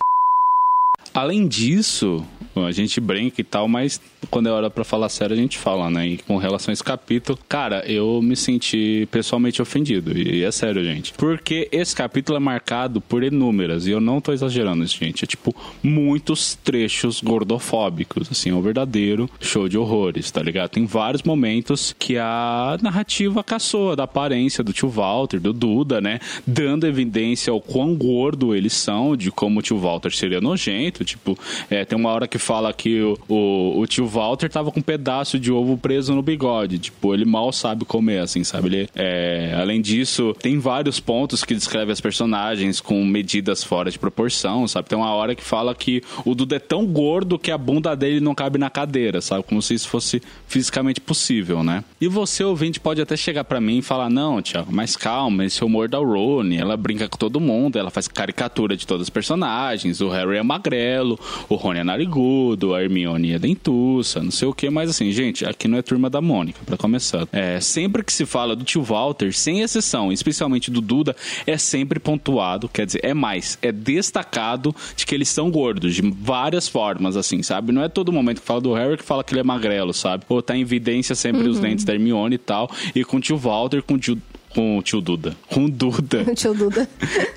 Além 1.12 1.48
disso, 1.48 2.24
a 2.64 2.72
gente 2.72 3.00
brinca 3.00 3.40
e 3.40 3.44
tal, 3.44 3.68
mas 3.68 4.00
quando 4.30 4.48
é 4.48 4.52
hora 4.52 4.70
pra 4.70 4.84
falar 4.84 5.08
sério, 5.08 5.34
a 5.34 5.38
gente 5.38 5.58
fala, 5.58 5.90
né? 5.90 6.06
E 6.06 6.18
com 6.18 6.36
relação 6.36 6.70
a 6.70 6.74
esse 6.74 6.84
capítulo, 6.84 7.38
cara, 7.48 7.84
eu 7.86 8.20
me 8.22 8.36
senti 8.36 9.08
pessoalmente 9.10 9.60
ofendido. 9.60 10.16
E 10.16 10.42
é 10.42 10.50
sério, 10.50 10.84
gente. 10.84 11.12
Porque 11.14 11.68
esse 11.72 11.94
capítulo 11.94 12.36
é 12.36 12.40
marcado 12.40 13.00
por 13.00 13.22
inúmeras, 13.22 13.86
e 13.86 13.90
eu 13.90 14.00
não 14.00 14.20
tô 14.20 14.32
exagerando 14.32 14.86
gente. 14.86 15.24
É 15.24 15.26
tipo 15.26 15.54
muitos 15.82 16.54
trechos 16.54 17.20
gordofóbicos, 17.20 18.28
assim, 18.30 18.50
é 18.50 18.54
um 18.54 18.62
verdadeiro 18.62 19.28
show 19.40 19.68
de 19.68 19.76
horrores, 19.78 20.30
tá 20.30 20.42
ligado? 20.42 20.70
Tem 20.70 20.86
vários 20.86 21.22
momentos 21.22 21.94
que 21.98 22.16
a 22.18 22.78
narrativa 22.80 23.42
caçoa 23.42 23.96
da 23.96 24.04
aparência 24.04 24.62
do 24.62 24.72
tio 24.72 24.88
Walter, 24.88 25.40
do 25.40 25.52
Duda, 25.52 26.00
né? 26.00 26.20
Dando 26.46 26.86
evidência 26.86 27.50
ao 27.50 27.60
quão 27.60 27.94
gordo 27.94 28.54
eles 28.54 28.72
são, 28.72 29.16
de 29.16 29.30
como 29.30 29.60
o 29.60 29.62
tio 29.62 29.78
Walter 29.78 30.14
seria 30.14 30.40
nojento. 30.40 31.04
Tipo, 31.04 31.38
é, 31.70 31.84
tem 31.84 31.98
uma 31.98 32.10
hora 32.10 32.28
que 32.28 32.38
fala 32.46 32.72
que 32.72 33.00
o, 33.00 33.18
o, 33.28 33.80
o 33.80 33.86
tio 33.86 34.06
Walter 34.06 34.48
tava 34.48 34.70
com 34.70 34.78
um 34.78 34.82
pedaço 34.82 35.38
de 35.38 35.50
ovo 35.50 35.76
preso 35.76 36.14
no 36.14 36.22
bigode. 36.22 36.78
Tipo, 36.78 37.12
ele 37.12 37.24
mal 37.24 37.52
sabe 37.52 37.84
comer, 37.84 38.20
assim, 38.20 38.44
sabe? 38.44 38.68
Ele, 38.68 38.88
é, 38.94 39.56
além 39.60 39.80
disso, 39.80 40.34
tem 40.40 40.58
vários 40.58 41.00
pontos 41.00 41.42
que 41.42 41.54
descreve 41.54 41.90
as 41.90 42.00
personagens 42.00 42.80
com 42.80 43.04
medidas 43.04 43.64
fora 43.64 43.90
de 43.90 43.98
proporção, 43.98 44.68
sabe? 44.68 44.88
Tem 44.88 44.96
uma 44.96 45.12
hora 45.12 45.34
que 45.34 45.42
fala 45.42 45.74
que 45.74 46.02
o 46.24 46.34
Duda 46.34 46.56
é 46.56 46.60
tão 46.60 46.86
gordo 46.86 47.38
que 47.38 47.50
a 47.50 47.58
bunda 47.58 47.96
dele 47.96 48.20
não 48.20 48.34
cabe 48.34 48.58
na 48.58 48.70
cadeira, 48.70 49.20
sabe? 49.20 49.42
Como 49.42 49.60
se 49.60 49.74
isso 49.74 49.88
fosse 49.88 50.22
fisicamente 50.46 51.00
possível, 51.00 51.64
né? 51.64 51.82
E 52.00 52.06
você, 52.06 52.44
ouvinte, 52.44 52.78
pode 52.78 53.00
até 53.02 53.16
chegar 53.16 53.42
pra 53.42 53.60
mim 53.60 53.78
e 53.78 53.82
falar: 53.82 54.08
Não, 54.08 54.40
Thiago, 54.40 54.70
mas 54.70 54.96
calma, 54.96 55.44
esse 55.44 55.64
humor 55.64 55.88
da 55.88 55.98
Rony, 55.98 56.58
ela 56.58 56.76
brinca 56.76 57.08
com 57.08 57.16
todo 57.16 57.40
mundo, 57.40 57.76
ela 57.76 57.90
faz 57.90 58.06
caricatura 58.06 58.76
de 58.76 58.86
todos 58.86 59.02
os 59.02 59.10
personagens. 59.10 60.00
O 60.00 60.08
Harry 60.08 60.36
é 60.36 60.42
magrelo, 60.42 61.18
o 61.48 61.56
Rony 61.56 61.80
é 61.80 61.84
narigudo, 61.84 62.35
a 62.74 62.82
Hermione 62.82 63.32
é 63.32 63.38
dentuça, 63.38 64.22
não 64.22 64.30
sei 64.30 64.48
o 64.48 64.54
que, 64.54 64.68
mas 64.70 64.90
assim, 64.90 65.10
gente, 65.12 65.44
aqui 65.44 65.68
não 65.68 65.78
é 65.78 65.82
turma 65.82 66.10
da 66.10 66.20
Mônica, 66.20 66.60
pra 66.64 66.76
começar. 66.76 67.26
É, 67.32 67.60
sempre 67.60 68.02
que 68.02 68.12
se 68.12 68.26
fala 68.26 68.56
do 68.56 68.64
tio 68.64 68.82
Walter, 68.82 69.32
sem 69.32 69.60
exceção, 69.60 70.12
especialmente 70.12 70.70
do 70.70 70.80
Duda, 70.80 71.14
é 71.46 71.56
sempre 71.56 71.98
pontuado, 71.98 72.68
quer 72.68 72.86
dizer, 72.86 73.00
é 73.02 73.14
mais, 73.14 73.58
é 73.62 73.72
destacado 73.72 74.74
de 74.96 75.06
que 75.06 75.14
eles 75.14 75.28
são 75.28 75.50
gordos, 75.50 75.94
de 75.94 76.02
várias 76.02 76.68
formas, 76.68 77.16
assim, 77.16 77.42
sabe? 77.42 77.72
Não 77.72 77.82
é 77.82 77.88
todo 77.88 78.12
momento 78.12 78.40
que 78.40 78.46
fala 78.46 78.60
do 78.60 78.72
Harry 78.72 78.96
que 78.96 79.04
fala 79.04 79.22
que 79.22 79.32
ele 79.32 79.40
é 79.40 79.44
magrelo, 79.44 79.92
sabe? 79.92 80.24
Ou 80.28 80.42
tá 80.42 80.56
em 80.56 80.60
evidência 80.60 81.14
sempre 81.14 81.48
os 81.48 81.58
dentes 81.58 81.84
da 81.84 81.92
Hermione 81.92 82.36
e 82.36 82.38
tal, 82.38 82.70
e 82.94 83.04
com 83.04 83.16
o 83.18 83.20
tio 83.20 83.36
Walter, 83.36 83.82
com 83.82 83.94
o 83.94 83.98
tio 83.98 84.20
com 84.56 84.78
o 84.78 84.82
tio 84.82 85.02
Duda. 85.02 85.36
Com 85.50 85.66
o 85.66 85.70
Duda. 85.70 86.24
O 86.32 86.34
tio 86.34 86.54
Duda. 86.54 86.88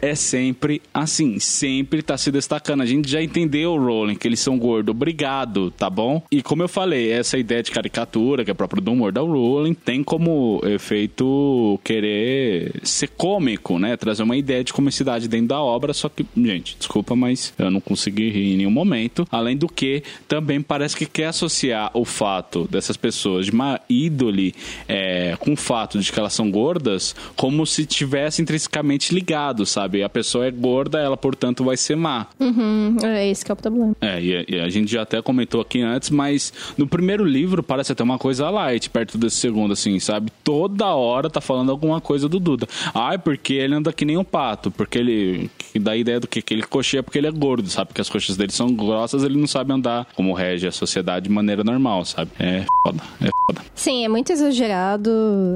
é 0.01 0.15
sempre 0.15 0.81
assim, 0.93 1.37
sempre 1.37 2.01
tá 2.01 2.17
se 2.17 2.31
destacando. 2.31 2.81
A 2.81 2.85
gente 2.85 3.09
já 3.09 3.21
entendeu, 3.21 3.75
Rowling, 3.75 4.15
que 4.15 4.25
eles 4.25 4.39
são 4.39 4.57
gordos. 4.57 4.95
Obrigado, 4.95 5.69
tá 5.71 5.89
bom? 5.89 6.23
E 6.31 6.41
como 6.41 6.63
eu 6.63 6.69
falei, 6.69 7.11
essa 7.11 7.37
ideia 7.37 7.61
de 7.61 7.71
caricatura, 7.71 8.45
que 8.45 8.51
é 8.51 8.53
próprio 8.53 8.81
do 8.81 8.93
humor 8.93 9.11
da 9.11 9.19
Rowling, 9.19 9.73
tem 9.73 10.01
como 10.01 10.61
efeito 10.63 11.77
querer 11.83 12.79
ser 12.83 13.09
cômico, 13.09 13.77
né? 13.77 13.97
Trazer 13.97 14.23
uma 14.23 14.37
ideia 14.37 14.63
de 14.63 14.71
comicidade 14.71 15.27
dentro 15.27 15.47
da 15.47 15.61
obra, 15.61 15.93
só 15.93 16.07
que, 16.07 16.25
gente, 16.37 16.77
desculpa, 16.77 17.17
mas 17.17 17.53
eu 17.59 17.69
não 17.69 17.81
consegui 17.81 18.29
rir 18.29 18.53
em 18.53 18.57
nenhum 18.57 18.71
momento. 18.71 19.27
Além 19.29 19.57
do 19.57 19.67
que, 19.67 20.03
também 20.25 20.61
parece 20.61 20.95
que 20.95 21.05
quer 21.05 21.25
associar 21.25 21.91
o 21.93 22.05
fato 22.05 22.65
dessas 22.71 22.95
pessoas 22.95 23.47
de 23.47 23.51
uma 23.51 23.81
ídole 23.89 24.55
é, 24.87 25.35
com 25.37 25.51
o 25.51 25.57
fato 25.57 25.99
de 25.99 26.09
que 26.11 26.17
elas 26.17 26.33
são 26.33 26.49
gordas 26.49 27.08
como 27.35 27.65
se 27.65 27.85
tivesse 27.85 28.41
intrinsecamente 28.41 29.13
ligado, 29.13 29.65
sabe? 29.65 30.03
A 30.03 30.09
pessoa 30.09 30.45
é 30.45 30.51
gorda, 30.51 30.99
ela, 30.99 31.17
portanto, 31.17 31.63
vai 31.63 31.77
ser 31.77 31.95
má. 31.95 32.27
Uhum, 32.39 32.97
é 33.03 33.29
esse 33.29 33.43
que 33.43 33.51
é 33.51 33.53
o 33.53 33.55
problema. 33.55 33.95
É, 34.01 34.21
e, 34.21 34.45
e 34.47 34.59
a 34.59 34.69
gente 34.69 34.91
já 34.91 35.01
até 35.01 35.21
comentou 35.21 35.61
aqui 35.61 35.81
antes, 35.81 36.09
mas 36.09 36.53
no 36.77 36.87
primeiro 36.87 37.23
livro 37.23 37.61
parece 37.63 37.91
até 37.91 38.03
uma 38.03 38.17
coisa 38.17 38.49
light, 38.49 38.89
perto 38.89 39.17
desse 39.17 39.37
segundo, 39.37 39.73
assim, 39.73 39.99
sabe? 39.99 40.31
Toda 40.43 40.87
hora 40.87 41.29
tá 41.29 41.41
falando 41.41 41.71
alguma 41.71 42.01
coisa 42.01 42.27
do 42.27 42.39
Duda. 42.39 42.67
Ai, 42.93 43.17
porque 43.17 43.53
ele 43.53 43.75
anda 43.75 43.93
que 43.93 44.05
nem 44.05 44.17
um 44.17 44.23
pato, 44.23 44.71
porque 44.71 44.97
ele. 44.97 45.49
Dá 45.79 45.91
a 45.91 45.97
ideia 45.97 46.19
do 46.19 46.27
que? 46.27 46.41
Que 46.41 46.53
ele 46.53 46.63
coxeia 46.63 47.03
porque 47.03 47.17
ele 47.17 47.27
é 47.27 47.31
gordo, 47.31 47.69
sabe? 47.69 47.93
Que 47.93 48.01
as 48.01 48.09
coxas 48.09 48.35
dele 48.35 48.51
são 48.51 48.73
grossas, 48.73 49.23
ele 49.23 49.37
não 49.37 49.47
sabe 49.47 49.71
andar 49.71 50.07
como 50.15 50.33
rege 50.33 50.67
a 50.67 50.71
sociedade 50.71 51.27
de 51.27 51.31
maneira 51.31 51.63
normal, 51.63 52.05
sabe? 52.05 52.31
É 52.39 52.65
foda, 52.83 53.01
é 53.21 53.29
foda. 53.45 53.61
Sim, 53.75 54.05
é 54.05 54.09
muito 54.09 54.31
exagerado, 54.31 55.11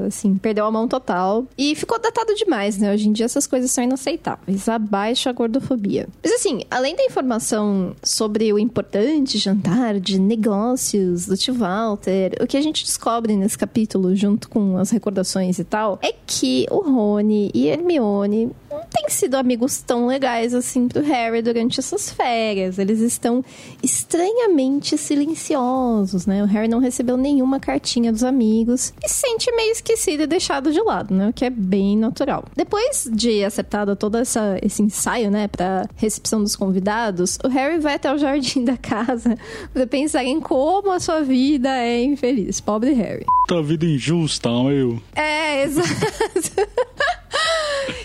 assim, 0.06 0.36
perdeu 0.36 0.66
a 0.66 0.70
mão 0.70 0.86
total. 0.88 1.43
E 1.56 1.74
ficou 1.74 1.98
datado 2.00 2.34
demais, 2.34 2.78
né? 2.78 2.92
Hoje 2.92 3.08
em 3.08 3.12
dia 3.12 3.26
essas 3.26 3.46
coisas 3.46 3.70
são 3.70 3.84
inaceitáveis. 3.84 4.68
Abaixo 4.68 5.28
a 5.28 5.32
gordofobia. 5.32 6.08
Mas 6.22 6.32
assim, 6.32 6.62
além 6.70 6.96
da 6.96 7.04
informação 7.04 7.94
sobre 8.02 8.52
o 8.52 8.58
importante 8.58 9.38
jantar 9.38 9.98
de 10.00 10.18
negócios 10.18 11.26
do 11.26 11.36
tio 11.36 11.54
Walter, 11.54 12.32
o 12.40 12.46
que 12.46 12.56
a 12.56 12.60
gente 12.60 12.84
descobre 12.84 13.36
nesse 13.36 13.58
capítulo, 13.58 14.14
junto 14.14 14.48
com 14.48 14.76
as 14.76 14.90
recordações 14.90 15.58
e 15.58 15.64
tal, 15.64 15.98
é 16.02 16.14
que 16.26 16.66
o 16.70 16.80
Rony 16.80 17.50
e 17.54 17.68
Hermione 17.68 18.50
não 18.70 18.80
têm 18.84 19.08
sido 19.08 19.36
amigos 19.36 19.80
tão 19.80 20.06
legais 20.06 20.54
assim 20.54 20.88
pro 20.88 21.02
Harry 21.02 21.42
durante 21.42 21.80
essas 21.80 22.10
férias. 22.10 22.78
Eles 22.78 23.00
estão 23.00 23.44
estranhamente 23.82 24.96
silenciosos, 24.98 26.26
né? 26.26 26.42
O 26.42 26.46
Harry 26.46 26.68
não 26.68 26.78
recebeu 26.78 27.16
nenhuma 27.16 27.60
cartinha 27.60 28.12
dos 28.12 28.24
amigos 28.24 28.92
e 29.02 29.08
se 29.08 29.24
sente 29.24 29.50
meio 29.52 29.72
esquecido 29.72 30.22
e 30.22 30.26
deixado 30.26 30.72
de 30.72 30.80
lado, 30.80 31.14
né? 31.14 31.28
Que 31.34 31.46
é 31.46 31.50
bem 31.50 31.96
natural. 31.96 32.44
Depois 32.56 33.08
de 33.12 33.44
acertado 33.44 33.96
todo 33.96 34.16
essa, 34.16 34.58
esse 34.62 34.82
ensaio, 34.82 35.30
né, 35.30 35.48
pra 35.48 35.86
recepção 35.96 36.42
dos 36.42 36.56
convidados, 36.56 37.38
o 37.44 37.48
Harry 37.48 37.78
vai 37.78 37.94
até 37.94 38.12
o 38.12 38.18
jardim 38.18 38.64
da 38.64 38.76
casa 38.76 39.36
pra 39.72 39.86
pensar 39.86 40.24
em 40.24 40.40
como 40.40 40.90
a 40.92 41.00
sua 41.00 41.22
vida 41.22 41.68
é 41.68 42.02
infeliz. 42.02 42.60
Pobre 42.60 42.92
Harry. 42.92 43.24
Tua 43.48 43.62
vida 43.62 43.84
injusta, 43.84 44.48
meu. 44.48 45.00
É, 45.14 45.62
exato. 45.64 45.88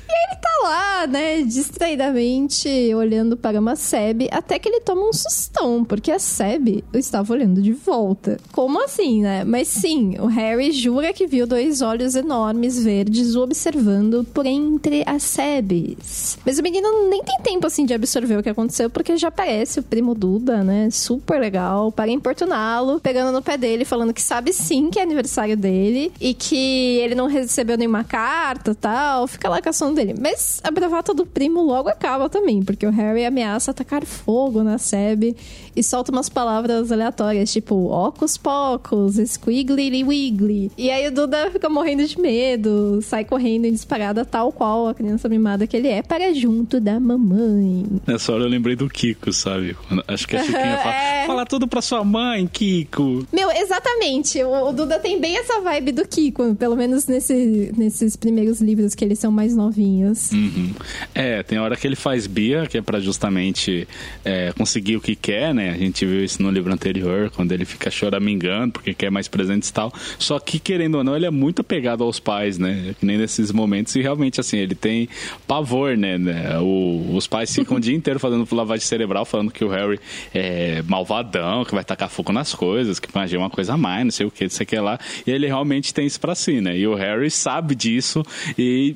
E 0.09 0.27
ele 0.27 0.41
tá 0.41 0.49
lá, 0.63 1.07
né, 1.07 1.41
distraidamente 1.43 2.67
olhando 2.95 3.37
para 3.37 3.59
uma 3.59 3.75
Seb, 3.75 4.27
até 4.31 4.57
que 4.57 4.67
ele 4.67 4.79
toma 4.79 5.07
um 5.07 5.13
sustão, 5.13 5.85
porque 5.85 6.11
a 6.11 6.17
Seb 6.17 6.83
estava 6.93 7.31
olhando 7.31 7.61
de 7.61 7.71
volta. 7.71 8.37
Como 8.51 8.83
assim, 8.83 9.21
né? 9.21 9.43
Mas 9.43 9.67
sim, 9.67 10.15
o 10.19 10.25
Harry 10.25 10.71
jura 10.71 11.13
que 11.13 11.27
viu 11.27 11.45
dois 11.45 11.81
olhos 11.81 12.15
enormes 12.15 12.83
verdes 12.83 13.35
o 13.35 13.41
observando 13.41 14.25
por 14.33 14.45
entre 14.45 15.03
as 15.05 15.23
Sebes. 15.23 16.37
Mas 16.43 16.57
o 16.57 16.63
menino 16.63 17.07
nem 17.09 17.23
tem 17.23 17.37
tempo 17.41 17.67
assim 17.67 17.85
de 17.85 17.93
absorver 17.93 18.37
o 18.37 18.43
que 18.43 18.49
aconteceu, 18.49 18.89
porque 18.89 19.15
já 19.15 19.27
aparece 19.27 19.79
o 19.79 19.83
primo 19.83 20.15
Duda, 20.15 20.63
né? 20.63 20.89
Super 20.89 21.39
legal, 21.39 21.91
para 21.91 22.09
importuná-lo, 22.09 22.99
pegando 22.99 23.31
no 23.31 23.41
pé 23.41 23.57
dele, 23.57 23.85
falando 23.85 24.13
que 24.13 24.21
sabe 24.21 24.51
sim 24.51 24.89
que 24.89 24.99
é 24.99 25.03
aniversário 25.03 25.55
dele 25.55 26.11
e 26.19 26.33
que 26.33 26.97
ele 26.97 27.15
não 27.15 27.27
recebeu 27.27 27.77
nenhuma 27.77 28.03
carta 28.03 28.73
tal, 28.73 29.27
fica 29.27 29.47
lá 29.47 29.61
caçando 29.61 29.98
dele. 29.99 30.15
Mas 30.19 30.59
a 30.63 30.71
bravata 30.71 31.13
do 31.13 31.25
primo 31.25 31.61
logo 31.61 31.89
acaba 31.89 32.29
também, 32.29 32.63
porque 32.63 32.85
o 32.85 32.91
Harry 32.91 33.25
ameaça 33.25 33.71
atacar 33.71 34.05
fogo 34.05 34.63
na 34.63 34.77
Seb 34.77 35.35
e 35.79 35.83
solta 35.83 36.11
umas 36.11 36.27
palavras 36.27 36.91
aleatórias, 36.91 37.51
tipo 37.51 37.75
ocus 37.89 38.35
pocus, 38.37 39.15
squiggly 39.15 40.03
wiggly. 40.03 40.71
E 40.77 40.91
aí 40.91 41.07
o 41.07 41.11
Duda 41.11 41.49
fica 41.51 41.69
morrendo 41.69 42.05
de 42.05 42.19
medo, 42.19 42.99
sai 43.01 43.23
correndo 43.23 43.65
em 43.65 43.71
disparada, 43.71 44.25
tal 44.25 44.51
qual 44.51 44.89
a 44.89 44.93
criança 44.93 45.29
mimada 45.29 45.65
que 45.65 45.77
ele 45.77 45.87
é, 45.87 46.01
para 46.01 46.33
junto 46.33 46.79
da 46.81 46.99
mamãe. 46.99 47.85
Nessa 48.05 48.33
hora 48.33 48.43
eu 48.43 48.49
lembrei 48.49 48.75
do 48.75 48.89
Kiko, 48.89 49.31
sabe? 49.31 49.75
Acho 50.07 50.27
que 50.27 50.35
a 50.35 50.43
Chiquinha 50.43 50.77
fala, 50.83 50.95
É. 50.95 51.25
fala 51.27 51.45
tudo 51.45 51.67
pra 51.67 51.81
sua 51.81 52.03
mãe, 52.03 52.45
Kiko. 52.47 53.25
Meu, 53.31 53.49
exatamente. 53.51 54.43
O, 54.43 54.69
o 54.69 54.73
Duda 54.73 54.99
tem 54.99 55.19
bem 55.19 55.37
essa 55.37 55.61
vibe 55.61 55.91
do 55.93 56.05
Kiko, 56.07 56.55
pelo 56.55 56.75
menos 56.75 57.07
nesse, 57.07 57.71
nesses 57.77 58.15
primeiros 58.15 58.59
livros 58.59 58.93
que 58.93 59.05
eles 59.05 59.19
são 59.19 59.31
mais 59.31 59.55
novinhos. 59.55 60.31
Uhum. 60.31 60.73
É, 61.15 61.41
tem 61.43 61.57
hora 61.59 61.75
que 61.77 61.87
ele 61.87 61.95
faz 61.95 62.27
birra, 62.27 62.67
que 62.67 62.77
é 62.77 62.81
pra 62.81 62.99
justamente 62.99 63.87
é, 64.25 64.51
conseguir 64.53 64.97
o 64.97 65.01
que 65.01 65.15
quer, 65.15 65.53
né? 65.53 65.68
A 65.71 65.77
gente 65.77 66.05
viu 66.05 66.23
isso 66.23 66.41
no 66.41 66.49
livro 66.51 66.71
anterior, 66.73 67.29
quando 67.29 67.51
ele 67.51 67.65
fica 67.65 67.89
choramingando 67.91 68.73
porque 68.73 68.93
quer 68.93 69.09
mais 69.09 69.27
presentes 69.27 69.69
e 69.69 69.73
tal. 69.73 69.93
Só 70.17 70.39
que, 70.39 70.59
querendo 70.59 70.95
ou 70.95 71.03
não, 71.03 71.15
ele 71.15 71.25
é 71.25 71.31
muito 71.31 71.61
apegado 71.61 72.03
aos 72.03 72.19
pais, 72.19 72.57
né? 72.57 72.95
Que 72.99 73.05
nem 73.05 73.17
nesses 73.17 73.51
momentos, 73.51 73.95
e 73.95 74.01
realmente, 74.01 74.39
assim, 74.39 74.57
ele 74.57 74.75
tem 74.75 75.07
pavor, 75.47 75.95
né? 75.97 76.17
né? 76.17 76.59
O- 76.59 77.15
os 77.15 77.27
pais 77.27 77.53
ficam 77.53 77.77
o 77.77 77.79
dia 77.79 77.95
inteiro 77.95 78.19
fazendo 78.19 78.47
lavagem 78.55 78.85
cerebral, 78.85 79.25
falando 79.25 79.51
que 79.51 79.63
o 79.63 79.69
Harry 79.69 79.99
é 80.33 80.81
malvadão, 80.87 81.63
que 81.65 81.73
vai 81.73 81.83
tacar 81.83 82.09
fogo 82.09 82.31
nas 82.31 82.53
coisas, 82.53 82.99
que 82.99 83.07
magia 83.13 83.37
é 83.37 83.41
uma 83.41 83.49
coisa 83.49 83.73
a 83.73 83.77
mais, 83.77 84.03
não 84.03 84.11
sei 84.11 84.25
o 84.25 84.31
que, 84.31 84.43
não 84.43 84.49
sei 84.49 84.63
o 84.63 84.67
que 84.67 84.79
lá. 84.79 84.99
E 85.25 85.31
ele 85.31 85.47
realmente 85.47 85.93
tem 85.93 86.05
isso 86.05 86.19
pra 86.19 86.35
si, 86.35 86.59
né? 86.61 86.77
E 86.77 86.87
o 86.87 86.95
Harry 86.95 87.29
sabe 87.31 87.75
disso 87.75 88.23
e 88.57 88.95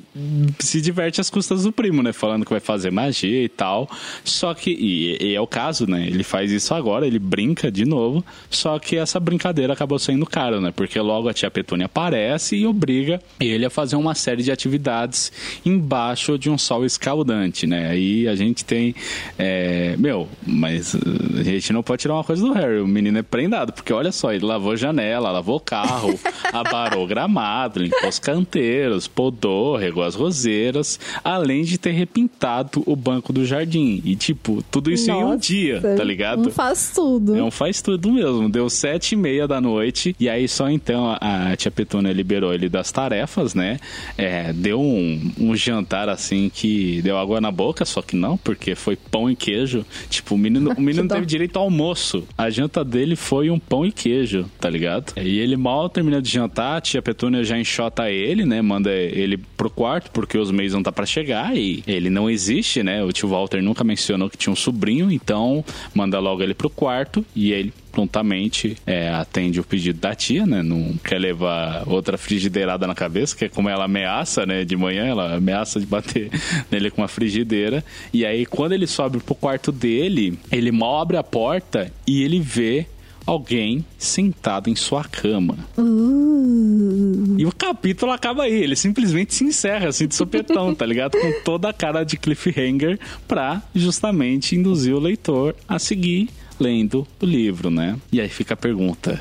se 0.58 0.80
diverte 0.80 1.20
às 1.20 1.30
custas 1.30 1.62
do 1.64 1.72
primo, 1.72 2.02
né? 2.02 2.12
Falando 2.12 2.44
que 2.44 2.50
vai 2.50 2.60
fazer 2.60 2.90
magia 2.90 3.42
e 3.42 3.48
tal. 3.48 3.88
Só 4.24 4.52
que, 4.54 4.70
e, 4.70 5.16
e 5.30 5.34
é 5.34 5.40
o 5.40 5.46
caso, 5.46 5.86
né? 5.86 6.06
Ele 6.06 6.22
faz 6.24 6.50
isso 6.54 6.74
agora, 6.74 7.06
ele 7.06 7.18
brinca 7.18 7.70
de 7.70 7.84
novo. 7.84 8.24
Só 8.50 8.78
que 8.78 8.96
essa 8.96 9.18
brincadeira 9.18 9.72
acabou 9.72 9.98
saindo 9.98 10.26
caro, 10.26 10.60
né? 10.60 10.72
Porque 10.74 10.98
logo 11.00 11.28
a 11.28 11.34
tia 11.34 11.50
Petúnia 11.50 11.86
aparece 11.86 12.56
e 12.56 12.66
obriga 12.66 13.20
ele 13.40 13.64
a 13.64 13.70
fazer 13.70 13.96
uma 13.96 14.14
série 14.14 14.42
de 14.42 14.50
atividades 14.50 15.32
embaixo 15.64 16.38
de 16.38 16.50
um 16.50 16.58
sol 16.58 16.84
escaldante, 16.84 17.66
né? 17.66 17.90
Aí 17.90 18.28
a 18.28 18.34
gente 18.34 18.64
tem. 18.64 18.94
é, 19.38 19.96
Meu, 19.98 20.28
mas 20.46 20.94
a 21.38 21.42
gente 21.42 21.72
não 21.72 21.82
pode 21.82 22.02
tirar 22.02 22.14
uma 22.14 22.24
coisa 22.24 22.42
do 22.42 22.52
Harry. 22.52 22.80
O 22.80 22.86
menino 22.86 23.18
é 23.18 23.22
prendado, 23.22 23.72
porque 23.72 23.92
olha 23.92 24.12
só, 24.12 24.32
ele 24.32 24.44
lavou 24.44 24.76
janela, 24.76 25.30
lavou 25.30 25.58
carro, 25.60 26.18
abarou 26.52 27.06
gramado, 27.06 27.80
limpou 27.80 28.08
os 28.08 28.18
canteiros, 28.18 29.06
podou, 29.06 29.76
regou 29.76 30.02
as 30.02 30.14
roseiras, 30.14 30.98
além 31.22 31.64
de 31.64 31.78
ter 31.78 31.92
repintado 31.92 32.82
o 32.86 32.96
banco 32.96 33.32
do 33.32 33.44
jardim. 33.44 34.00
E, 34.04 34.16
tipo, 34.16 34.62
tudo 34.70 34.90
isso 34.90 35.10
em 35.10 35.14
um 35.14 35.20
Nossa, 35.30 35.38
dia, 35.38 35.80
tá 35.80 36.04
ligado? 36.04 36.43
Não 36.44 36.50
faz 36.50 36.92
tudo. 36.94 37.36
É 37.36 37.42
um 37.42 37.50
faz 37.50 37.80
tudo 37.80 38.12
mesmo. 38.12 38.48
Deu 38.48 38.68
sete 38.68 39.12
e 39.12 39.16
meia 39.16 39.46
da 39.46 39.60
noite. 39.60 40.14
E 40.18 40.28
aí 40.28 40.48
só 40.48 40.68
então 40.68 41.16
a, 41.20 41.56
tia 41.56 41.70
Petúnia 41.70 42.12
liberou 42.12 42.52
ele 42.52 42.68
das 42.68 42.90
tarefas, 42.92 43.54
né? 43.54 43.78
É, 44.16 44.52
deu 44.52 44.80
um, 44.80 45.32
um 45.38 45.56
jantar 45.56 46.08
assim 46.08 46.50
que 46.52 47.00
deu 47.02 47.18
água 47.18 47.40
na 47.40 47.50
boca, 47.50 47.84
só 47.84 48.02
que 48.02 48.16
não, 48.16 48.36
porque 48.36 48.74
foi 48.74 48.96
pão 48.96 49.30
e 49.30 49.36
queijo. 49.36 49.84
Tipo, 50.08 50.34
o 50.34 50.38
menino, 50.38 50.72
o 50.76 50.80
menino 50.80 51.06
teve 51.08 51.26
direito 51.26 51.58
ao 51.58 51.64
almoço. 51.64 52.24
A 52.36 52.50
janta 52.50 52.84
dele 52.84 53.16
foi 53.16 53.50
um 53.50 53.58
pão 53.58 53.84
e 53.86 53.92
queijo, 53.92 54.46
tá 54.60 54.68
ligado? 54.68 55.12
E 55.16 55.38
ele 55.38 55.56
mal 55.56 55.88
termina 55.88 56.20
de 56.20 56.30
jantar, 56.30 56.78
a 56.78 56.80
tia 56.80 57.02
Petúnia 57.02 57.44
já 57.44 57.58
enxota 57.58 58.10
ele, 58.10 58.44
né? 58.44 58.60
Manda 58.60 58.90
ele 58.92 59.36
pro 59.56 59.70
quarto, 59.70 60.10
porque 60.10 60.36
os 60.38 60.50
meios 60.50 60.72
não 60.72 60.82
tá 60.82 60.92
pra 60.92 61.06
chegar 61.06 61.56
e 61.56 61.82
ele 61.86 62.10
não 62.10 62.28
existe, 62.28 62.82
né? 62.82 63.02
O 63.02 63.12
tio 63.12 63.28
Walter 63.28 63.62
nunca 63.62 63.84
mencionou 63.84 64.28
que 64.28 64.36
tinha 64.36 64.52
um 64.52 64.56
sobrinho, 64.56 65.10
então 65.10 65.64
manda 65.94 66.18
logo 66.18 66.33
ele 66.42 66.54
pro 66.54 66.70
quarto 66.70 67.24
e 67.34 67.52
ele 67.52 67.72
prontamente 67.92 68.76
é, 68.84 69.08
atende 69.10 69.60
o 69.60 69.64
pedido 69.64 70.00
da 70.00 70.14
tia, 70.14 70.44
né? 70.44 70.62
Não 70.62 70.94
quer 71.04 71.18
levar 71.18 71.84
outra 71.86 72.18
frigideirada 72.18 72.86
na 72.88 72.94
cabeça, 72.94 73.36
que 73.36 73.44
é 73.44 73.48
como 73.48 73.68
ela 73.68 73.84
ameaça, 73.84 74.44
né? 74.44 74.64
De 74.64 74.76
manhã, 74.76 75.06
ela 75.06 75.36
ameaça 75.36 75.78
de 75.78 75.86
bater 75.86 76.28
nele 76.70 76.90
com 76.90 77.02
uma 77.02 77.08
frigideira. 77.08 77.84
E 78.12 78.26
aí, 78.26 78.44
quando 78.44 78.72
ele 78.72 78.86
sobe 78.86 79.18
pro 79.20 79.34
quarto 79.34 79.70
dele, 79.70 80.36
ele 80.50 80.72
mal 80.72 81.00
abre 81.00 81.16
a 81.16 81.22
porta 81.22 81.92
e 82.06 82.24
ele 82.24 82.40
vê 82.40 82.86
alguém 83.26 83.84
sentado 83.98 84.68
em 84.68 84.76
sua 84.76 85.04
cama. 85.04 85.56
Uh. 85.76 87.36
E 87.38 87.46
o 87.46 87.52
capítulo 87.52 88.12
acaba 88.12 88.44
aí, 88.44 88.52
ele 88.52 88.76
simplesmente 88.76 89.34
se 89.34 89.44
encerra 89.44 89.88
assim 89.88 90.06
de 90.06 90.14
sopetão, 90.14 90.74
tá 90.74 90.86
ligado? 90.86 91.18
Com 91.18 91.32
toda 91.44 91.68
a 91.68 91.72
cara 91.72 92.04
de 92.04 92.16
cliffhanger 92.16 92.98
pra 93.26 93.62
justamente 93.74 94.56
induzir 94.56 94.94
o 94.94 95.00
leitor 95.00 95.54
a 95.68 95.78
seguir 95.78 96.28
lendo 96.58 97.06
o 97.20 97.26
livro, 97.26 97.70
né? 97.70 97.96
E 98.12 98.20
aí 98.20 98.28
fica 98.28 98.54
a 98.54 98.56
pergunta: 98.56 99.20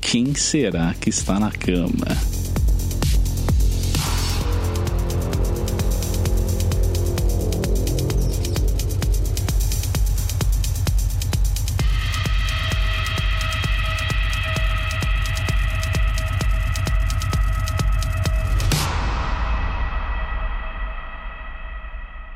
quem 0.00 0.34
será 0.34 0.94
que 0.94 1.10
está 1.10 1.38
na 1.38 1.50
cama? 1.50 2.06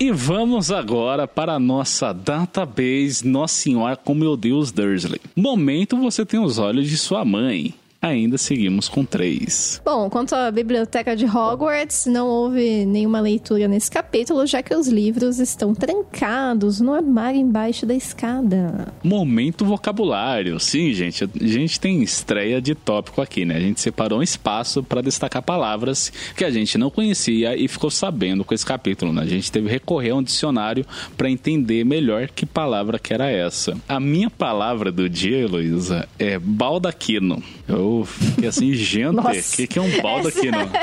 E 0.07 0.13
vamos 0.13 0.71
agora 0.71 1.27
para 1.27 1.55
a 1.55 1.59
nossa 1.59 2.13
database 2.13 3.27
Nossa 3.27 3.55
Senhora 3.55 3.97
com 3.97 4.15
meu 4.15 4.37
Deus 4.37 4.71
Dursley. 4.71 5.21
Momento 5.35 5.97
você 5.97 6.25
tem 6.25 6.39
os 6.39 6.59
olhos 6.59 6.89
de 6.89 6.97
sua 6.97 7.25
mãe. 7.25 7.75
Ainda 8.07 8.39
seguimos 8.39 8.89
com 8.89 9.05
três. 9.05 9.81
Bom, 9.85 10.09
quanto 10.09 10.35
à 10.35 10.51
biblioteca 10.51 11.15
de 11.15 11.27
Hogwarts, 11.27 12.07
não 12.07 12.27
houve 12.27 12.87
nenhuma 12.87 13.21
leitura 13.21 13.69
nesse 13.69 13.91
capítulo, 13.91 14.47
já 14.47 14.63
que 14.63 14.75
os 14.75 14.89
livros 14.89 15.39
estão 15.39 15.75
trancados 15.75 16.81
no 16.81 16.95
armário 16.95 17.41
embaixo 17.41 17.85
da 17.85 17.95
escada. 17.95 18.93
Momento 19.03 19.65
vocabulário. 19.65 20.59
Sim, 20.59 20.93
gente, 20.93 21.25
a 21.25 21.29
gente 21.47 21.79
tem 21.79 22.03
estreia 22.03 22.61
de 22.61 22.75
tópico 22.75 23.21
aqui, 23.21 23.45
né? 23.45 23.57
A 23.57 23.61
gente 23.61 23.81
separou 23.81 24.21
um 24.21 24.23
espaço 24.23 24.83
para 24.83 25.03
destacar 25.03 25.43
palavras 25.43 26.13
que 26.35 26.45
a 26.45 26.51
gente 26.51 26.79
não 26.79 26.91
conhecia 26.91 27.57
e 27.57 27.69
ficou 27.69 27.91
sabendo 27.91 28.45
com 28.45 28.55
esse 28.55 28.65
capítulo, 28.65 29.13
né? 29.13 29.23
A 29.23 29.27
gente 29.27 29.51
teve 29.51 29.67
que 29.67 29.73
recorrer 29.73 30.11
a 30.11 30.17
um 30.17 30.23
dicionário 30.23 30.87
para 31.17 31.31
entender 31.31 31.85
melhor 31.85 32.29
que 32.29 32.47
palavra 32.47 32.99
que 32.99 33.13
era 33.13 33.31
essa. 33.31 33.77
A 33.89 34.01
minha 34.01 34.31
palavra 34.31 34.91
do 34.91 35.09
dia, 35.09 35.39
Heloísa, 35.39 36.09
é 36.19 36.39
baldaquino. 36.39 37.43
Eu 37.69 37.96
fiquei 38.05 38.49
assim, 38.49 38.73
gente, 38.75 39.17
o 39.17 39.57
que, 39.57 39.67
que 39.67 39.79
é 39.79 39.83
um 39.83 40.01
baldaquino? 40.03 40.57
Essa, 40.59 40.75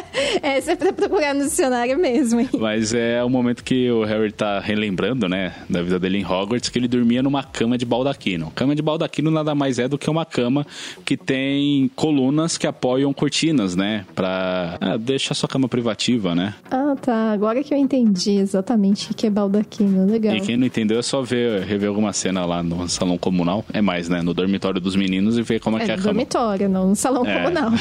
essa 0.42 0.72
é 0.72 0.76
pra 0.76 0.94
procurar 0.94 1.34
no 1.34 1.44
dicionário 1.44 1.98
mesmo, 1.98 2.40
hein? 2.40 2.50
Mas 2.60 2.94
é 2.94 3.24
o 3.24 3.30
momento 3.30 3.64
que 3.64 3.90
o 3.92 4.04
Harry 4.04 4.32
tá 4.32 4.60
relembrando, 4.60 5.28
né, 5.28 5.54
da 5.70 5.82
vida 5.82 6.00
dele 6.00 6.18
em 6.20 6.26
Hogwarts, 6.26 6.70
que 6.70 6.80
ele 6.80 6.88
dormia 6.88 7.22
numa 7.24 7.44
cama 7.44 7.78
de 7.78 7.86
baldaquino. 7.86 8.52
Cama 8.56 8.76
de 8.76 8.82
baldaquino 8.82 9.30
nada 9.32 9.54
mais 9.56 9.80
é 9.80 9.88
do 9.88 9.98
que 9.98 10.10
uma 10.10 10.26
cama 10.26 10.66
que 11.06 11.16
tem 11.18 11.90
colunas 11.96 12.58
que 12.58 12.68
apoiam 12.68 13.14
cortinas, 13.14 13.76
né, 13.76 14.06
pra 14.16 14.78
ah, 14.80 14.98
deixar 14.98 15.34
sua 15.34 15.50
cama 15.50 15.68
privativa, 15.68 16.34
né? 16.36 16.54
Ah, 16.72 16.96
tá. 17.02 17.32
Agora 17.32 17.64
que 17.64 17.74
eu 17.74 17.78
entendi 17.78 18.32
exatamente 18.38 19.12
o 19.12 19.14
que 19.14 19.28
é 19.28 19.30
baldaquino. 19.30 20.06
Legal. 20.06 20.36
E 20.36 20.42
quem 20.42 20.58
não 20.58 20.66
entendeu 20.68 21.00
é 21.00 21.02
só 21.02 21.22
ver, 21.22 21.62
rever 21.64 21.90
alguma 21.90 22.14
cena 22.14 22.46
lá 22.46 22.62
no 22.64 22.88
salão 22.88 23.18
comunal. 23.18 23.66
É 23.74 23.82
mais, 23.82 24.10
né, 24.10 24.22
no 24.22 24.34
dormitório 24.34 24.80
dos 24.80 24.96
meninos 24.96 25.38
e 25.38 25.42
ver 25.42 25.60
como 25.60 25.78
é, 25.78 25.84
É, 25.84 25.86
que 25.86 25.92
é 25.92 25.94
a 25.94 25.98
cama. 25.98 26.10
dormitório, 26.14 26.70
não 26.70 26.93
no 26.94 26.96
salão 26.96 27.26
É. 27.26 27.40
comunal. 27.42 27.72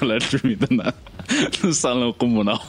galera 0.00 0.24
dormindo 0.30 0.66
na- 0.70 0.94
no 1.62 1.72
salão 1.74 2.10
comunal. 2.14 2.60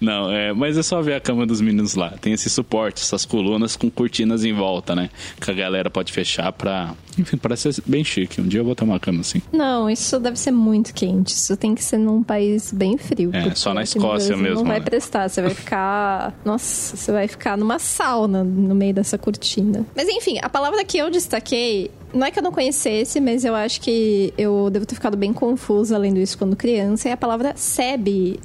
Não, 0.00 0.28
é, 0.32 0.52
mas 0.52 0.76
é 0.76 0.82
só 0.82 1.00
ver 1.00 1.14
a 1.14 1.20
cama 1.20 1.46
dos 1.46 1.60
meninos 1.60 1.94
lá. 1.94 2.10
Tem 2.20 2.32
esse 2.32 2.50
suporte, 2.50 3.00
essas 3.00 3.24
colunas 3.24 3.76
com 3.76 3.88
cortinas 3.88 4.44
em 4.44 4.52
volta, 4.52 4.96
né? 4.96 5.08
Que 5.40 5.52
a 5.52 5.54
galera 5.54 5.88
pode 5.88 6.12
fechar 6.12 6.50
pra. 6.52 6.94
Enfim, 7.16 7.36
parece 7.36 7.80
bem 7.86 8.02
chique. 8.02 8.40
Um 8.40 8.48
dia 8.48 8.58
eu 8.58 8.64
vou 8.64 8.74
ter 8.74 8.82
uma 8.82 8.98
cama 8.98 9.20
assim. 9.20 9.40
Não, 9.52 9.88
isso 9.88 10.18
deve 10.18 10.36
ser 10.36 10.50
muito 10.50 10.92
quente. 10.92 11.28
Isso 11.28 11.56
tem 11.56 11.76
que 11.76 11.84
ser 11.84 11.98
num 11.98 12.24
país 12.24 12.72
bem 12.72 12.98
frio. 12.98 13.30
É, 13.32 13.54
só 13.54 13.72
na 13.72 13.84
Escócia 13.84 14.36
mesmo, 14.36 14.56
Não 14.60 14.64
vai 14.64 14.80
né? 14.80 14.84
prestar. 14.84 15.28
Você 15.28 15.40
vai 15.40 15.54
ficar. 15.54 16.34
Nossa, 16.44 16.96
você 16.96 17.12
vai 17.12 17.28
ficar 17.28 17.56
numa 17.56 17.78
sauna 17.78 18.42
no 18.42 18.74
meio 18.74 18.94
dessa 18.94 19.16
cortina. 19.16 19.86
Mas 19.94 20.08
enfim, 20.08 20.38
a 20.42 20.48
palavra 20.48 20.84
que 20.84 20.98
eu 20.98 21.08
destaquei. 21.08 21.88
Não 22.12 22.26
é 22.26 22.30
que 22.30 22.38
eu 22.38 22.42
não 22.42 22.52
conhecesse, 22.52 23.20
mas 23.20 23.44
eu 23.44 23.54
acho 23.54 23.80
que 23.80 24.32
eu 24.36 24.68
devo 24.70 24.84
ter 24.84 24.94
ficado 24.94 25.16
bem 25.16 25.32
confusa 25.32 25.96
lendo 25.96 26.18
isso 26.18 26.36
quando 26.36 26.54
criança. 26.56 27.08
É 27.08 27.12
a 27.12 27.16
palavra 27.16 27.52
sebe. 27.56 28.38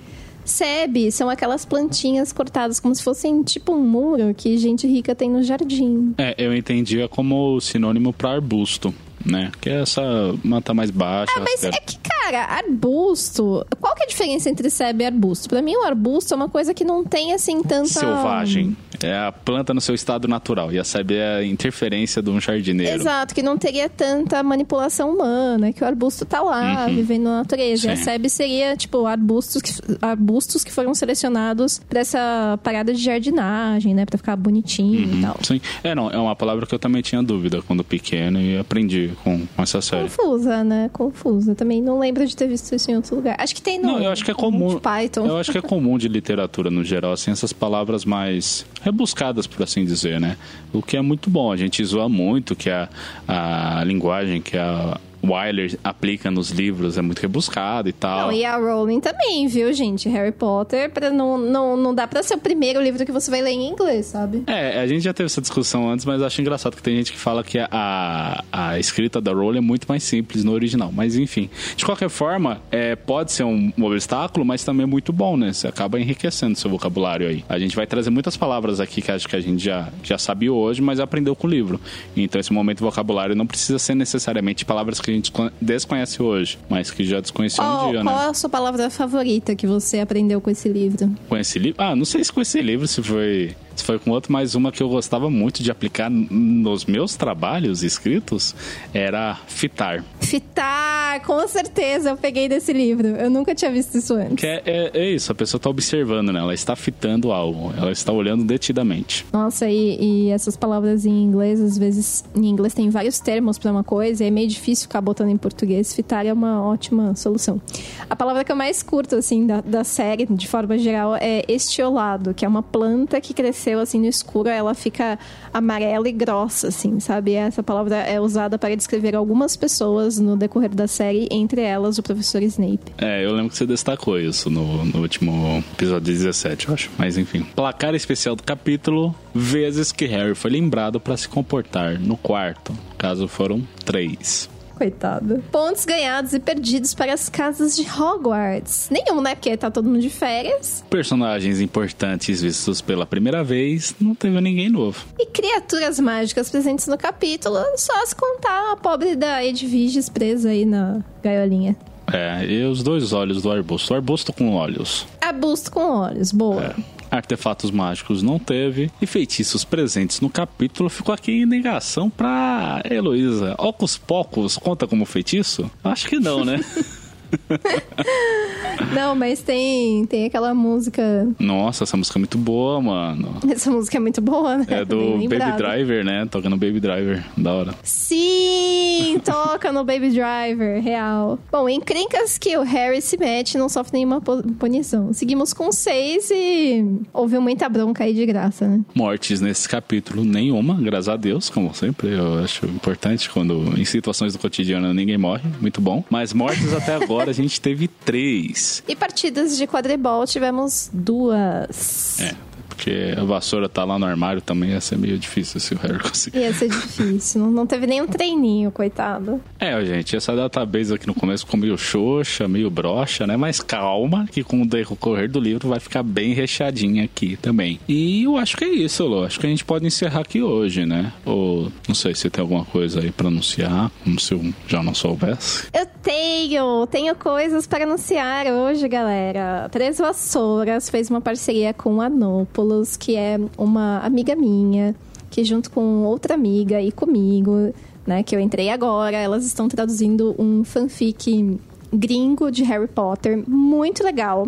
Sebe 0.46 1.12
são 1.12 1.30
aquelas 1.30 1.66
plantinhas 1.66 2.32
cortadas 2.32 2.80
como 2.80 2.96
se 2.96 3.04
fossem 3.04 3.44
tipo 3.44 3.74
um 3.74 3.84
muro 3.84 4.34
que 4.34 4.58
gente 4.58 4.88
rica 4.88 5.14
tem 5.14 5.30
no 5.30 5.44
jardim. 5.44 6.14
É, 6.18 6.34
eu 6.38 6.56
entendia 6.56 7.10
como 7.10 7.60
sinônimo 7.60 8.14
pra 8.14 8.32
arbusto, 8.32 8.96
né? 9.26 9.52
Que 9.60 9.70
é 9.70 9.82
essa 9.82 10.02
mata 10.46 10.74
mais 10.74 10.90
baixa. 10.90 11.34
Ah, 11.36 11.42
mas 11.42 11.66
é 11.66 11.72
que, 11.72 12.00
cara, 12.00 12.17
arbusto. 12.36 13.66
Qual 13.80 13.96
que 13.96 14.04
é 14.04 14.06
a 14.06 14.08
diferença 14.08 14.50
entre 14.50 14.70
sebe 14.70 15.04
e 15.04 15.08
arbusto? 15.08 15.50
Pra 15.50 15.62
mim, 15.62 15.76
o 15.76 15.84
arbusto 15.84 16.34
é 16.34 16.38
uma 16.38 16.50
coisa 16.50 16.74
que 16.74 16.84
não 16.84 17.04
tem 17.04 17.34
assim 17.34 17.62
tanta. 17.62 17.88
Selvagem. 17.88 18.76
É 19.04 19.16
a 19.16 19.32
planta 19.32 19.74
no 19.74 19.82
seu 19.82 19.94
estado 19.94 20.28
natural. 20.28 20.72
E 20.72 20.80
a 20.80 20.84
sebe 20.84 21.16
é 21.16 21.38
a 21.38 21.46
interferência 21.46 22.22
de 22.22 22.30
um 22.30 22.40
jardineiro. 22.42 23.00
Exato, 23.00 23.36
que 23.36 23.44
não 23.44 23.58
teria 23.58 23.88
tanta 23.88 24.42
manipulação 24.42 25.14
humana, 25.14 25.72
que 25.72 25.84
o 25.84 25.88
arbusto 25.88 26.26
tá 26.26 26.42
lá, 26.42 26.88
vivendo 26.88 27.24
na 27.24 27.38
natureza. 27.38 27.88
E 27.88 27.92
a 27.92 27.96
sebe 27.96 28.30
seria, 28.30 28.76
tipo, 28.76 29.06
arbustos 29.06 29.62
que, 29.62 29.72
arbustos 30.02 30.64
que 30.64 30.72
foram 30.72 30.94
selecionados 30.94 31.80
pra 31.88 32.00
essa 32.00 32.60
parada 32.64 32.94
de 32.94 33.02
jardinagem, 33.02 33.94
né? 33.94 34.06
Pra 34.06 34.18
ficar 34.18 34.36
bonitinho 34.36 35.18
e 35.18 35.22
tal. 35.22 35.38
Sim. 35.44 35.62
É, 35.84 35.94
não, 35.94 36.10
é 36.10 36.18
uma 36.18 36.36
palavra 36.36 36.66
que 36.66 36.74
eu 36.74 36.80
também 36.80 37.02
tinha 37.02 37.22
dúvida 37.22 37.62
quando 37.62 37.84
pequeno 37.84 38.42
e 38.42 38.58
aprendi 38.58 39.12
com, 39.24 39.46
com 39.46 39.62
essa 39.62 39.82
série. 39.82 40.04
Confusa, 40.04 40.64
né? 40.64 40.90
Confusa. 40.92 41.56
Também 41.56 41.82
não 41.82 42.00
lembro 42.00 42.17
de 42.26 42.36
ter 42.36 42.48
visto 42.48 42.74
isso 42.74 42.90
em 42.90 42.96
outro 42.96 43.16
lugar. 43.16 43.36
Acho 43.40 43.54
que 43.54 43.62
tem 43.62 43.80
no. 43.80 43.94
Não, 43.94 44.04
eu 44.04 44.12
acho 44.12 44.24
que 44.24 44.32
é 44.32 44.34
comum. 44.34 44.80
Python. 44.80 45.26
Eu 45.26 45.38
acho 45.38 45.52
que 45.52 45.58
é 45.58 45.62
comum 45.62 45.98
de 45.98 46.08
literatura 46.08 46.70
no 46.70 46.84
geral, 46.84 47.14
assim, 47.14 47.32
essas 47.32 47.54
palavras 47.54 48.06
mais 48.06 48.66
rebuscadas, 48.82 49.48
por 49.48 49.64
assim 49.64 49.86
dizer, 49.86 50.20
né? 50.20 50.38
O 50.74 50.82
que 50.82 50.98
é 50.98 51.02
muito 51.02 51.30
bom. 51.30 51.52
A 51.52 51.58
gente 51.58 51.84
zoa 51.84 52.10
muito 52.10 52.56
que 52.56 52.70
a, 52.70 52.90
a 53.28 53.84
linguagem 53.84 54.42
que 54.42 54.58
a 54.58 55.00
Wyler 55.32 55.78
aplica 55.84 56.30
nos 56.32 56.50
livros 56.50 56.98
é 56.98 57.02
muito 57.02 57.20
rebuscada 57.20 57.90
e 57.90 57.94
tal. 57.94 58.28
Não, 58.28 58.32
e 58.32 58.46
a 58.46 58.58
Rowling 58.58 59.00
também, 59.00 59.48
viu, 59.48 59.72
gente? 59.74 60.10
Harry 60.10 60.32
Potter, 60.32 60.90
pra 60.90 61.10
não, 61.10 61.38
não, 61.38 61.78
não 61.78 61.94
dá 61.94 62.08
pra 62.08 62.24
ser 62.24 62.36
o 62.36 62.38
primeiro 62.40 62.82
livro 62.82 63.06
que 63.06 63.12
você 63.12 63.30
vai 63.30 63.42
ler 63.42 63.52
em 63.52 63.68
inglês, 63.68 64.08
sabe? 64.08 64.44
É, 64.48 64.80
a 64.80 64.88
gente 64.88 65.04
já 65.04 65.14
teve 65.14 65.26
essa 65.26 65.42
discussão 65.42 65.90
antes, 65.90 66.06
mas 66.06 66.22
eu 66.22 66.28
acho 66.28 66.42
engraçado 66.42 66.76
que 66.76 66.82
tem 66.82 66.96
gente 66.98 67.12
que 67.12 67.18
fala 67.18 67.44
que 67.44 67.58
a, 67.60 68.44
a 68.52 68.80
escrita 68.80 69.20
da 69.20 69.32
Rowling 69.32 69.58
é 69.60 69.62
muito 69.62 69.86
mais 69.88 70.04
simples 70.04 70.44
no 70.44 70.52
original. 70.52 70.92
Mas 70.94 71.16
enfim, 71.16 71.50
de 71.76 71.86
qualquer 71.86 72.10
forma, 72.10 72.62
é, 72.72 72.96
pode 72.96 73.32
ser 73.32 73.44
um, 73.44 73.72
um 73.78 73.86
obstáculo, 73.86 74.46
mas 74.46 74.64
também 74.64 74.84
é 74.84 74.88
muito 74.88 75.12
bom, 75.12 75.36
né? 75.36 75.54
Você 75.54 75.68
acaba 75.68 76.00
enriquecendo 76.00 76.58
seu 76.58 76.70
vocabulário 76.70 77.28
aí. 77.28 77.44
A 77.50 77.60
gente 77.60 77.76
vai 77.76 77.88
trazer 77.88 78.10
muitas 78.10 78.38
palavras 78.38 78.80
aqui 78.80 79.02
que 79.02 79.12
acho 79.12 79.28
que 79.28 79.36
a 79.36 79.42
gente 79.42 79.64
já, 79.64 79.90
já 80.04 80.18
sabia 80.18 80.52
hoje, 80.52 80.82
mas 80.82 81.00
aprendeu 81.00 81.36
com 81.36 81.48
o 81.48 81.50
livro. 81.50 81.80
Então 82.16 82.40
esse 82.40 82.54
momento 82.54 82.80
vocabulário 82.80 83.36
não 83.36 83.46
precisa 83.46 83.80
ser 83.80 83.96
necessariamente 83.96 84.66
palavras 84.66 85.00
que 85.00 85.12
a 85.12 85.14
gente 85.14 85.17
descon- 85.20 85.52
desconhece 85.62 86.22
hoje, 86.22 86.58
mas 86.70 86.92
que 86.92 87.04
já 87.04 87.20
desconhecia 87.20 87.64
Qual, 87.64 87.88
um 87.88 87.92
dia, 87.92 88.04
qual 88.04 88.18
né? 88.18 88.26
é 88.26 88.30
a 88.30 88.34
sua 88.34 88.50
palavra 88.50 88.90
favorita 88.90 89.56
que 89.56 89.66
você 89.68 90.00
aprendeu 90.00 90.42
com 90.42 90.50
esse 90.50 90.68
livro? 90.68 91.10
Com 91.30 91.38
esse 91.38 91.58
livro? 91.60 91.82
Ah, 91.82 91.96
não 91.96 92.06
sei 92.06 92.24
se 92.24 92.32
com 92.34 92.42
esse 92.42 92.62
livro, 92.62 92.88
se 92.88 93.02
foi, 93.02 93.56
se 93.76 93.84
foi 93.84 94.00
com 94.00 94.12
outro, 94.12 94.32
mas 94.34 94.56
uma 94.56 94.72
que 94.72 94.82
eu 94.82 94.90
gostava 94.90 95.30
muito 95.30 95.62
de 95.64 95.72
aplicar 95.72 96.10
nos 96.10 96.86
meus 96.86 97.16
trabalhos 97.16 97.84
escritos 97.84 98.56
era 98.94 99.38
fitar. 99.48 100.04
Fitar, 100.20 101.07
com 101.26 101.48
certeza 101.48 102.10
eu 102.10 102.18
peguei 102.18 102.48
desse 102.50 102.72
livro. 102.74 103.08
Eu 103.08 103.30
nunca 103.30 103.54
tinha 103.56 103.72
visto 103.72 103.98
isso 103.98 104.14
antes. 104.14 104.44
É, 104.44 104.62
é- 104.66 104.92
é 104.94 105.10
isso, 105.12 105.32
a 105.32 105.36
pessoa 105.36 105.58
está 105.60 105.70
observando, 105.70 106.32
né? 106.32 106.40
Ela 106.40 106.54
está 106.54 106.76
fitando 106.76 107.32
algo, 107.32 107.74
ela 107.78 107.92
está 107.92 108.12
olhando 108.12 108.44
detidamente. 108.44 109.26
Nossa, 109.32 109.68
e, 109.70 109.98
e 110.28 110.30
essas 110.30 110.56
palavras 110.58 111.06
em 111.06 111.24
inglês, 111.24 111.60
às 111.62 111.78
vezes, 111.78 112.24
em 112.36 112.46
inglês 112.46 112.74
tem 112.74 112.90
vários 112.90 113.20
termos 113.20 113.58
pra 113.58 113.72
uma 113.72 113.84
coisa 113.84 114.24
e 114.24 114.28
é 114.28 114.32
meio 114.32 114.48
difícil 114.48 114.84
ficar 114.84 115.02
botando 115.02 115.30
em 115.30 115.38
português. 115.38 115.94
Fitar 115.94 116.26
é 116.26 116.34
uma 116.34 116.62
ótima 116.64 117.16
solução. 117.16 117.62
A 118.10 118.16
palavra 118.16 118.44
que 118.44 118.52
eu 118.52 118.56
mais 118.56 118.82
curto, 118.84 119.16
assim, 119.16 119.46
da, 119.46 119.62
da 119.62 119.84
série, 119.84 120.26
de 120.26 120.48
forma 120.48 120.78
geral, 120.78 121.16
é 121.16 121.44
estiolado, 121.48 122.34
que 122.34 122.46
é 122.46 122.48
uma 122.48 122.64
planta 122.64 123.20
que 123.22 123.34
cresceu, 123.34 123.80
assim, 123.80 124.00
no 124.00 124.06
escuro. 124.08 124.50
Ela 124.50 124.74
fica 124.74 125.18
amarela 125.54 126.08
e 126.08 126.12
grossa, 126.12 126.68
assim, 126.70 127.00
sabe? 127.00 127.34
Essa 127.34 127.64
palavra 127.64 127.98
é 127.98 128.20
usada 128.20 128.58
para 128.58 128.76
descrever 128.76 129.16
algumas 129.16 129.56
pessoas 129.56 130.20
no 130.20 130.36
decorrer 130.36 130.74
da 130.74 130.88
série, 130.88 131.07
entre 131.32 131.62
elas 131.62 131.98
o 131.98 132.04
professor 132.04 132.42
Snape. 132.44 132.94
É, 132.98 133.26
eu 133.26 133.32
lembro 133.32 133.50
que 133.50 133.58
você 133.58 133.66
destacou 133.66 134.20
isso 134.20 134.50
no, 134.50 134.86
no 134.86 135.02
último 135.02 135.64
episódio 135.74 136.06
17, 136.06 136.68
eu 136.68 136.74
acho. 136.74 136.90
Mas 136.98 137.18
enfim. 137.18 137.46
Placar 137.56 137.96
especial 137.96 138.36
do 138.36 138.44
capítulo: 138.44 139.16
vezes 139.34 139.92
que 139.92 140.06
Harry 140.06 140.36
foi 140.36 140.52
lembrado 140.52 141.00
para 141.00 141.18
se 141.18 141.28
comportar 141.28 142.00
no 142.00 142.18
quarto. 142.18 142.74
Caso 142.98 143.28
foram 143.28 143.62
três. 143.86 144.50
Coitado. 144.78 145.44
Pontos 145.52 145.86
ganhados 145.86 146.34
e 146.34 146.40
perdidos 146.40 146.94
para 146.94 147.12
as 147.12 147.30
casas 147.30 147.76
de 147.76 147.82
Hogwarts. 147.82 148.90
Nenhum, 148.92 149.22
né? 149.22 149.34
Porque 149.34 149.58
tá 149.58 149.72
todo 149.72 149.90
mundo 149.90 150.02
de 150.02 150.10
férias. 150.12 150.84
Personagens 150.88 151.60
importantes 151.60 152.44
vistos 152.44 152.80
pela 152.80 153.04
primeira 153.04 153.44
vez, 153.44 153.96
não 154.00 154.14
teve 154.14 154.40
ninguém 154.40 154.70
novo. 154.70 155.04
E 155.18 155.26
criaturas 155.26 156.00
mágicas 156.00 156.52
presentes 156.52 156.86
no 156.86 156.98
capítulo. 156.98 157.58
Só 157.76 158.06
se 158.06 158.16
contar 158.16 158.72
a 158.72 158.76
pobre 158.76 159.16
da 159.16 159.44
Edviges 159.44 160.10
presa 160.10 160.50
aí 160.50 160.64
na 160.64 161.04
gaiolinha. 161.24 161.76
É, 162.12 162.46
e 162.46 162.64
os 162.64 162.82
dois 162.84 163.12
olhos 163.14 163.42
do 163.42 163.52
arbusto. 163.52 163.94
O 163.94 163.96
arbusto 163.96 164.32
com 164.32 164.54
olhos. 164.54 165.06
Arbusto 165.22 165.72
com 165.72 165.82
olhos. 165.82 166.32
Boa. 166.32 166.64
É. 166.64 166.98
Artefatos 167.10 167.72
mágicos 167.72 168.22
não 168.22 168.38
teve. 168.38 168.92
E 169.02 169.06
feitiços 169.06 169.64
presentes 169.64 170.20
no 170.20 170.30
capítulo 170.30 170.90
ficou 170.90 171.14
aqui 171.14 171.32
em 171.32 171.46
negação 171.46 172.10
pra 172.10 172.82
Heloísa. 172.90 173.56
Ocus 173.58 173.98
Pocos 173.98 174.58
conta 174.58 174.86
como 174.88 175.06
feitiço? 175.06 175.70
Acho 175.84 176.08
que 176.08 176.20
não, 176.20 176.44
né? 176.44 176.60
Não, 178.94 179.16
mas 179.16 179.42
tem, 179.42 180.06
tem 180.06 180.26
aquela 180.26 180.54
música. 180.54 181.28
Nossa, 181.40 181.84
essa 181.84 181.98
música 181.98 182.18
é 182.18 182.22
muito 182.22 182.38
boa, 182.38 182.82
mano. 182.82 183.36
Essa 183.50 183.70
música 183.72 183.98
é 183.98 184.00
muito 184.00 184.22
boa, 184.22 184.58
né? 184.58 184.66
É 184.70 184.86
do 184.86 185.18
Baby. 185.28 185.58
Driver, 185.58 186.06
né? 186.06 186.26
Toca 186.30 186.50
no 186.50 186.58
Baby 186.58 186.80
Driver. 186.80 187.24
Da 187.36 187.54
hora. 187.54 187.76
Sim, 187.84 189.20
toca 189.24 189.72
no 189.72 189.84
Baby 189.84 190.10
Driver, 190.10 190.82
real. 190.82 191.40
Bom, 191.52 191.68
encrencas 191.68 192.38
que 192.38 192.56
o 192.58 192.64
Harry 192.64 193.02
se 193.02 193.18
mete 193.18 193.58
não 193.58 193.70
sofre 193.70 193.94
nenhuma 193.94 194.22
punição. 194.22 195.14
Seguimos 195.14 195.54
com 195.54 195.72
seis 195.72 196.30
e 196.32 196.86
houve 197.14 197.40
muita 197.40 197.68
bronca 197.68 198.04
aí 198.04 198.14
de 198.14 198.26
graça, 198.26 198.68
né? 198.68 198.82
Mortes 198.94 199.42
nesse 199.42 199.68
capítulo, 199.68 200.24
nenhuma, 200.24 200.76
graças 200.76 201.10
a 201.10 201.16
Deus, 201.16 201.50
como 201.50 201.74
sempre. 201.74 202.14
Eu 202.14 202.40
acho 202.44 202.66
importante 202.66 203.30
quando 203.30 203.78
em 203.80 203.86
situações 203.86 204.34
do 204.34 204.40
cotidiano 204.40 204.94
ninguém 204.94 205.18
morre. 205.18 205.50
Muito 205.60 205.82
bom. 205.82 206.04
Mas 206.10 206.34
mortes 206.34 206.74
até 206.74 206.96
agora 206.96 207.17
a 207.22 207.32
gente 207.34 207.60
teve 207.60 207.88
três. 207.88 208.84
E 208.88 208.96
partidas 208.96 209.58
de 209.58 209.68
quadribol 209.68 210.26
tivemos 210.26 210.90
duas. 210.94 212.20
É, 212.20 212.36
porque 212.78 213.16
a 213.18 213.24
vassoura 213.24 213.68
tá 213.68 213.84
lá 213.84 213.98
no 213.98 214.06
armário 214.06 214.40
também 214.40 214.70
ia 214.70 214.80
ser 214.80 214.98
meio 215.00 215.18
difícil 215.18 215.60
se 215.60 215.74
o 215.74 215.78
Harry 215.80 215.98
conseguir. 216.00 216.38
Ia 216.38 216.54
ser 216.54 216.70
difícil. 216.70 217.42
não, 217.42 217.52
não 217.52 217.66
teve 217.68 217.88
nenhum 217.88 218.06
treininho, 218.06 218.72
coitado. 218.72 219.42
É, 219.60 219.84
gente, 219.84 220.16
essa 220.16 220.36
database 220.36 220.94
aqui 220.94 221.08
no 221.08 221.16
começo 221.16 221.44
ficou 221.44 221.60
meio 221.60 221.76
xoxa, 221.78 222.48
meio 222.48 222.70
broxa, 222.70 223.26
né? 223.26 223.36
Mas 223.36 223.60
calma, 223.60 224.28
que 224.32 224.44
com 224.44 224.62
o 224.62 224.66
decorrer 224.66 225.30
do 225.30 225.40
livro 225.40 225.68
vai 225.68 225.80
ficar 225.80 226.04
bem 226.04 226.34
recheadinha 226.34 227.04
aqui 227.04 227.36
também. 227.36 227.80
E 227.88 228.24
eu 228.24 228.38
acho 228.38 228.56
que 228.56 228.64
é 228.64 228.70
isso, 228.70 229.04
Lô. 229.06 229.24
Acho 229.24 229.40
que 229.40 229.48
a 229.48 229.50
gente 229.50 229.66
pode 229.66 229.86
encerrar 229.88 230.22
aqui 230.22 230.42
hoje, 230.44 230.86
né? 230.86 231.12
Ou 231.26 231.72
não 231.88 231.96
sei 231.96 232.14
se 232.14 232.30
tem 232.30 232.42
alguma 232.42 232.64
coisa 232.64 233.00
aí 233.00 233.12
pra 233.12 233.28
anunciar, 233.28 233.92
como 234.04 234.20
se 234.20 234.34
eu 234.34 234.54
já 234.68 234.84
não 234.84 234.94
soubesse. 234.94 235.68
Eu 235.74 235.88
tenho, 236.04 236.86
tenho 236.88 237.16
coisas 237.16 237.66
para 237.66 237.86
anunciar 237.86 238.46
hoje, 238.48 238.88
galera. 238.88 239.68
Três 239.72 239.98
Vassouras 239.98 240.90
fez 240.90 241.10
uma 241.10 241.20
parceria 241.22 241.74
com 241.74 242.00
a 242.02 242.08
Nópolis, 242.10 242.67
que 242.98 243.16
é 243.16 243.40
uma 243.58 244.00
amiga 244.00 244.36
minha, 244.36 244.96
que 245.30 245.44
junto 245.44 245.70
com 245.72 246.04
outra 246.04 246.34
amiga 246.34 246.82
e 246.82 246.92
comigo, 246.92 247.74
né, 248.06 248.24
que 248.24 248.36
eu 248.36 248.40
entrei 248.40 248.70
agora, 248.70 249.18
elas 249.18 249.46
estão 249.46 249.68
traduzindo 249.68 250.36
um 250.40 250.64
fanfic 250.64 251.60
gringo 251.94 252.52
de 252.52 252.64
Harry 252.64 252.88
Potter, 252.88 253.44
muito 253.48 254.04
legal. 254.04 254.48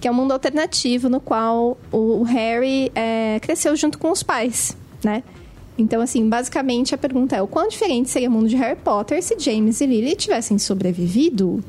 Que 0.00 0.08
é 0.08 0.10
um 0.10 0.14
mundo 0.14 0.32
alternativo 0.32 1.08
no 1.08 1.20
qual 1.20 1.78
o 1.90 2.22
Harry 2.24 2.90
é, 2.94 3.38
cresceu 3.40 3.74
junto 3.74 3.98
com 3.98 4.10
os 4.10 4.22
pais, 4.22 4.76
né? 5.02 5.22
Então, 5.78 6.00
assim, 6.00 6.28
basicamente 6.28 6.94
a 6.94 6.98
pergunta 6.98 7.36
é: 7.36 7.42
o 7.42 7.46
quão 7.46 7.68
diferente 7.68 8.10
seria 8.10 8.28
o 8.28 8.32
mundo 8.32 8.48
de 8.48 8.56
Harry 8.56 8.78
Potter 8.78 9.22
se 9.22 9.38
James 9.38 9.80
e 9.80 9.86
Lily 9.86 10.14
tivessem 10.14 10.58
sobrevivido? 10.58 11.62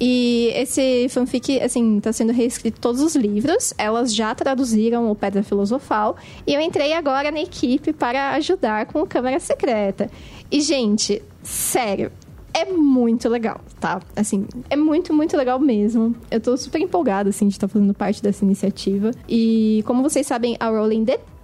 E 0.00 0.52
esse 0.54 1.08
fanfic, 1.08 1.60
assim, 1.60 1.98
tá 2.00 2.12
sendo 2.12 2.32
reescrito 2.32 2.80
todos 2.80 3.00
os 3.00 3.16
livros. 3.16 3.74
Elas 3.76 4.14
já 4.14 4.34
traduziram 4.34 5.10
o 5.10 5.14
Pedra 5.14 5.42
Filosofal. 5.42 6.16
E 6.46 6.54
eu 6.54 6.60
entrei 6.60 6.92
agora 6.92 7.30
na 7.30 7.40
equipe 7.40 7.92
para 7.92 8.32
ajudar 8.34 8.86
com 8.86 9.02
o 9.02 9.06
Câmara 9.06 9.40
Secreta. 9.40 10.10
E, 10.50 10.60
gente, 10.60 11.22
sério, 11.42 12.12
é 12.54 12.64
muito 12.64 13.28
legal, 13.28 13.60
tá? 13.78 14.00
Assim, 14.16 14.46
é 14.70 14.76
muito, 14.76 15.12
muito 15.12 15.36
legal 15.36 15.58
mesmo. 15.58 16.14
Eu 16.30 16.40
tô 16.40 16.56
super 16.56 16.80
empolgada, 16.80 17.30
assim, 17.30 17.48
de 17.48 17.54
estar 17.54 17.68
fazendo 17.68 17.94
parte 17.94 18.22
dessa 18.22 18.44
iniciativa. 18.44 19.10
E, 19.28 19.82
como 19.86 20.02
vocês 20.02 20.26
sabem, 20.26 20.56
a 20.58 20.68
Rowling 20.68 21.04
detesta 21.04 21.37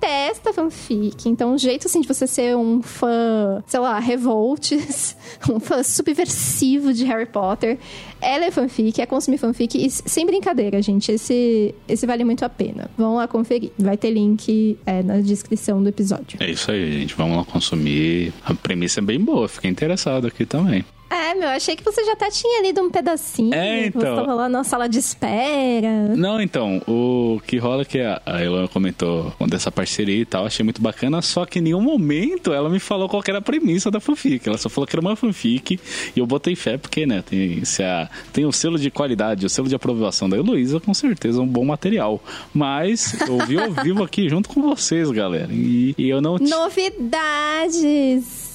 fanfic. 0.55 1.29
Então, 1.29 1.55
o 1.55 1.59
jeito, 1.59 1.87
assim, 1.87 2.01
de 2.01 2.09
você 2.09 2.27
ser 2.27 2.57
um 2.57 2.83
fã, 2.83 3.63
sei 3.67 3.81
lá, 3.81 3.99
revoltes, 3.99 5.17
um 5.51 5.61
fã 5.61 5.83
subversivo 5.83 6.93
de 6.93 7.05
Harry 7.05 7.27
Potter, 7.27 7.79
ela 8.21 8.45
é 8.45 8.51
fanfic, 8.51 9.01
é 9.01 9.07
consumir 9.07 9.39
fanfic. 9.39 9.77
E, 9.77 9.91
sem 9.91 10.25
brincadeira, 10.25 10.81
gente, 10.81 11.13
esse, 11.13 11.75
esse 11.89 12.07
vale 12.07 12.25
muito 12.25 12.45
a 12.45 12.49
pena. 12.49 12.91
Vão 12.97 13.17
lá 13.17 13.29
conferir. 13.29 13.71
Vai 13.79 13.97
ter 13.97 14.11
link 14.11 14.79
é, 14.87 15.03
na 15.03 15.21
descrição 15.21 15.83
do 15.83 15.89
episódio. 15.89 16.39
É 16.41 16.51
isso 16.51 16.71
aí, 16.71 17.01
gente. 17.01 17.15
Vamos 17.15 17.37
lá 17.37 17.45
consumir. 17.45 18.33
A 18.45 18.55
premissa 18.55 19.01
é 19.01 19.03
bem 19.03 19.21
boa, 19.21 19.49
fiquei 19.49 19.71
interessado 19.71 20.27
aqui 20.27 20.47
também. 20.47 20.85
É, 21.15 21.35
meu, 21.35 21.49
achei 21.49 21.77
que 21.77 21.85
você 21.85 22.05
já 22.05 22.13
até 22.13 22.29
tinha 22.31 22.63
lido 22.63 22.81
um 22.81 22.91
pedacinho. 22.91 23.55
É, 23.55 23.87
então. 23.87 24.01
Você 24.01 24.17
tava 24.17 24.35
lá 24.35 24.49
na 24.49 24.65
sala 24.65 24.89
de 24.89 24.99
espera. 24.99 26.15
Não, 26.17 26.41
então, 26.41 26.83
o 26.89 27.41
que 27.47 27.59
rola 27.59 27.83
é 27.83 27.85
que 27.85 28.01
a 28.01 28.21
a 28.27 28.43
Elana 28.43 28.67
comentou 28.69 29.33
dessa 29.49 29.71
parceria 29.71 30.21
e 30.21 30.25
tal, 30.25 30.47
achei 30.47 30.65
muito 30.65 30.81
bacana, 30.81 31.21
só 31.23 31.45
que 31.45 31.59
em 31.59 31.63
nenhum 31.63 31.81
momento 31.81 32.53
ela 32.53 32.69
me 32.69 32.81
falou 32.81 33.09
qual 33.09 33.23
que 33.23 33.31
era 33.31 33.39
a 33.39 33.43
premissa 33.43 33.91
da 33.91 34.01
fanfic. 34.01 34.49
Ela 34.49 34.59
só 34.59 34.69
falou 34.69 34.87
que 34.87 34.95
era 34.95 35.01
uma 35.01 35.17
fanfic 35.17 35.79
e 36.15 36.19
eu 36.19 36.27
botei 36.27 36.57
fé 36.57 36.77
porque, 36.79 37.07
né, 37.07 37.23
tem, 37.23 37.65
se 37.65 37.83
a, 37.83 38.09
tem 38.33 38.45
o 38.45 38.53
selo 38.53 38.79
de 38.79 38.91
qualidade, 38.91 39.47
o 39.47 39.51
selo 39.51 39.69
de 39.69 39.75
aprovação 39.75 40.29
da 40.29 40.37
Heloísa, 40.37 40.81
com 40.81 40.95
certeza 40.95 41.39
é 41.39 41.43
um 41.43 41.47
bom 41.47 41.65
material. 41.65 42.23
Mas 42.53 43.19
eu 43.21 43.39
vi 43.47 43.59
ao 43.59 43.71
vivo 43.71 44.03
aqui 44.03 44.29
junto 44.29 44.49
com 44.49 44.63
vocês, 44.63 45.11
galera. 45.11 45.49
E, 45.53 45.95
e 45.97 46.09
eu 46.09 46.21
não 46.21 46.39
Novidades! 46.39 47.65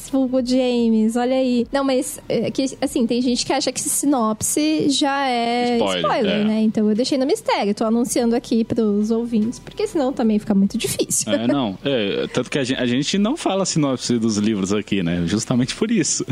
Vulgo 0.10 0.46
James, 0.46 1.16
olha 1.16 1.36
aí. 1.36 1.68
Não, 1.72 1.84
mas 1.84 2.20
é, 2.28 2.52
que, 2.52 2.66
assim, 2.82 3.06
tem 3.06 3.22
gente 3.22 3.46
que 3.46 3.54
acha 3.54 3.72
que 3.72 3.82
sinopse 3.82 4.90
já 4.90 5.28
é 5.28 5.78
Spoiler, 5.78 6.02
spoiler, 6.02 6.42
é. 6.42 6.44
né? 6.44 6.62
Então 6.62 6.90
eu 6.90 6.96
deixei 6.96 7.18
no 7.18 7.26
mistério. 7.26 7.74
Tô 7.74 7.86
anunciando 7.86 8.36
aqui 8.36 8.64
pros 8.64 9.12
ouvintes, 9.12 9.60
porque 9.60 9.88
senão 9.88 10.12
também 10.12 10.40
fica 10.40 10.54
muito 10.54 10.78
difícil. 10.78 11.32
É, 11.32 11.48
não. 11.48 11.78
É, 11.84 12.28
tanto 12.34 12.50
que 12.50 12.60
a 12.60 12.64
gente, 12.64 12.80
a 12.80 12.86
gente 12.86 13.18
não 13.18 13.38
fala 13.38 13.66
sinopse 13.66 14.18
dos 14.18 14.38
livros 14.38 14.74
aqui, 14.74 15.04
né? 15.04 15.24
Justamente 15.26 15.76
por 15.76 15.92
isso. 15.92 16.26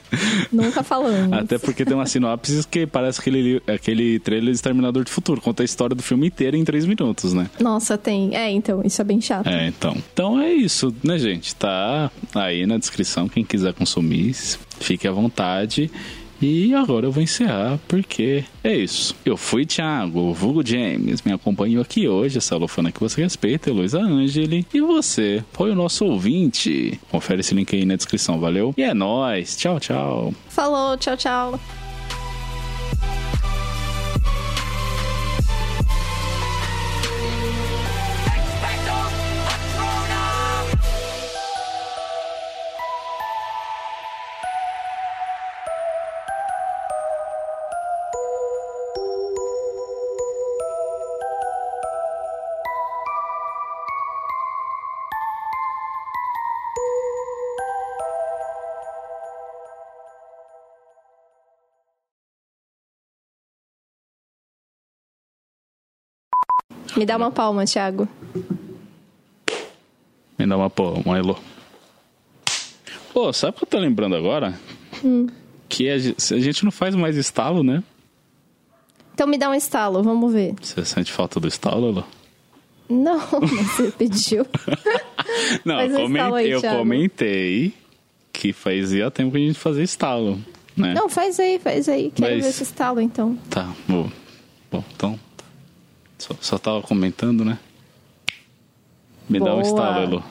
Nunca 0.52 0.82
falando. 0.82 1.34
Até 1.34 1.58
porque 1.58 1.84
tem 1.84 1.94
uma 1.94 2.06
sinopse 2.06 2.66
que 2.68 2.86
parece 2.86 3.20
aquele, 3.20 3.62
aquele 3.66 4.18
trailer 4.18 4.50
de 4.50 4.56
Exterminador 4.56 5.04
do 5.04 5.10
Futuro. 5.10 5.40
Conta 5.40 5.62
a 5.62 5.64
história 5.64 5.94
do 5.94 6.02
filme 6.02 6.26
inteiro 6.26 6.56
em 6.56 6.64
três 6.64 6.84
minutos, 6.84 7.32
né? 7.32 7.48
Nossa, 7.60 7.96
tem. 7.96 8.34
É, 8.36 8.50
então, 8.50 8.82
isso 8.84 9.00
é 9.00 9.04
bem 9.04 9.20
chato. 9.20 9.46
É, 9.48 9.68
então. 9.68 9.96
Então 10.12 10.40
é 10.40 10.52
isso, 10.52 10.94
né, 11.02 11.18
gente? 11.18 11.54
Tá 11.54 12.10
aí 12.34 12.66
na 12.66 12.78
descrição. 12.78 13.21
Quem 13.28 13.44
quiser 13.44 13.72
consumir, 13.72 14.34
fique 14.80 15.06
à 15.06 15.12
vontade. 15.12 15.90
E 16.40 16.74
agora 16.74 17.06
eu 17.06 17.12
vou 17.12 17.22
encerrar, 17.22 17.78
porque 17.86 18.44
é 18.64 18.74
isso. 18.74 19.14
Eu 19.24 19.36
fui 19.36 19.64
Thiago, 19.64 20.34
vulgo 20.34 20.66
James, 20.66 21.22
me 21.22 21.32
acompanhou 21.32 21.80
aqui 21.80 22.08
hoje, 22.08 22.38
essa 22.38 22.56
lofana 22.56 22.90
que 22.90 22.98
você 22.98 23.22
respeita, 23.22 23.70
Heloísa 23.70 24.00
Angeli. 24.00 24.66
E 24.74 24.80
você 24.80 25.44
foi 25.52 25.70
o 25.70 25.74
nosso 25.76 26.04
ouvinte. 26.04 27.00
Confere 27.12 27.40
esse 27.40 27.54
link 27.54 27.76
aí 27.76 27.84
na 27.84 27.94
descrição, 27.94 28.40
valeu? 28.40 28.74
E 28.76 28.82
é 28.82 28.92
nóis. 28.92 29.56
Tchau, 29.56 29.78
tchau. 29.78 30.34
Falou, 30.48 30.96
tchau, 30.96 31.16
tchau. 31.16 31.60
Me 66.96 67.06
dá 67.06 67.16
uma 67.16 67.30
palma, 67.30 67.64
Thiago. 67.64 68.08
Me 70.38 70.46
dá 70.46 70.56
uma 70.56 70.68
pô, 70.70 70.90
uma 71.04 71.16
Elo. 71.18 71.38
Pô, 73.12 73.32
sabe 73.32 73.52
o 73.54 73.58
que 73.58 73.64
eu 73.64 73.68
tô 73.68 73.78
lembrando 73.78 74.16
agora? 74.16 74.58
Que 75.68 75.88
a, 75.90 75.98
ge- 75.98 76.14
a 76.18 76.38
gente 76.38 76.64
não 76.64 76.70
faz 76.72 76.94
mais 76.94 77.16
estalo, 77.16 77.62
né? 77.62 77.82
Então 79.14 79.26
me 79.26 79.36
dá 79.38 79.50
um 79.50 79.54
estalo, 79.54 80.02
vamos 80.02 80.32
ver. 80.32 80.54
Você 80.60 80.84
sente 80.84 81.12
falta 81.12 81.38
do 81.38 81.46
estalo, 81.48 81.88
Elo? 81.88 82.06
Não, 82.88 83.18
você 83.40 83.90
pediu. 83.92 84.46
Não, 85.64 85.76
um 85.76 86.34
aí, 86.34 86.50
eu 86.50 86.60
Thiago. 86.60 86.78
comentei 86.78 87.72
que 88.32 88.52
fazia 88.52 89.10
tempo 89.10 89.30
que 89.30 89.36
a 89.38 89.40
gente 89.40 89.58
fazia 89.58 89.82
estalo, 89.84 90.38
né? 90.76 90.92
Não, 90.94 91.08
faz 91.08 91.38
aí, 91.40 91.58
faz 91.58 91.88
aí. 91.88 92.10
Quero 92.14 92.34
Mas- 92.34 92.44
ver 92.44 92.50
esse 92.50 92.62
estalo, 92.64 93.00
então. 93.00 93.38
Tá, 93.48 93.72
bom. 93.88 94.10
Bom, 94.70 94.84
então. 94.94 95.18
Só, 96.22 96.36
só 96.40 96.56
tava 96.56 96.80
comentando, 96.82 97.44
né? 97.44 97.58
Me 99.28 99.40
dá 99.40 99.46
um 99.56 99.60
Boa. 99.60 99.62
estalo, 99.62 99.98
Elo. 100.04 100.24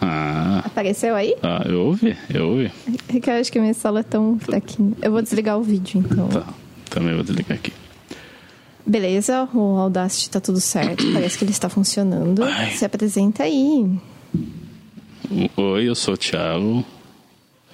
Ah, 0.00 0.62
Apareceu 0.64 1.16
aí? 1.16 1.34
ah, 1.42 1.64
eu 1.66 1.86
ouvi, 1.86 2.16
eu 2.32 2.50
ouvi. 2.50 2.72
É 3.08 3.18
que 3.18 3.28
eu 3.28 3.34
acho 3.34 3.50
que 3.50 3.58
meu 3.58 3.68
estalo 3.70 3.98
é 3.98 4.04
tão 4.04 4.38
fraquinho. 4.38 4.96
Eu 5.02 5.10
vou 5.10 5.20
desligar 5.20 5.58
o 5.58 5.62
vídeo, 5.64 5.98
então. 6.08 6.28
Tá, 6.28 6.46
também 6.88 7.16
vou 7.16 7.24
desligar 7.24 7.58
aqui. 7.58 7.72
Beleza, 8.86 9.48
o 9.52 9.76
Audacity 9.76 10.30
tá 10.30 10.40
tudo 10.40 10.60
certo. 10.60 11.02
Parece 11.12 11.36
que 11.36 11.42
ele 11.42 11.50
está 11.50 11.68
funcionando. 11.68 12.44
Ai. 12.44 12.70
Se 12.76 12.84
apresenta 12.84 13.42
aí. 13.42 13.90
Oi, 15.56 15.88
eu 15.88 15.96
sou 15.96 16.14
o 16.14 16.16
Thiago. 16.16 16.84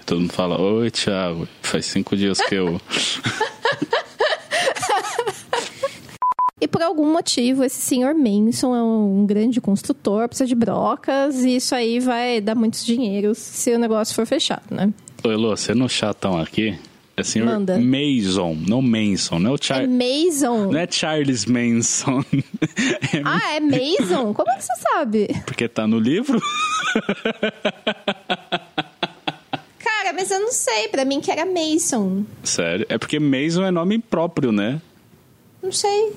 Todo 0.07 0.18
mundo 0.22 0.33
fala, 0.33 0.59
oi, 0.59 0.91
Thiago, 0.91 1.47
faz 1.61 1.85
cinco 1.85 2.16
dias 2.16 2.41
que 2.41 2.55
eu... 2.55 2.80
E 6.63 6.69
por 6.69 6.81
algum 6.81 7.13
motivo, 7.13 7.65
esse 7.65 7.81
senhor 7.83 8.15
Manson 8.15 8.77
é 8.77 8.81
um 8.81 9.27
grande 9.27 9.61
construtor, 9.61 10.29
precisa 10.29 10.47
de 10.47 10.55
brocas, 10.55 11.43
e 11.43 11.57
isso 11.57 11.75
aí 11.75 11.99
vai 11.99 12.41
dar 12.41 12.55
muitos 12.55 12.87
dinheiros 12.87 13.37
se 13.39 13.75
o 13.75 13.79
negócio 13.81 14.15
for 14.15 14.25
fechado, 14.25 14.63
né? 14.71 14.95
Oi, 15.25 15.35
Lô, 15.35 15.57
você 15.57 15.75
no 15.75 15.89
chatão 15.89 16.39
aqui 16.41 16.79
é 17.17 17.25
senhor 17.25 17.47
Manda. 17.47 17.81
Mason, 17.81 18.57
não 18.69 18.81
Manson, 18.81 19.41
não 19.41 19.51
é 19.51 19.55
o 19.55 19.57
É 19.57 19.59
Char... 19.61 19.89
Mason. 19.89 20.71
Não 20.71 20.79
é 20.79 20.87
Charles 20.89 21.47
Manson. 21.47 22.23
É 23.13 23.23
Ah, 23.25 23.57
é 23.57 23.61
Mason? 23.61 24.33
Como 24.33 24.49
é 24.49 24.55
que 24.55 24.63
você 24.65 24.73
sabe? 24.81 25.27
porque 25.45 25.67
tá 25.67 25.85
no 25.89 25.99
livro? 25.99 26.41
Cara, 29.81 30.13
mas 30.15 30.31
eu 30.31 30.39
não 30.39 30.53
sei. 30.53 30.87
Pra 30.89 31.05
mim 31.05 31.21
que 31.21 31.29
era 31.31 31.45
Mason. 31.45 32.23
Sério, 32.45 32.87
é 32.89 32.97
porque 32.99 33.19
Mason 33.19 33.65
é 33.65 33.71
nome 33.73 33.99
próprio, 33.99 34.53
né? 34.53 34.81
Não 35.61 35.73
sei. 35.73 36.13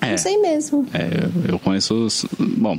É, 0.00 0.10
Não 0.10 0.18
sei 0.18 0.38
mesmo. 0.38 0.86
é 0.92 1.50
eu- 1.52 1.58
conheço 1.58 1.94
os... 1.94 2.26
Bom, 2.38 2.78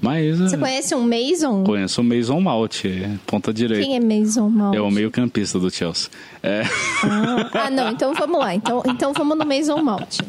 mas... 0.00 0.38
Você 0.38 0.54
é, 0.54 0.58
conhece 0.58 0.94
um 0.94 1.02
Mason? 1.06 1.64
Conheço 1.64 2.00
o 2.00 2.04
Mason 2.04 2.40
Mount, 2.40 2.84
é, 2.84 3.10
ponta 3.26 3.52
direita. 3.52 3.84
Quem 3.84 3.96
é 3.96 4.00
Mason 4.00 4.48
Mount? 4.48 4.74
É 4.76 4.80
o 4.80 4.90
meio 4.90 5.10
campista 5.10 5.58
do 5.58 5.70
Chelsea. 5.70 6.08
É... 6.42 6.62
Ah, 7.02 7.50
ah, 7.66 7.70
não. 7.70 7.90
Então 7.90 8.14
vamos 8.14 8.38
lá. 8.38 8.54
Então, 8.54 8.82
então 8.86 9.12
vamos 9.12 9.36
no 9.36 9.44
Mason 9.44 9.82
Mount. 9.82 10.20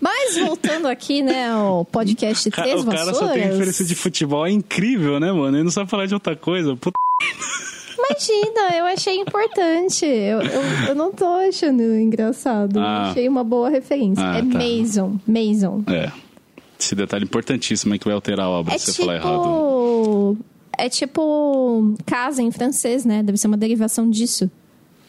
Mas 0.00 0.36
voltando 0.38 0.86
aqui, 0.86 1.22
né, 1.22 1.48
ao 1.50 1.84
podcast 1.84 2.48
Ca- 2.50 2.62
Três 2.62 2.82
o 2.82 2.86
cara 2.86 3.04
Vassouras. 3.06 3.28
só 3.28 3.32
tem 3.34 3.42
referência 3.44 3.84
de 3.84 3.94
futebol, 3.94 4.46
é 4.46 4.50
incrível, 4.50 5.18
né, 5.18 5.32
mano? 5.32 5.56
Ele 5.56 5.64
não 5.64 5.70
sabe 5.70 5.90
falar 5.90 6.06
de 6.06 6.14
outra 6.14 6.36
coisa. 6.36 6.76
Puta... 6.76 6.96
Imagina, 8.10 8.76
eu 8.76 8.84
achei 8.86 9.16
importante. 9.16 10.04
Eu, 10.04 10.40
eu, 10.40 10.62
eu 10.88 10.94
não 10.94 11.12
tô 11.12 11.26
achando 11.26 11.82
engraçado. 11.82 12.78
Ah. 12.78 13.10
achei 13.10 13.28
uma 13.28 13.42
boa 13.44 13.68
referência. 13.68 14.24
Ah, 14.24 14.38
é 14.38 14.42
tá. 14.42 14.58
Mason. 14.58 15.18
Mason. 15.26 15.84
É. 15.86 16.10
Esse 16.78 16.94
detalhe 16.94 17.24
importantíssimo 17.24 17.94
é 17.94 17.98
que 17.98 18.04
vai 18.04 18.14
alterar 18.14 18.46
a 18.46 18.50
obra 18.50 18.74
É 18.74 18.78
se 18.78 18.92
você 18.92 19.02
falar 19.02 19.16
errado. 19.16 19.42
tipo. 19.42 20.38
É 20.78 20.88
tipo 20.90 21.94
casa 22.04 22.42
em 22.42 22.50
francês, 22.50 23.04
né? 23.04 23.22
Deve 23.22 23.38
ser 23.38 23.46
uma 23.46 23.56
derivação 23.56 24.10
disso. 24.10 24.50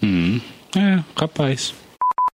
Uhum. 0.02 0.40
É, 0.76 1.04
capaz. 1.16 1.74